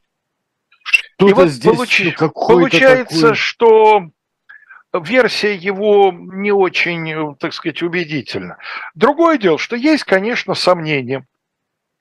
Что-то 0.83 1.31
и 1.31 1.33
вот 1.33 1.47
здесь 1.49 1.75
получ... 1.75 2.03
получается, 2.35 3.19
такое... 3.19 3.33
что 3.33 4.03
версия 4.93 5.55
его 5.55 6.11
не 6.11 6.51
очень, 6.51 7.35
так 7.37 7.53
сказать, 7.53 7.81
убедительна. 7.81 8.57
Другое 8.95 9.37
дело, 9.37 9.57
что 9.57 9.75
есть, 9.75 10.03
конечно, 10.03 10.53
сомнения. 10.55 11.25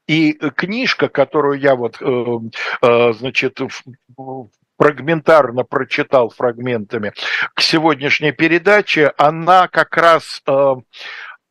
И 0.06 0.32
книжка, 0.32 1.08
которую 1.08 1.60
я 1.60 1.74
вот, 1.74 2.00
э, 2.00 2.38
э, 2.82 3.12
значит, 3.12 3.58
фрагментарно 4.78 5.64
прочитал 5.64 6.30
фрагментами 6.30 7.12
к 7.54 7.60
сегодняшней 7.60 8.32
передаче, 8.32 9.12
она 9.18 9.68
как 9.68 9.96
раз 9.96 10.40
э, 10.46 10.74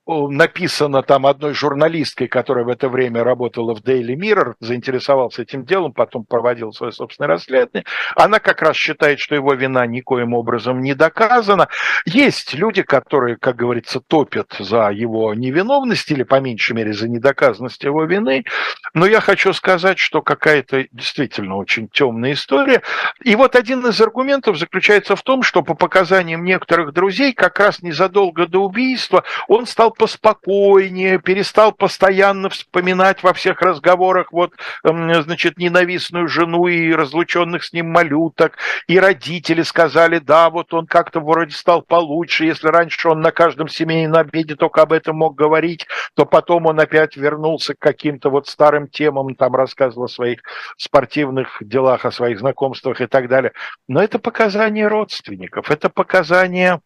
написано 0.08 1.03
там 1.03 1.26
одной 1.26 1.53
журналисткой, 1.53 2.28
которая 2.28 2.64
в 2.64 2.70
это 2.70 2.88
время 2.88 3.24
работала 3.24 3.76
в 3.76 3.82
Daily 3.82 4.16
Mirror, 4.16 4.53
заинтересовался 4.60 5.41
этим 5.41 5.66
делом, 5.66 5.91
потом 5.91 6.24
проводил 6.24 6.72
свое 6.72 6.93
собственное 6.93 7.28
расследование. 7.28 7.84
Она 8.16 8.39
как 8.39 8.62
раз 8.62 8.78
считает, 8.78 9.20
что 9.20 9.36
его 9.36 9.53
вина 9.53 9.86
никоим 9.86 10.34
образом 10.34 10.82
не 10.82 10.93
доказана. 10.93 11.68
Есть 12.05 12.53
люди, 12.53 12.84
которые, 12.84 13.36
как 13.38 13.58
говорится, 13.58 13.99
топят 13.99 14.55
за 14.60 14.89
его 14.91 15.34
невиновность 15.34 16.10
или, 16.12 16.24
по 16.24 16.39
меньшей 16.39 16.74
мере, 16.74 16.93
за 16.93 17.10
недоказанность 17.10 17.84
его 17.84 18.05
вины. 18.05 18.45
Но 18.93 19.05
я 19.05 19.20
хочу 19.20 19.51
сказать, 19.51 19.99
что 19.99 20.22
какая-то 20.22 20.86
действительно 20.91 21.58
очень 21.58 21.89
темная 21.89 22.32
история. 22.32 22.82
И 23.24 23.36
вот 23.36 23.55
один 23.55 23.86
из 23.86 23.99
аргументов 23.99 24.58
заключается 24.58 25.16
в 25.16 25.22
том, 25.24 25.43
что 25.43 25.64
по 25.64 25.74
показаниям 25.74 26.45
некоторых 26.45 26.93
друзей, 26.93 27.34
как 27.34 27.60
раз 27.60 27.82
незадолго 27.82 28.47
до 28.47 28.60
убийства 28.60 29.24
он 29.47 29.66
стал 29.66 29.91
поспокойнее, 29.98 31.20
перестал 31.20 31.72
постоянно 31.72 32.50
вспоминать 32.50 33.24
во 33.24 33.34
всех 33.34 33.62
разговорах 33.62 34.32
вот, 34.32 34.54
эм, 34.84 35.14
значит, 35.24 35.58
ненавистную 35.58 36.28
жену 36.28 36.68
и 36.68 36.93
разлученных 36.93 37.64
с 37.64 37.74
ним 37.74 37.91
малюток. 37.91 38.58
И 38.88 39.00
родители 39.00 39.64
сказали, 39.64 40.20
да, 40.20 40.50
вот 40.50 40.74
он 40.74 40.88
как-то 40.88 41.20
вроде 41.20 41.56
стал 41.56 41.82
получше. 41.82 42.45
Если 42.45 42.68
раньше 42.68 43.10
он 43.10 43.22
на 43.22 43.32
каждом 43.32 43.68
семейном 43.68 44.18
обеде 44.18 44.56
только 44.56 44.82
об 44.82 44.93
этом 44.93 45.18
мог 45.18 45.36
говорить, 45.36 45.88
то 46.16 46.26
потом 46.26 46.68
он 46.68 46.80
опять 46.80 47.18
вернулся 47.18 47.74
к 47.74 47.80
каким-то 47.80 48.30
вот 48.30 48.48
старым 48.48 48.88
темам, 48.88 49.36
там 49.36 49.56
рассказывал 49.56 50.06
о 50.06 50.10
своих 50.10 50.41
спортивных 50.78 51.58
делах, 51.62 52.06
о 52.06 52.12
своих 52.12 52.39
знакомствах 52.39 53.02
и 53.02 53.08
так 53.08 53.28
далее. 53.28 53.52
Но 53.88 54.02
это 54.02 54.20
показания 54.20 54.88
родственников, 54.88 55.72
это 55.72 55.89
показания 55.89 56.82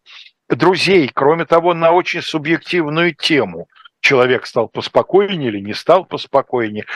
друзей, 0.56 1.10
кроме 1.12 1.44
того, 1.44 1.74
на 1.74 1.92
очень 1.92 2.22
субъективную 2.22 3.14
тему. 3.14 3.68
Человек 4.00 4.46
стал 4.46 4.68
поспокойнее 4.68 5.48
или 5.48 5.60
не 5.60 5.74
стал 5.74 6.04
поспокойнее. 6.04 6.86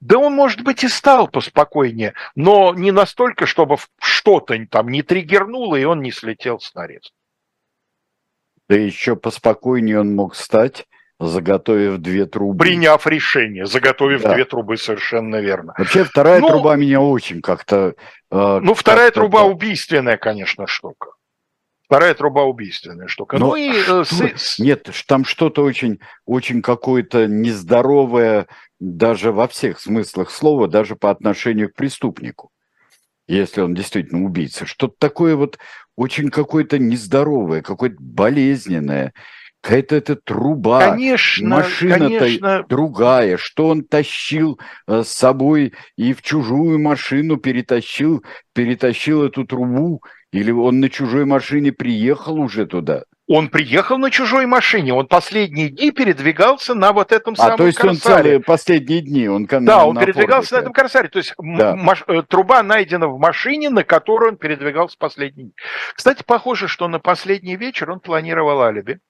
Да 0.00 0.18
он, 0.18 0.34
может 0.34 0.62
быть, 0.62 0.84
и 0.84 0.88
стал 0.88 1.28
поспокойнее, 1.28 2.14
но 2.34 2.74
не 2.74 2.92
настолько, 2.92 3.46
чтобы 3.46 3.76
что-то 4.00 4.56
там 4.70 4.88
не 4.88 5.02
триггернуло, 5.02 5.76
и 5.76 5.84
он 5.84 6.02
не 6.02 6.12
слетел 6.12 6.60
с 6.60 6.74
нареза. 6.74 7.10
Да 8.68 8.76
еще 8.76 9.16
поспокойнее 9.16 10.00
он 10.00 10.14
мог 10.14 10.34
стать, 10.34 10.86
заготовив 11.18 11.98
две 11.98 12.26
трубы. 12.26 12.58
Приняв 12.64 13.06
решение, 13.06 13.66
заготовив 13.66 14.22
да. 14.22 14.34
две 14.34 14.44
трубы, 14.44 14.76
совершенно 14.76 15.36
верно. 15.36 15.74
Вообще 15.78 16.04
вторая 16.04 16.40
ну, 16.40 16.48
труба 16.48 16.76
меня 16.76 17.00
очень 17.00 17.40
как-то... 17.40 17.94
Э, 18.30 18.60
ну, 18.60 18.74
вторая 18.74 19.06
как 19.06 19.14
труба 19.14 19.44
убийственная, 19.44 20.18
конечно, 20.18 20.66
штука. 20.66 21.10
Вторая 21.86 22.14
труба 22.14 22.42
убийственная 22.42 23.06
штука. 23.06 23.38
Но 23.38 23.50
ну 23.50 23.56
и 23.56 23.70
э, 23.70 24.04
с... 24.04 24.58
нет, 24.58 24.90
там 25.06 25.24
что-то 25.24 25.62
очень, 25.62 26.00
очень 26.24 26.60
какое-то 26.60 27.28
нездоровое, 27.28 28.48
даже 28.80 29.30
во 29.30 29.46
всех 29.46 29.78
смыслах 29.80 30.32
слова, 30.32 30.66
даже 30.66 30.96
по 30.96 31.10
отношению 31.10 31.70
к 31.70 31.74
преступнику, 31.74 32.50
если 33.28 33.60
он 33.60 33.74
действительно 33.74 34.24
убийца. 34.24 34.66
Что-то 34.66 34.96
такое 34.98 35.36
вот 35.36 35.58
очень 35.94 36.28
какое-то 36.30 36.80
нездоровое, 36.80 37.62
какое-то 37.62 37.96
болезненное. 38.00 39.12
Какая-то 39.60 39.96
эта 39.96 40.16
труба, 40.16 40.90
конечно, 40.90 41.48
машина-то 41.48 42.18
конечно. 42.18 42.64
другая, 42.68 43.36
что 43.36 43.68
он 43.68 43.82
тащил 43.82 44.60
э, 44.86 45.02
с 45.02 45.08
собой 45.08 45.72
и 45.96 46.12
в 46.12 46.22
чужую 46.22 46.78
машину 46.78 47.36
перетащил, 47.36 48.22
перетащил 48.54 49.24
эту 49.24 49.44
трубу, 49.44 50.02
или 50.32 50.50
он 50.50 50.80
на 50.80 50.88
чужой 50.88 51.24
машине 51.24 51.72
приехал 51.72 52.38
уже 52.38 52.66
туда? 52.66 53.04
Он 53.28 53.48
приехал 53.48 53.98
на 53.98 54.10
чужой 54.12 54.46
машине, 54.46 54.94
он 54.94 55.08
последние 55.08 55.70
дни 55.70 55.90
передвигался 55.90 56.74
на 56.74 56.92
вот 56.92 57.10
этом 57.10 57.34
а, 57.34 57.36
самом 57.36 57.56
то 57.56 57.66
есть 57.66 57.78
корсаре. 57.78 58.14
он 58.14 58.22
целые 58.22 58.40
последние 58.40 59.00
дни, 59.00 59.28
он 59.28 59.46
Да, 59.46 59.84
он 59.84 59.98
передвигался 59.98 60.54
на 60.54 60.58
этом 60.60 60.72
корсаре, 60.72 61.08
то 61.08 61.18
есть 61.18 61.34
да. 61.36 61.74
маш... 61.74 62.04
Э, 62.06 62.22
труба 62.22 62.62
найдена 62.62 63.08
в 63.08 63.18
машине, 63.18 63.68
на 63.68 63.82
которой 63.82 64.30
он 64.30 64.36
передвигался 64.36 64.96
последние 64.96 65.46
дни. 65.46 65.54
Кстати, 65.94 66.22
похоже, 66.24 66.68
что 66.68 66.86
на 66.86 67.00
последний 67.00 67.56
вечер 67.56 67.90
он 67.90 67.98
планировал 67.98 68.62
алиби 68.62 69.00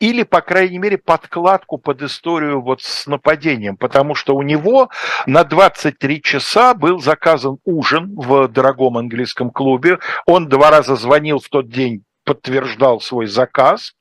или, 0.00 0.22
по 0.22 0.40
крайней 0.40 0.78
мере, 0.78 0.98
подкладку 0.98 1.78
под 1.78 2.02
историю 2.02 2.60
вот 2.60 2.82
с 2.82 3.06
нападением, 3.06 3.76
потому 3.76 4.14
что 4.14 4.34
у 4.34 4.42
него 4.42 4.90
на 5.26 5.44
23 5.44 6.22
часа 6.22 6.74
был 6.74 7.00
заказан 7.00 7.58
ужин 7.64 8.14
в 8.16 8.48
дорогом 8.48 8.98
английском 8.98 9.50
клубе. 9.50 9.98
Он 10.26 10.48
два 10.48 10.70
раза 10.70 10.96
звонил 10.96 11.38
в 11.38 11.48
тот 11.48 11.68
день, 11.68 12.04
подтверждал 12.24 13.00
свой 13.00 13.26
заказ. 13.26 13.94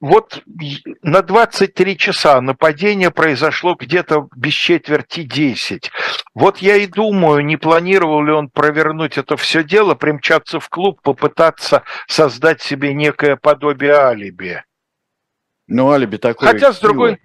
Вот 0.00 0.42
на 1.02 1.22
23 1.22 1.98
часа 1.98 2.40
нападение 2.40 3.10
произошло 3.10 3.74
где-то 3.74 4.28
без 4.36 4.52
четверти 4.52 5.24
10. 5.24 5.90
Вот 6.34 6.58
я 6.58 6.76
и 6.76 6.86
думаю, 6.86 7.44
не 7.44 7.56
планировал 7.56 8.22
ли 8.22 8.30
он 8.30 8.48
провернуть 8.48 9.18
это 9.18 9.36
все 9.36 9.64
дело, 9.64 9.96
примчаться 9.96 10.60
в 10.60 10.68
клуб, 10.68 11.00
попытаться 11.02 11.82
создать 12.06 12.62
себе 12.62 12.94
некое 12.94 13.34
подобие 13.34 13.94
алиби. 13.94 14.62
Ну, 15.68 15.90
алиби 15.90 16.16
такое. 16.16 16.50
Хотя, 16.50 16.72
с 16.72 16.80
другой... 16.80 17.20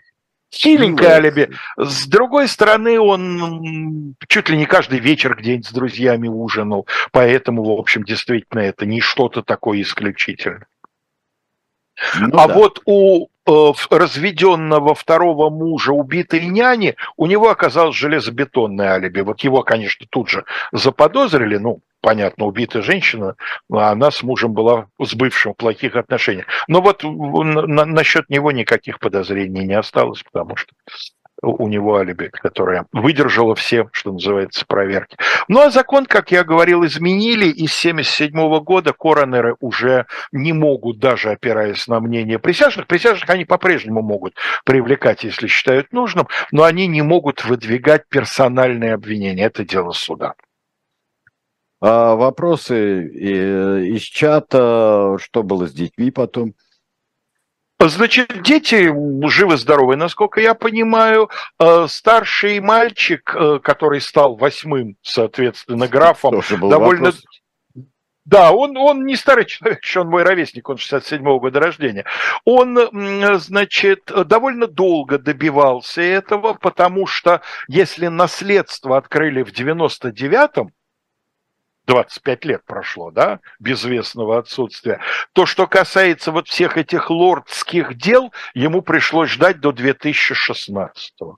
Хиленькое 0.53 1.13
алиби. 1.13 1.49
С 1.77 2.05
другой 2.05 2.47
стороны, 2.47 2.99
он 2.99 4.15
чуть 4.27 4.49
ли 4.49 4.57
не 4.57 4.67
каждый 4.67 4.99
вечер 4.99 5.35
где-нибудь 5.35 5.65
с 5.65 5.71
друзьями 5.71 6.27
ужинал. 6.27 6.85
Поэтому, 7.11 7.63
в 7.63 7.71
общем, 7.71 8.03
действительно, 8.03 8.59
это 8.59 8.85
не 8.85 9.01
что-то 9.01 9.41
такое 9.41 9.81
исключительное. 9.81 10.67
Ну, 12.19 12.37
а 12.37 12.47
да. 12.47 12.53
вот 12.53 12.81
у 12.85 13.29
разведенного 13.45 14.95
второго 14.95 15.49
мужа 15.49 15.91
убитой 15.91 16.45
няни 16.45 16.95
у 17.17 17.25
него 17.25 17.49
оказалось 17.49 17.95
железобетонное 17.95 18.93
алиби. 18.93 19.21
Вот 19.21 19.41
его, 19.41 19.63
конечно, 19.63 20.05
тут 20.09 20.29
же 20.29 20.45
заподозрили, 20.71 21.57
ну, 21.57 21.81
понятно, 22.01 22.45
убитая 22.45 22.83
женщина, 22.83 23.35
а 23.71 23.91
она 23.91 24.11
с 24.11 24.23
мужем 24.23 24.53
была 24.53 24.87
с 25.01 25.13
бывшим 25.15 25.53
в 25.53 25.57
плохих 25.57 25.95
отношениях. 25.95 26.45
Но 26.67 26.81
вот 26.81 27.03
на, 27.03 27.85
насчет 27.85 28.29
него 28.29 28.51
никаких 28.51 28.99
подозрений 28.99 29.65
не 29.65 29.73
осталось, 29.73 30.23
потому 30.23 30.55
что 30.55 30.73
у 31.43 31.67
него 31.67 31.97
алиби, 31.97 32.29
которое 32.31 32.85
выдержало 32.93 33.53
все, 33.53 33.89
что 33.91 34.13
называется, 34.13 34.65
проверки. 34.65 35.17
Ну 35.47 35.59
а 35.59 35.69
закон, 35.69 36.05
как 36.05 36.31
я 36.31 36.43
говорил, 36.43 36.85
изменили, 36.85 37.47
и 37.47 37.67
с 37.67 37.85
1977 37.85 38.63
года 38.63 38.93
коронеры 38.93 39.55
уже 39.59 40.05
не 40.31 40.53
могут, 40.53 40.99
даже 40.99 41.31
опираясь 41.31 41.87
на 41.87 41.99
мнение 41.99 42.39
присяжных, 42.39 42.87
присяжных 42.87 43.29
они 43.29 43.45
по-прежнему 43.45 44.01
могут 44.01 44.35
привлекать, 44.65 45.23
если 45.23 45.47
считают 45.47 45.91
нужным, 45.91 46.27
но 46.51 46.63
они 46.63 46.87
не 46.87 47.01
могут 47.01 47.43
выдвигать 47.43 48.07
персональные 48.07 48.93
обвинения, 48.93 49.43
это 49.43 49.65
дело 49.65 49.91
суда. 49.91 50.35
А 51.81 52.15
вопросы 52.15 53.07
из 53.09 54.01
чата, 54.03 55.17
что 55.19 55.43
было 55.43 55.67
с 55.67 55.73
детьми 55.73 56.11
потом? 56.11 56.53
Значит, 57.89 58.41
дети 58.43 58.93
живы-здоровы, 59.27 59.95
насколько 59.95 60.39
я 60.39 60.53
понимаю. 60.53 61.29
Э, 61.59 61.87
старший 61.89 62.59
мальчик, 62.59 63.35
э, 63.35 63.59
который 63.61 63.99
стал 63.99 64.35
восьмым, 64.35 64.95
соответственно, 65.01 65.87
графом, 65.87 66.41
довольно... 66.49 67.05
Вопрос. 67.11 67.23
Да, 68.25 68.53
он, 68.53 68.77
он 68.77 69.05
не 69.05 69.17
старый 69.17 69.45
человек, 69.45 69.83
еще 69.83 69.99
он 70.01 70.07
мой 70.07 70.23
ровесник, 70.23 70.69
он 70.69 70.77
67-го 70.77 71.39
года 71.39 71.59
рождения. 71.59 72.05
Он, 72.45 72.77
значит, 73.39 74.11
довольно 74.27 74.67
долго 74.67 75.17
добивался 75.17 76.01
этого, 76.01 76.53
потому 76.53 77.05
что 77.05 77.41
если 77.67 78.07
наследство 78.07 78.97
открыли 78.97 79.43
в 79.43 79.51
99-м, 79.51 80.71
25 81.85 82.45
лет 82.45 82.63
прошло, 82.65 83.11
да, 83.11 83.39
безвестного 83.59 84.37
отсутствия. 84.37 85.01
То, 85.33 85.45
что 85.45 85.67
касается 85.67 86.31
вот 86.31 86.47
всех 86.47 86.77
этих 86.77 87.09
лордских 87.09 87.95
дел, 87.97 88.33
ему 88.53 88.81
пришлось 88.81 89.29
ждать 89.29 89.59
до 89.59 89.71
2016-го. 89.71 91.37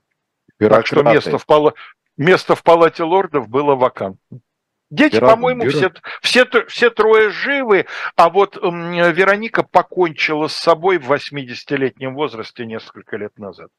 Так 0.58 0.86
что 0.86 1.02
место 1.02 1.38
в, 1.38 1.46
пала... 1.46 1.74
место 2.16 2.54
в 2.54 2.62
палате 2.62 3.02
лордов 3.02 3.48
было 3.48 3.74
вакантно. 3.74 4.40
Дети, 4.88 5.18
по-моему, 5.18 5.68
все, 5.68 5.92
все, 6.22 6.46
все 6.68 6.90
трое 6.90 7.30
живы, 7.30 7.86
а 8.14 8.30
вот 8.30 8.56
Вероника 8.56 9.64
покончила 9.64 10.46
с 10.46 10.54
собой 10.54 10.98
в 10.98 11.10
80-летнем 11.10 12.14
возрасте 12.14 12.64
несколько 12.64 13.16
лет 13.16 13.36
назад. 13.36 13.70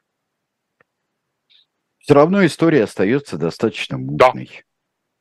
Все 1.99 2.13
равно 2.13 2.45
история 2.45 2.83
остается 2.83 3.37
достаточно 3.37 3.97
мутной. 3.97 4.49
Да. 4.53 4.66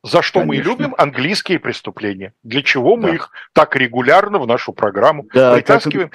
За 0.03 0.21
что 0.21 0.41
Конечно. 0.41 0.69
мы 0.69 0.75
любим 0.75 0.95
английские 0.97 1.59
преступления. 1.59 2.33
Для 2.43 2.61
чего 2.61 2.95
мы 2.95 3.09
да. 3.09 3.15
их 3.15 3.31
так 3.53 3.75
регулярно 3.75 4.39
в 4.39 4.47
нашу 4.47 4.73
программу 4.73 5.27
да, 5.33 5.55
притаскиваем. 5.55 6.11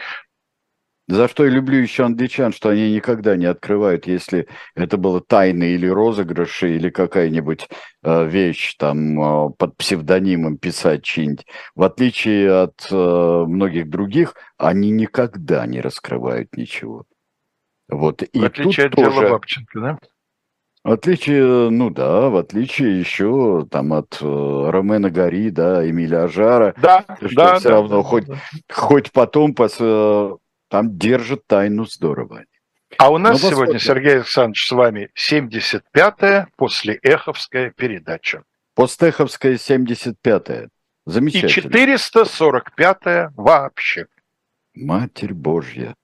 За 1.08 1.28
что 1.28 1.44
я 1.44 1.50
люблю 1.50 1.78
еще 1.78 2.04
англичан, 2.04 2.52
что 2.52 2.68
они 2.68 2.94
никогда 2.94 3.36
не 3.36 3.46
открывают, 3.46 4.06
если 4.06 4.46
это 4.76 4.96
было 4.96 5.20
тайны 5.20 5.72
или 5.72 5.86
розыгрыши, 5.86 6.76
или 6.76 6.90
какая-нибудь 6.90 7.68
э, 8.04 8.28
вещь 8.28 8.76
там 8.78 9.20
э, 9.20 9.50
под 9.58 9.76
псевдонимом 9.76 10.58
писать 10.58 11.04
что-нибудь. 11.04 11.44
В 11.74 11.82
отличие 11.82 12.62
от 12.62 12.86
э, 12.90 12.94
многих 12.94 13.90
других, 13.90 14.36
они 14.56 14.90
никогда 14.90 15.66
не 15.66 15.80
раскрывают 15.80 16.56
ничего. 16.56 17.04
Вот. 17.88 18.22
И 18.22 18.38
в 18.38 18.44
отличие 18.44 18.88
тут 18.88 19.00
от 19.00 19.04
тоже... 19.04 19.20
дела 19.20 19.30
Бабченко, 19.30 19.80
да? 19.80 19.98
В 20.84 20.90
отличие, 20.90 21.70
ну 21.70 21.90
да, 21.90 22.28
в 22.28 22.36
отличие 22.36 22.98
еще 22.98 23.66
там 23.70 23.92
от 23.92 24.18
э, 24.20 24.70
Ромена 24.70 25.10
Гори, 25.10 25.50
да, 25.50 25.88
Эмиля 25.88 26.24
Ажара, 26.24 26.74
да, 26.76 27.04
что 27.18 27.34
да, 27.36 27.58
все 27.58 27.68
да, 27.68 27.74
равно 27.76 27.96
да, 27.98 28.02
хоть, 28.02 28.26
да. 28.26 28.38
хоть 28.68 29.12
потом 29.12 29.54
пос, 29.54 29.76
э, 29.78 30.30
там 30.68 30.98
держат 30.98 31.46
тайну 31.46 31.84
здорово. 31.84 32.42
А 32.98 33.12
у 33.12 33.18
нас 33.18 33.40
Но 33.40 33.50
сегодня, 33.50 33.78
Сергей 33.78 34.16
Александрович, 34.16 34.66
с 34.66 34.72
вами 34.72 35.10
75-я 35.16 36.48
после 36.56 36.98
Эховская 37.02 37.70
передача. 37.70 38.42
Постеховская 38.74 39.54
75-я. 39.54 40.68
Замечательно. 41.06 41.76
И 41.76 41.94
445-я 41.94 43.32
вообще. 43.36 44.06
Матерь 44.74 45.34
Божья. 45.34 45.94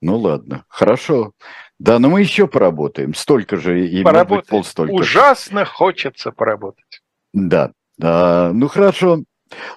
Ну 0.00 0.16
ладно, 0.16 0.64
хорошо. 0.68 1.32
Да, 1.78 1.98
но 1.98 2.10
мы 2.10 2.20
еще 2.20 2.48
поработаем. 2.48 3.14
Столько 3.14 3.56
же 3.56 3.86
и 3.86 4.02
поработать. 4.02 4.46
Быть, 4.46 4.50
полстолько. 4.50 4.92
Ужасно 4.92 5.64
хочется 5.64 6.32
поработать. 6.32 7.02
Да. 7.32 7.72
А, 8.02 8.52
ну 8.52 8.68
хорошо. 8.68 9.22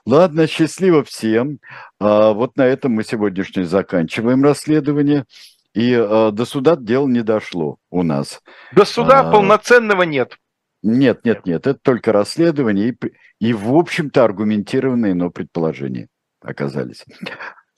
Ладно, 0.05 0.47
счастливо 0.47 1.03
всем. 1.03 1.59
А, 1.99 2.33
вот 2.33 2.57
на 2.57 2.65
этом 2.65 2.93
мы 2.93 3.03
сегодняшнее 3.03 3.65
заканчиваем 3.65 4.43
расследование. 4.43 5.25
И 5.73 5.93
а, 5.93 6.31
до 6.31 6.45
суда 6.45 6.75
дело 6.75 7.07
не 7.07 7.21
дошло 7.21 7.77
у 7.91 8.01
нас. 8.01 8.41
До 8.73 8.83
суда 8.83 9.21
а, 9.21 9.31
полноценного 9.31 10.01
нет. 10.01 10.37
Нет, 10.83 11.23
нет, 11.23 11.45
нет. 11.45 11.67
Это 11.67 11.79
только 11.79 12.11
расследование 12.11 12.89
и, 12.89 12.97
и 13.39 13.53
в 13.53 13.75
общем-то, 13.75 14.23
аргументированные, 14.23 15.13
но 15.13 15.29
предположения 15.29 16.07
оказались. 16.41 17.05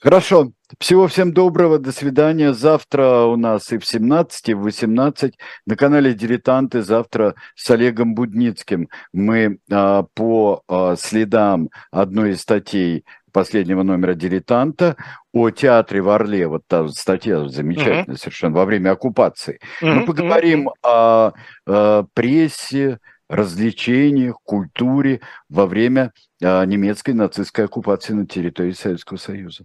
Хорошо. 0.04 0.52
Всего 0.78 1.08
всем 1.08 1.32
доброго. 1.32 1.78
До 1.78 1.90
свидания. 1.90 2.52
Завтра 2.52 3.22
у 3.22 3.36
нас 3.36 3.72
и 3.72 3.78
в 3.78 3.86
17, 3.86 4.50
и 4.50 4.54
в 4.54 4.60
18 4.60 5.32
на 5.64 5.76
канале 5.76 6.12
«Дилетанты». 6.12 6.82
Завтра 6.82 7.36
с 7.54 7.70
Олегом 7.70 8.14
Будницким 8.14 8.90
мы 9.14 9.60
а, 9.72 10.02
по 10.12 10.62
а, 10.68 10.96
следам 10.96 11.70
одной 11.90 12.32
из 12.32 12.42
статей 12.42 13.06
последнего 13.32 13.82
номера 13.82 14.12
«Дилетанта» 14.12 14.96
о 15.32 15.48
театре 15.48 16.02
в 16.02 16.10
Орле. 16.10 16.48
Вот 16.48 16.64
та 16.66 16.86
статья 16.88 17.48
замечательная 17.48 18.04
uh-huh. 18.04 18.18
совершенно 18.18 18.54
во 18.54 18.66
время 18.66 18.90
оккупации. 18.90 19.58
Uh-huh. 19.80 19.90
Мы 19.90 20.04
поговорим 20.04 20.68
uh-huh. 20.68 20.72
о, 20.82 21.32
о 21.66 22.04
прессе, 22.12 22.98
развлечениях, 23.30 24.36
культуре 24.44 25.22
во 25.48 25.64
время 25.66 26.12
а, 26.42 26.66
немецкой 26.66 27.12
нацистской 27.12 27.64
оккупации 27.64 28.12
на 28.12 28.26
территории 28.26 28.72
Советского 28.72 29.16
Союза. 29.16 29.64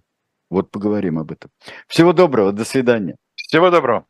Вот 0.49 0.71
поговорим 0.71 1.19
об 1.19 1.31
этом. 1.31 1.51
Всего 1.87 2.13
доброго, 2.13 2.51
до 2.51 2.65
свидания. 2.65 3.15
Всего 3.35 3.69
доброго. 3.69 4.05